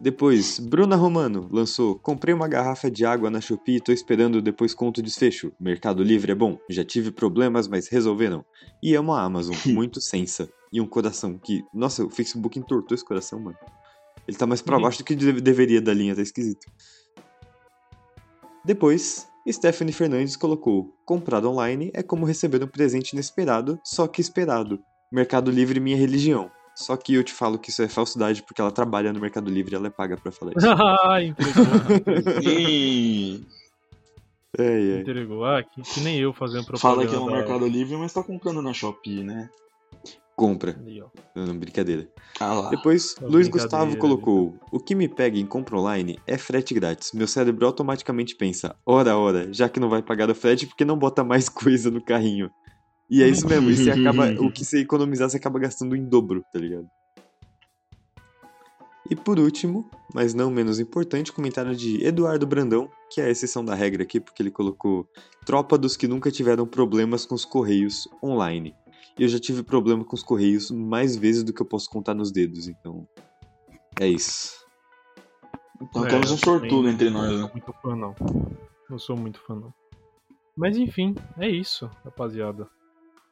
Depois, 0.00 0.58
Bruna 0.58 0.96
Romano 0.96 1.48
lançou: 1.50 1.98
Comprei 1.98 2.34
uma 2.34 2.46
garrafa 2.48 2.90
de 2.90 3.04
água 3.04 3.30
na 3.30 3.40
Shopee 3.40 3.76
e 3.76 3.80
tô 3.80 3.90
esperando 3.92 4.40
depois 4.42 4.74
conto 4.74 5.02
desfecho. 5.02 5.52
Mercado 5.58 6.02
Livre 6.02 6.32
é 6.32 6.34
bom. 6.34 6.58
Já 6.68 6.84
tive 6.84 7.10
problemas, 7.10 7.66
mas 7.66 7.88
resolveram. 7.88 8.44
E 8.82 8.94
amo 8.94 9.12
a 9.12 9.22
Amazon, 9.22 9.54
muito 9.66 10.00
sensa. 10.00 10.48
E 10.72 10.80
um 10.80 10.86
coração 10.86 11.38
que. 11.38 11.64
Nossa, 11.72 12.04
o 12.04 12.10
Facebook 12.10 12.58
entortou 12.58 12.94
esse 12.94 13.04
coração, 13.04 13.40
mano. 13.40 13.56
Ele 14.26 14.36
tá 14.36 14.46
mais 14.46 14.60
pra 14.60 14.76
Uhum. 14.76 14.82
baixo 14.82 14.98
do 14.98 15.04
que 15.04 15.16
deve- 15.16 15.40
deveria 15.40 15.80
da 15.80 15.94
linha, 15.94 16.14
tá 16.14 16.20
esquisito. 16.22 16.66
Depois, 18.64 19.26
Stephanie 19.48 19.92
Fernandes 19.92 20.36
colocou: 20.36 20.94
Comprar 21.04 21.44
online 21.46 21.90
é 21.94 22.02
como 22.02 22.26
receber 22.26 22.62
um 22.62 22.66
presente 22.68 23.12
inesperado, 23.14 23.80
só 23.84 24.06
que 24.06 24.20
esperado. 24.20 24.78
Mercado 25.10 25.50
Livre, 25.50 25.80
minha 25.80 25.96
religião. 25.96 26.50
Só 26.78 26.96
que 26.96 27.12
eu 27.12 27.24
te 27.24 27.32
falo 27.32 27.58
que 27.58 27.70
isso 27.70 27.82
é 27.82 27.88
falsidade 27.88 28.40
porque 28.40 28.60
ela 28.60 28.70
trabalha 28.70 29.12
no 29.12 29.18
Mercado 29.18 29.50
Livre 29.50 29.72
e 29.72 29.74
ela 29.74 29.88
é 29.88 29.90
paga 29.90 30.16
pra 30.16 30.30
falar 30.30 30.52
isso. 30.56 30.66
ah, 30.70 31.20
entregou. 31.20 31.64
É, 34.56 34.62
é. 34.62 35.00
entregou. 35.00 35.44
Ah, 35.44 35.60
que, 35.62 35.82
que 35.82 36.00
nem 36.00 36.20
eu 36.20 36.32
fazendo 36.32 36.64
propaganda. 36.64 37.00
fala 37.02 37.06
que 37.06 37.16
é 37.16 37.18
no 37.18 37.26
Mercado 37.26 37.66
Livre, 37.66 37.96
mas 37.96 38.12
tá 38.12 38.22
comprando 38.22 38.62
na 38.62 38.72
Shopee, 38.72 39.24
né? 39.24 39.50
Compra. 40.36 40.70
Ali. 40.70 41.02
Não, 41.34 41.46
não, 41.46 41.58
brincadeira. 41.58 42.08
Ah 42.38 42.54
lá. 42.54 42.70
Depois, 42.70 43.16
Uma 43.20 43.28
Luiz 43.28 43.48
Gustavo 43.48 43.96
colocou: 43.98 44.56
O 44.70 44.78
que 44.78 44.94
me 44.94 45.08
pega 45.08 45.36
em 45.36 45.44
compra 45.44 45.76
online 45.76 46.16
é 46.28 46.38
frete 46.38 46.74
grátis. 46.74 47.10
Meu 47.12 47.26
cérebro 47.26 47.66
automaticamente 47.66 48.36
pensa: 48.36 48.76
ora, 48.86 49.16
ora, 49.18 49.52
já 49.52 49.68
que 49.68 49.80
não 49.80 49.88
vai 49.88 50.00
pagar 50.00 50.30
o 50.30 50.34
frete, 50.36 50.64
porque 50.64 50.84
não 50.84 50.96
bota 50.96 51.24
mais 51.24 51.48
coisa 51.50 51.90
no 51.90 52.00
carrinho? 52.00 52.48
E 53.10 53.22
é 53.22 53.28
isso 53.28 53.46
mesmo, 53.48 53.70
e 53.70 53.76
você 53.76 53.90
acaba, 53.90 54.26
o 54.40 54.52
que 54.52 54.64
você 54.64 54.80
economizar, 54.80 55.30
você 55.30 55.38
acaba 55.38 55.58
gastando 55.58 55.96
em 55.96 56.04
dobro, 56.04 56.44
tá 56.52 56.58
ligado? 56.58 56.86
E 59.10 59.16
por 59.16 59.38
último, 59.38 59.88
mas 60.14 60.34
não 60.34 60.50
menos 60.50 60.78
importante, 60.78 61.32
comentário 61.32 61.74
de 61.74 62.04
Eduardo 62.04 62.46
Brandão, 62.46 62.90
que 63.10 63.22
é 63.22 63.24
a 63.24 63.30
exceção 63.30 63.64
da 63.64 63.74
regra 63.74 64.02
aqui, 64.02 64.20
porque 64.20 64.42
ele 64.42 64.50
colocou 64.50 65.08
tropa 65.46 65.78
dos 65.78 65.96
que 65.96 66.06
nunca 66.06 66.30
tiveram 66.30 66.66
problemas 66.66 67.24
com 67.24 67.34
os 67.34 67.46
correios 67.46 68.06
online. 68.22 68.74
E 69.18 69.22
eu 69.22 69.28
já 69.28 69.38
tive 69.38 69.62
problema 69.62 70.04
com 70.04 70.14
os 70.14 70.22
correios 70.22 70.70
mais 70.70 71.16
vezes 71.16 71.42
do 71.42 71.54
que 71.54 71.62
eu 71.62 71.66
posso 71.66 71.88
contar 71.88 72.12
nos 72.12 72.30
dedos, 72.30 72.68
então. 72.68 73.08
É 73.98 74.06
isso. 74.06 74.52
Então 75.80 76.04
É, 76.04 76.10
temos 76.10 76.30
um 76.30 76.36
sortudo 76.36 76.76
também 76.76 76.92
entre 76.92 77.08
Não 77.08 77.22
nós, 77.22 77.30
sou 77.30 77.38
né? 77.40 77.50
muito 77.52 77.72
fã, 77.80 77.96
não. 77.96 78.14
Não 78.90 78.98
sou 78.98 79.16
muito 79.16 79.40
fã, 79.40 79.54
não. 79.54 79.72
Mas 80.54 80.76
enfim, 80.76 81.14
é 81.38 81.48
isso, 81.48 81.90
rapaziada. 82.04 82.68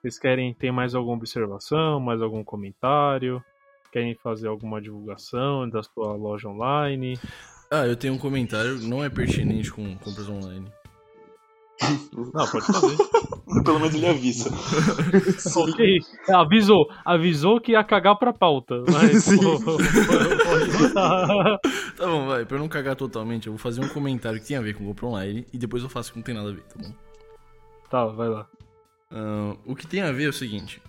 Vocês 0.07 0.21
querem 0.21 0.55
ter 0.55 0.71
mais 0.71 0.95
alguma 0.95 1.17
observação, 1.17 1.99
mais 1.99 2.23
algum 2.23 2.45
comentário? 2.45 3.43
Querem 3.91 4.15
fazer 4.15 4.47
alguma 4.47 4.81
divulgação 4.81 5.69
da 5.69 5.83
sua 5.83 6.13
loja 6.13 6.49
online? 6.49 7.19
Ah, 7.69 7.89
eu 7.89 7.97
tenho 7.97 8.15
um 8.15 8.19
comentário, 8.19 8.79
não 8.83 9.03
é 9.03 9.11
pertinente 9.11 9.73
com 9.73 9.97
compras 9.97 10.29
online. 10.29 10.71
Não, 12.13 12.47
pode 12.47 12.67
fazer. 12.67 12.97
Pelo 13.65 13.81
menos 13.81 13.97
ele 13.97 14.07
avisa. 14.07 14.49
ok. 15.59 15.99
Avisou. 16.33 16.87
Avisou 17.05 17.61
que 17.61 17.73
ia 17.73 17.83
cagar 17.83 18.17
pra 18.17 18.33
pauta. 18.33 18.85
Mas, 18.89 19.25
Sim. 19.27 19.39
pô, 19.39 19.59
pode 19.59 20.79
botar. 20.79 21.59
Tá 21.97 22.07
bom, 22.07 22.29
vai, 22.29 22.45
pra 22.45 22.59
eu 22.59 22.61
não 22.61 22.69
cagar 22.69 22.95
totalmente, 22.95 23.49
eu 23.49 23.55
vou 23.55 23.59
fazer 23.59 23.85
um 23.85 23.89
comentário 23.89 24.39
que 24.39 24.47
tem 24.47 24.57
a 24.57 24.63
ver 24.63 24.77
com 24.77 24.87
compra 24.87 25.07
online 25.07 25.45
e 25.53 25.59
depois 25.59 25.83
eu 25.83 25.89
faço 25.89 26.13
que 26.13 26.19
não 26.21 26.25
tem 26.25 26.33
nada 26.33 26.51
a 26.51 26.53
ver, 26.53 26.63
tá 26.63 26.77
bom? 26.81 26.95
Tá, 27.91 28.07
vai 28.07 28.29
lá. 28.29 28.47
Ah, 29.11 29.57
o 29.65 29.75
que 29.75 29.87
tem 29.87 30.01
a 30.01 30.13
ver 30.13 30.25
é 30.25 30.29
o 30.29 30.33
seguinte. 30.33 30.81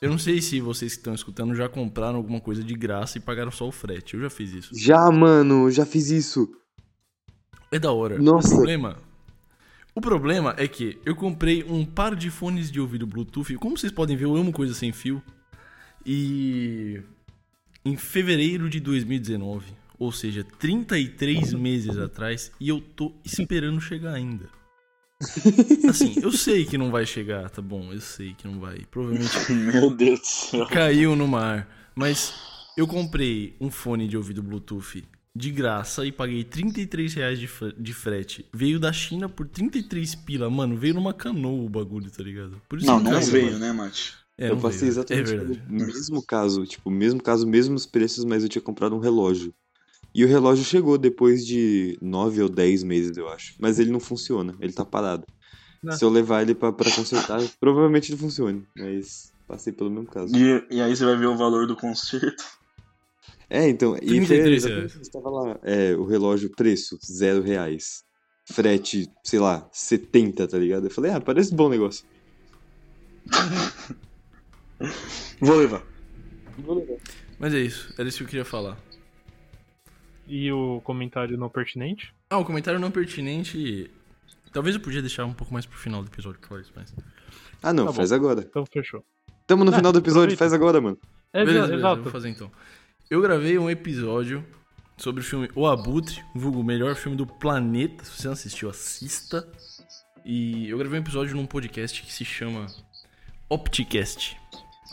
Eu 0.00 0.10
não 0.10 0.18
sei 0.18 0.42
se 0.42 0.60
vocês 0.60 0.92
que 0.92 0.98
estão 0.98 1.14
escutando 1.14 1.54
já 1.54 1.68
compraram 1.68 2.16
alguma 2.16 2.40
coisa 2.40 2.62
de 2.62 2.74
graça 2.74 3.16
e 3.16 3.20
pagaram 3.20 3.50
só 3.50 3.66
o 3.66 3.72
frete. 3.72 4.14
Eu 4.14 4.20
já 4.20 4.30
fiz 4.30 4.52
isso. 4.52 4.70
Já, 4.78 5.10
mano, 5.10 5.70
já 5.70 5.86
fiz 5.86 6.10
isso. 6.10 6.48
É 7.72 7.78
da 7.78 7.90
hora. 7.90 8.18
Nossa. 8.18 8.48
O 8.48 8.56
problema. 8.56 8.98
O 9.94 10.00
problema 10.00 10.54
é 10.58 10.68
que 10.68 10.98
eu 11.06 11.14
comprei 11.14 11.62
um 11.64 11.84
par 11.84 12.14
de 12.16 12.28
fones 12.28 12.70
de 12.70 12.80
ouvido 12.80 13.06
Bluetooth. 13.06 13.56
Como 13.56 13.78
vocês 13.78 13.92
podem 13.92 14.16
ver, 14.16 14.24
eu 14.24 14.36
amo 14.36 14.52
coisa 14.52 14.74
sem 14.74 14.92
fio. 14.92 15.22
E. 16.04 17.00
Em 17.84 17.96
fevereiro 17.96 18.68
de 18.70 18.80
2019, 18.80 19.74
ou 19.98 20.10
seja, 20.10 20.42
33 20.58 21.52
meses 21.52 21.98
atrás, 21.98 22.50
e 22.58 22.68
eu 22.68 22.80
tô 22.80 23.12
esperando 23.24 23.78
chegar 23.78 24.14
ainda. 24.14 24.48
Assim, 25.88 26.16
eu 26.22 26.32
sei 26.32 26.64
que 26.64 26.78
não 26.78 26.90
vai 26.90 27.06
chegar, 27.06 27.48
tá 27.50 27.62
bom? 27.62 27.92
Eu 27.92 28.00
sei 28.00 28.34
que 28.34 28.46
não 28.46 28.58
vai. 28.60 28.80
Provavelmente 28.90 29.40
Meu 29.52 29.90
Deus 29.90 30.20
do 30.20 30.26
céu. 30.26 30.66
caiu 30.68 31.14
no 31.16 31.26
mar. 31.28 31.68
Mas 31.94 32.34
eu 32.76 32.86
comprei 32.86 33.56
um 33.60 33.70
fone 33.70 34.08
de 34.08 34.16
ouvido 34.16 34.42
Bluetooth 34.42 35.04
de 35.36 35.50
graça 35.50 36.06
e 36.06 36.12
paguei 36.12 36.44
33 36.44 37.12
reais 37.14 37.38
de, 37.40 37.48
de 37.76 37.92
frete. 37.92 38.46
Veio 38.52 38.78
da 38.78 38.92
China 38.92 39.28
por 39.28 39.48
33 39.48 40.14
pila. 40.14 40.48
Mano, 40.50 40.76
veio 40.76 40.94
numa 40.94 41.12
canoa 41.12 41.64
o 41.64 41.68
bagulho, 41.68 42.10
tá 42.10 42.22
ligado? 42.22 42.60
Por 42.68 42.78
isso 42.78 42.86
Não, 42.86 43.00
não 43.00 43.10
caiu, 43.12 43.26
veio, 43.30 43.46
mano. 43.46 43.58
né, 43.58 43.72
Mate? 43.72 44.14
É, 44.38 44.50
eu 44.50 44.56
passei 44.58 44.88
veio. 44.88 44.90
exatamente 44.90 45.34
É 45.34 45.36
pelo 45.36 45.60
mesmo 45.68 46.22
caso, 46.22 46.64
tipo, 46.66 46.90
mesmo 46.90 47.22
caso, 47.22 47.46
mesmos 47.46 47.86
preços, 47.86 48.24
mas 48.24 48.42
eu 48.42 48.48
tinha 48.48 48.62
comprado 48.62 48.94
um 48.94 49.00
relógio. 49.00 49.54
E 50.14 50.24
o 50.24 50.28
relógio 50.28 50.64
chegou 50.64 50.96
depois 50.96 51.44
de 51.44 51.98
nove 52.00 52.40
ou 52.40 52.48
dez 52.48 52.84
meses, 52.84 53.16
eu 53.16 53.28
acho. 53.28 53.54
Mas 53.58 53.80
ele 53.80 53.90
não 53.90 53.98
funciona, 53.98 54.54
ele 54.60 54.72
tá 54.72 54.84
parado. 54.84 55.26
Não. 55.82 55.92
Se 55.92 56.04
eu 56.04 56.08
levar 56.08 56.42
ele 56.42 56.54
pra, 56.54 56.72
pra 56.72 56.90
consertar, 56.90 57.40
provavelmente 57.58 58.12
ele 58.12 58.18
funcione. 58.18 58.64
Mas 58.76 59.32
passei 59.46 59.72
pelo 59.72 59.90
mesmo 59.90 60.06
caso. 60.06 60.34
E, 60.34 60.64
e 60.70 60.80
aí 60.80 60.94
você 60.94 61.04
vai 61.04 61.16
ver 61.16 61.26
o 61.26 61.36
valor 61.36 61.66
do 61.66 61.74
conserto. 61.76 62.44
É, 63.50 63.68
então, 63.68 63.96
e 63.96 64.06
foi 64.06 64.26
33 64.26 64.56
exatamente 64.56 64.78
reais. 64.78 64.92
isso, 64.92 65.02
estava 65.02 65.30
lá, 65.30 65.58
é, 65.62 65.94
o 65.94 66.04
relógio, 66.04 66.50
preço, 66.50 66.98
zero 67.04 67.42
reais. 67.42 68.02
Frete, 68.46 69.10
sei 69.22 69.38
lá, 69.38 69.68
70, 69.72 70.46
tá 70.46 70.58
ligado? 70.58 70.86
Eu 70.86 70.90
falei, 70.90 71.10
ah, 71.10 71.20
parece 71.20 71.54
bom 71.54 71.68
negócio. 71.68 72.06
Vou 75.40 75.56
levar. 75.56 75.82
Mas 77.38 77.54
é 77.54 77.58
isso, 77.58 77.92
era 77.98 78.08
isso 78.08 78.18
que 78.18 78.24
eu 78.24 78.28
queria 78.28 78.44
falar. 78.44 78.78
E 80.26 80.50
o 80.50 80.80
comentário 80.82 81.36
não 81.36 81.48
pertinente? 81.48 82.14
Ah, 82.30 82.38
o 82.38 82.44
comentário 82.44 82.80
não 82.80 82.90
pertinente. 82.90 83.90
Talvez 84.52 84.74
eu 84.76 84.80
podia 84.82 85.00
deixar 85.02 85.24
um 85.24 85.34
pouco 85.34 85.52
mais 85.52 85.66
pro 85.66 85.78
final 85.78 86.02
do 86.02 86.08
episódio 86.08 86.40
isso, 86.60 86.72
mas. 86.74 86.94
Ah, 87.62 87.72
não, 87.72 87.84
Tá 87.86 87.90
bom. 87.92 87.96
faz 87.96 88.12
agora. 88.12 88.40
Então 88.40 88.64
fechou. 88.72 89.04
Tamo 89.46 89.64
no 89.64 89.72
É, 89.72 89.76
final 89.76 89.92
do 89.92 89.98
episódio, 89.98 90.34
aproveita. 90.34 90.38
faz 90.38 90.52
agora, 90.52 90.80
mano. 90.80 90.98
É, 91.32 91.40
beleza, 91.44 91.66
beleza, 91.66 91.72
eu 91.74 91.78
exato. 91.78 92.02
vou 92.02 92.12
fazer 92.12 92.28
então. 92.30 92.50
Eu 93.10 93.20
gravei 93.20 93.58
um 93.58 93.68
episódio 93.68 94.44
sobre 94.96 95.20
o 95.20 95.24
filme 95.24 95.50
O 95.54 95.66
Abutre, 95.66 96.22
vulgo 96.34 96.60
o 96.60 96.64
melhor 96.64 96.94
filme 96.94 97.16
do 97.16 97.26
planeta. 97.26 98.04
Se 98.04 98.12
você 98.22 98.26
não 98.28 98.32
assistiu, 98.32 98.70
assista. 98.70 99.46
E 100.24 100.68
eu 100.70 100.78
gravei 100.78 100.98
um 100.98 101.02
episódio 101.02 101.36
num 101.36 101.44
podcast 101.46 102.02
que 102.02 102.12
se 102.12 102.24
chama 102.24 102.66
Opticast. 103.48 104.36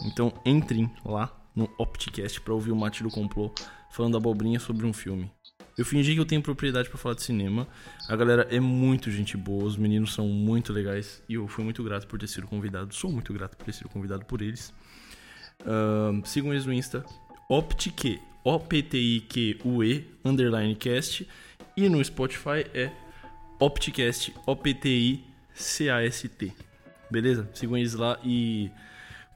Então 0.06 0.34
entrem 0.46 0.92
lá 1.06 1.32
no 1.56 1.70
Opticast 1.78 2.42
pra 2.42 2.54
ouvir 2.54 2.72
o 2.72 2.76
Mate 2.76 3.04
do 3.04 3.10
Complô 3.10 3.54
falando 3.92 4.18
abobrinha 4.18 4.60
sobre 4.60 4.86
um 4.86 4.94
filme. 4.94 5.32
Eu 5.78 5.86
fingi 5.86 6.14
que 6.14 6.20
eu 6.20 6.26
tenho 6.26 6.42
propriedade 6.42 6.90
pra 6.90 6.98
falar 6.98 7.16
de 7.16 7.24
cinema. 7.24 7.68
A 8.08 8.16
galera 8.16 8.48
é 8.52 8.60
muito 8.60 9.10
gente 9.10 9.38
boa, 9.38 9.64
os 9.64 9.78
meninos 9.78 10.14
são 10.14 10.28
muito 10.28 10.74
legais 10.74 11.24
e 11.30 11.36
eu 11.36 11.48
fui 11.48 11.64
muito 11.64 11.84
grato 11.84 12.08
por 12.08 12.20
ter 12.20 12.28
sido 12.28 12.46
convidado. 12.48 12.94
Sou 12.94 13.12
muito 13.12 13.34
grato 13.34 13.56
por 13.58 13.66
ter 13.66 13.74
sido 13.74 13.90
convidado 13.90 14.26
por 14.26 14.42
eles. 14.42 14.74
Ahn, 15.66 16.24
sigam 16.26 16.52
eles 16.52 16.66
no 16.66 16.74
Insta, 16.74 17.06
Optique, 17.50 18.20
O-P-T-I-Q-U-E, 18.44 20.06
underline 20.26 20.76
cast. 20.76 21.28
E 21.78 21.88
no 21.88 22.04
Spotify 22.04 22.66
é 22.74 22.92
Opticast, 23.60 24.34
O-P-T-I-C-A-S-T. 24.46 25.24
Beleza? 27.10 27.50
Sigam 27.54 27.78
eles 27.78 27.94
lá 27.94 28.20
e 28.24 28.70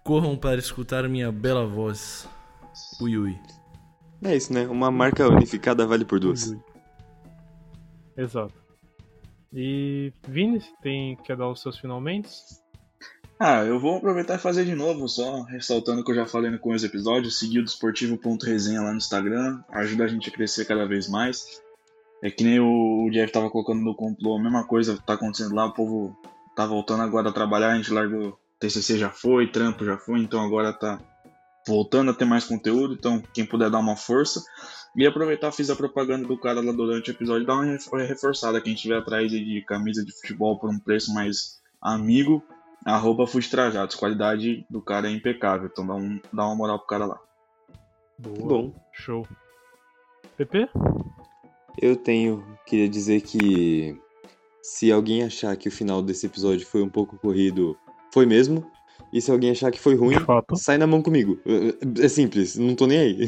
corram 0.04 0.36
para 0.36 0.60
escutar 0.60 1.08
minha 1.08 1.32
bela 1.32 1.66
voz. 1.66 2.28
Ui, 3.00 3.18
ui. 3.18 3.38
É 4.24 4.36
isso, 4.36 4.54
né? 4.54 4.68
Uma 4.68 4.90
marca 4.90 5.28
unificada 5.28 5.86
vale 5.86 6.06
por 6.06 6.20
duas. 6.20 6.48
Ui. 6.48 6.60
Exato. 8.18 8.54
E 9.54 10.12
Vini, 10.28 10.62
tem 10.82 11.16
quer 11.18 11.38
dar 11.38 11.50
os 11.50 11.62
seus 11.62 11.78
finalmente? 11.78 12.30
Ah, 13.40 13.64
eu 13.66 13.80
vou 13.80 13.98
aproveitar 13.98 14.36
e 14.36 14.40
fazer 14.40 14.64
de 14.64 14.74
novo, 14.76 15.10
só 15.10 15.42
ressaltando 15.42 16.04
que 16.04 16.12
eu 16.12 16.16
já 16.16 16.26
falei 16.26 16.50
no 16.50 16.60
começo 16.60 16.88
do 16.88 16.92
episódio, 16.92 17.30
seguir 17.30 17.60
o 17.60 17.66
desportivo.resenha 17.66 18.82
lá 18.82 18.92
no 18.92 18.98
Instagram, 18.98 19.62
ajuda 19.70 20.06
a 20.06 20.08
gente 20.08 20.30
a 20.30 20.34
crescer 20.34 20.66
cada 20.66 20.86
vez 20.86 21.10
mais. 21.10 21.62
É 22.24 22.32
que 22.32 22.46
nem 22.46 22.62
o 22.62 23.10
Jeff 23.12 23.34
tava 23.34 23.50
colocando 23.50 23.82
no 23.82 23.94
complô, 23.94 24.38
a 24.38 24.42
mesma 24.42 24.66
coisa 24.66 24.98
tá 25.06 25.14
acontecendo 25.14 25.54
lá, 25.54 25.66
o 25.66 25.74
povo 25.74 26.18
tá 26.56 26.66
voltando 26.66 27.04
agora 27.04 27.30
a 27.30 27.34
trabalhar, 27.34 27.74
a 27.74 27.76
gente 27.76 27.92
largou, 27.92 28.40
TCC 28.58 28.98
já 28.98 29.10
foi, 29.10 29.52
trampo 29.52 29.84
já 29.84 29.98
foi, 29.98 30.22
então 30.22 30.42
agora 30.42 30.72
tá 30.72 30.98
voltando 31.68 32.12
a 32.12 32.14
ter 32.14 32.26
mais 32.26 32.44
conteúdo, 32.46 32.94
então 32.94 33.22
quem 33.34 33.46
puder 33.46 33.70
dar 33.70 33.80
uma 33.80 33.96
força. 33.96 34.44
E 34.96 35.06
aproveitar, 35.06 35.52
fiz 35.52 35.70
a 35.70 35.76
propaganda 35.76 36.26
do 36.28 36.38
cara 36.38 36.62
lá 36.62 36.72
durante 36.72 37.10
o 37.10 37.14
episódio, 37.14 37.46
dar 37.46 37.56
uma 37.56 37.66
ref- 37.66 37.92
reforçada, 38.08 38.62
quem 38.62 38.74
estiver 38.74 38.98
atrás 38.98 39.30
de 39.30 39.62
camisa 39.68 40.06
de 40.06 40.12
futebol 40.14 40.58
por 40.58 40.70
um 40.70 40.80
preço 40.80 41.14
mais 41.14 41.60
amigo, 41.82 42.42
Arroba 42.86 43.28
Fute 43.28 43.50
Trajados, 43.50 43.96
qualidade 43.96 44.66
do 44.70 44.82
cara 44.82 45.10
é 45.10 45.12
impecável, 45.12 45.70
então 45.72 45.86
dá, 45.86 45.96
um, 45.96 46.20
dá 46.32 46.46
uma 46.46 46.56
moral 46.56 46.78
pro 46.80 46.88
cara 46.88 47.06
lá. 47.06 47.20
Boa. 48.18 48.48
Bom, 48.48 48.74
Show. 48.94 49.28
PP? 50.38 50.70
eu 51.82 51.96
tenho. 51.96 52.46
Queria 52.66 52.88
dizer 52.88 53.22
que. 53.22 54.00
Se 54.62 54.92
alguém 54.92 55.24
achar 55.24 55.56
que 55.58 55.68
o 55.68 55.72
final 55.72 56.02
desse 56.02 56.26
episódio 56.26 56.66
foi 56.66 56.82
um 56.82 56.90
pouco 56.90 57.18
corrido, 57.18 57.78
foi 58.14 58.26
mesmo. 58.26 58.72
E 59.16 59.22
se 59.22 59.32
alguém 59.32 59.52
achar 59.52 59.72
que 59.72 59.80
foi 59.80 59.96
ruim, 59.96 60.18
sai 60.58 60.78
na 60.78 60.86
mão 60.86 61.02
comigo. 61.02 61.40
É 62.02 62.10
simples, 62.10 62.58
não 62.58 62.76
tô 62.76 62.86
nem 62.86 63.00
aí. 63.00 63.20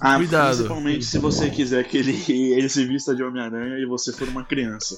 Ah, 0.00 0.16
Cuidado. 0.16 0.54
Principalmente 0.56 1.04
se 1.04 1.18
você 1.18 1.50
quiser 1.50 1.84
que 1.84 1.98
ele, 1.98 2.12
ele 2.32 2.68
se 2.70 2.86
vista 2.86 3.14
de 3.14 3.22
Homem-Aranha 3.22 3.76
e 3.78 3.84
você 3.84 4.14
for 4.14 4.26
uma 4.28 4.42
criança. 4.44 4.96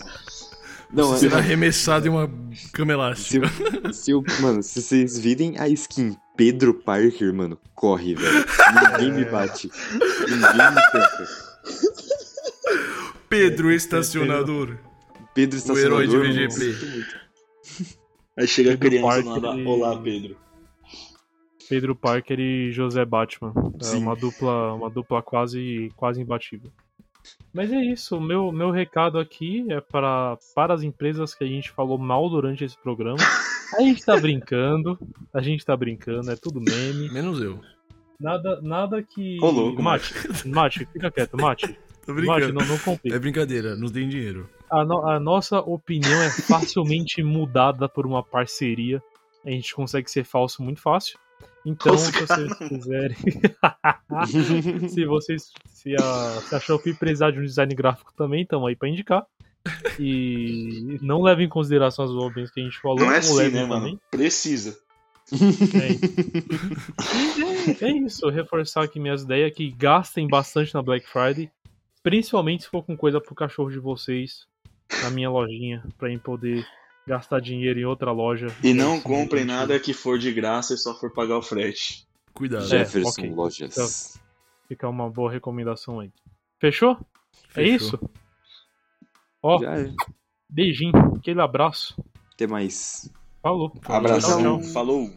Não, 0.93 1.09
Você 1.09 1.27
é- 1.27 1.29
será 1.31 1.39
arremessado 1.41 2.07
em 2.07 2.11
uma 2.11 2.31
cama 2.73 2.93
elástica. 2.93 3.49
Se, 3.93 4.03
se 4.05 4.11
eu, 4.13 4.23
mano, 4.41 4.63
se 4.63 4.81
vocês 4.81 5.19
virem 5.19 5.59
a 5.59 5.69
skin 5.71 6.17
Pedro 6.37 6.73
Parker, 6.73 7.35
mano, 7.35 7.59
corre, 7.75 8.15
velho. 8.15 8.45
Ninguém 9.01 9.13
me 9.13 9.25
bate. 9.25 9.69
Ninguém 10.21 10.71
me 10.71 10.83
tanca. 10.93 11.29
Pedro 13.29 13.73
Estacionador. 13.73 14.77
Pedro 15.35 15.59
O 15.73 15.77
herói 15.77 16.07
de 16.07 16.15
Estacionador, 16.15 16.29
mano, 16.29 16.49
VGP. 16.49 16.87
muito. 16.87 17.27
Aí 18.39 18.47
chega 18.47 18.75
a 18.75 18.79
Pedro 18.79 18.99
criança 18.99 19.23
Parker 19.25 19.43
lá, 19.43 19.57
e- 19.57 19.65
olá 19.67 19.99
Pedro. 19.99 20.37
Pedro 21.69 21.97
Parker 21.97 22.39
e 22.39 22.71
José 22.71 23.05
Batman. 23.05 23.53
É 23.81 23.85
Sim. 23.85 23.99
uma 23.99 24.15
dupla, 24.15 24.75
uma 24.75 24.89
dupla 24.91 25.23
quase, 25.23 25.91
quase 25.97 26.21
imbatível. 26.23 26.71
Mas 27.53 27.73
é 27.73 27.81
isso, 27.85 28.17
o 28.17 28.21
meu, 28.21 28.53
meu 28.53 28.71
recado 28.71 29.19
aqui 29.19 29.67
é 29.69 29.81
para, 29.81 30.39
para 30.55 30.75
as 30.75 30.83
empresas 30.85 31.35
que 31.35 31.43
a 31.43 31.47
gente 31.47 31.73
falou 31.73 31.99
mal 31.99 32.29
durante 32.31 32.63
esse 32.63 32.79
programa. 32.79 33.19
A 33.77 33.83
gente 33.83 34.05
tá 34.05 34.17
brincando, 34.17 34.97
a 35.35 35.43
gente 35.43 35.65
tá 35.65 35.77
brincando, 35.77 36.31
é 36.31 36.37
tudo 36.37 36.61
meme. 36.61 37.11
Menos 37.11 37.41
eu. 37.41 37.59
Nada, 38.21 38.61
nada 38.63 39.03
que. 39.03 39.37
Ô, 39.43 39.51
louco, 39.51 39.83
Mate, 39.83 40.15
Mate, 40.47 40.87
fica 40.93 41.11
quieto, 41.11 41.37
Mate. 41.37 41.77
Tô 42.07 42.15
Mate, 42.15 42.25
brincando. 42.27 42.53
não, 42.61 42.67
não 42.67 42.79
complica. 42.79 43.17
É 43.17 43.19
brincadeira, 43.19 43.75
não 43.75 43.89
tem 43.89 44.09
dinheiro. 44.09 44.49
A, 44.71 44.85
no- 44.85 45.07
a 45.07 45.21
nossa 45.21 45.61
opinião 45.61 46.23
é 46.23 46.31
facilmente 46.31 47.23
mudada 47.25 47.89
por 47.89 48.07
uma 48.07 48.23
parceria. 48.23 49.03
A 49.45 49.51
gente 49.51 49.75
consegue 49.75 50.11
ser 50.11 50.25
falso 50.25 50.63
muito 50.63 50.81
fácil. 50.81 51.19
Então, 51.65 51.93
Nossa, 51.93 52.13
se 52.13 52.21
vocês 52.27 52.55
quiserem. 52.69 53.17
se 54.89 55.05
vocês. 55.05 55.53
Se 55.69 55.95
a, 55.95 56.41
se 56.41 56.55
a 56.55 56.61
Shopee 56.61 56.95
precisar 56.95 57.31
de 57.33 57.39
um 57.41 57.43
design 57.45 57.75
gráfico 57.75 58.13
também, 58.17 58.43
estamos 58.43 58.69
aí 58.69 58.77
pra 58.77 58.89
indicar. 58.89 59.27
E 59.99 60.99
não 61.03 61.23
levem 61.23 61.47
em 61.47 61.49
consideração 61.49 62.05
as 62.05 62.11
opiniões 62.13 62.51
que 62.53 62.61
a 62.61 62.65
gente 62.65 62.79
falou. 62.81 63.01
Não 63.01 63.13
é 63.13 63.19
assim, 63.19 63.49
né, 63.51 63.65
mano? 63.65 63.81
também. 63.83 64.01
Precisa. 64.11 64.79
É, 67.81 67.85
é 67.87 67.91
isso, 67.99 68.29
reforçar 68.29 68.85
aqui 68.85 69.01
minhas 69.01 69.23
ideias 69.23 69.53
que 69.53 69.71
gastem 69.71 70.29
bastante 70.29 70.73
na 70.75 70.83
Black 70.83 71.05
Friday, 71.09 71.51
principalmente 72.03 72.63
se 72.65 72.69
for 72.69 72.85
com 72.85 72.97
coisa 72.97 73.21
pro 73.21 73.35
cachorro 73.35 73.71
de 73.71 73.79
vocês 73.81 74.47
na 75.03 75.11
minha 75.11 75.31
lojinha, 75.31 75.83
pra 75.99 76.11
em 76.11 76.19
poder 76.19 76.67
gastar 77.07 77.41
dinheiro 77.41 77.79
em 77.79 77.85
outra 77.85 78.11
loja. 78.13 78.49
E 78.63 78.75
não 78.75 78.95
Assim, 78.95 79.03
comprem 79.03 79.45
nada 79.45 79.79
que 79.79 79.93
for 79.93 80.19
de 80.19 80.33
graça 80.33 80.75
e 80.75 80.79
só 80.79 80.95
for 80.95 81.13
pagar 81.13 81.39
o 81.39 81.43
frete. 81.43 82.07
Cuidado. 82.35 82.65
É. 82.65 82.69
Jefferson 82.69 83.09
ok. 83.23 83.31
Lojas. 83.31 84.21
Fica 84.69 84.89
uma 84.89 85.09
boa 85.09 85.31
recomendação 85.31 86.01
aí. 86.01 86.11
Fechou? 86.59 86.99
É 87.55 87.63
Fechou. 87.65 87.77
isso? 87.77 88.01
Ó, 89.43 89.63
é. 89.63 89.93
beijinho, 90.49 90.93
aquele 91.17 91.41
abraço. 91.41 91.97
Até 92.33 92.47
mais. 92.47 93.11
Falou. 93.43 93.73
Abração, 93.85 94.43
Tchau, 94.43 94.61
tchau. 94.61 94.73
falou. 94.73 95.11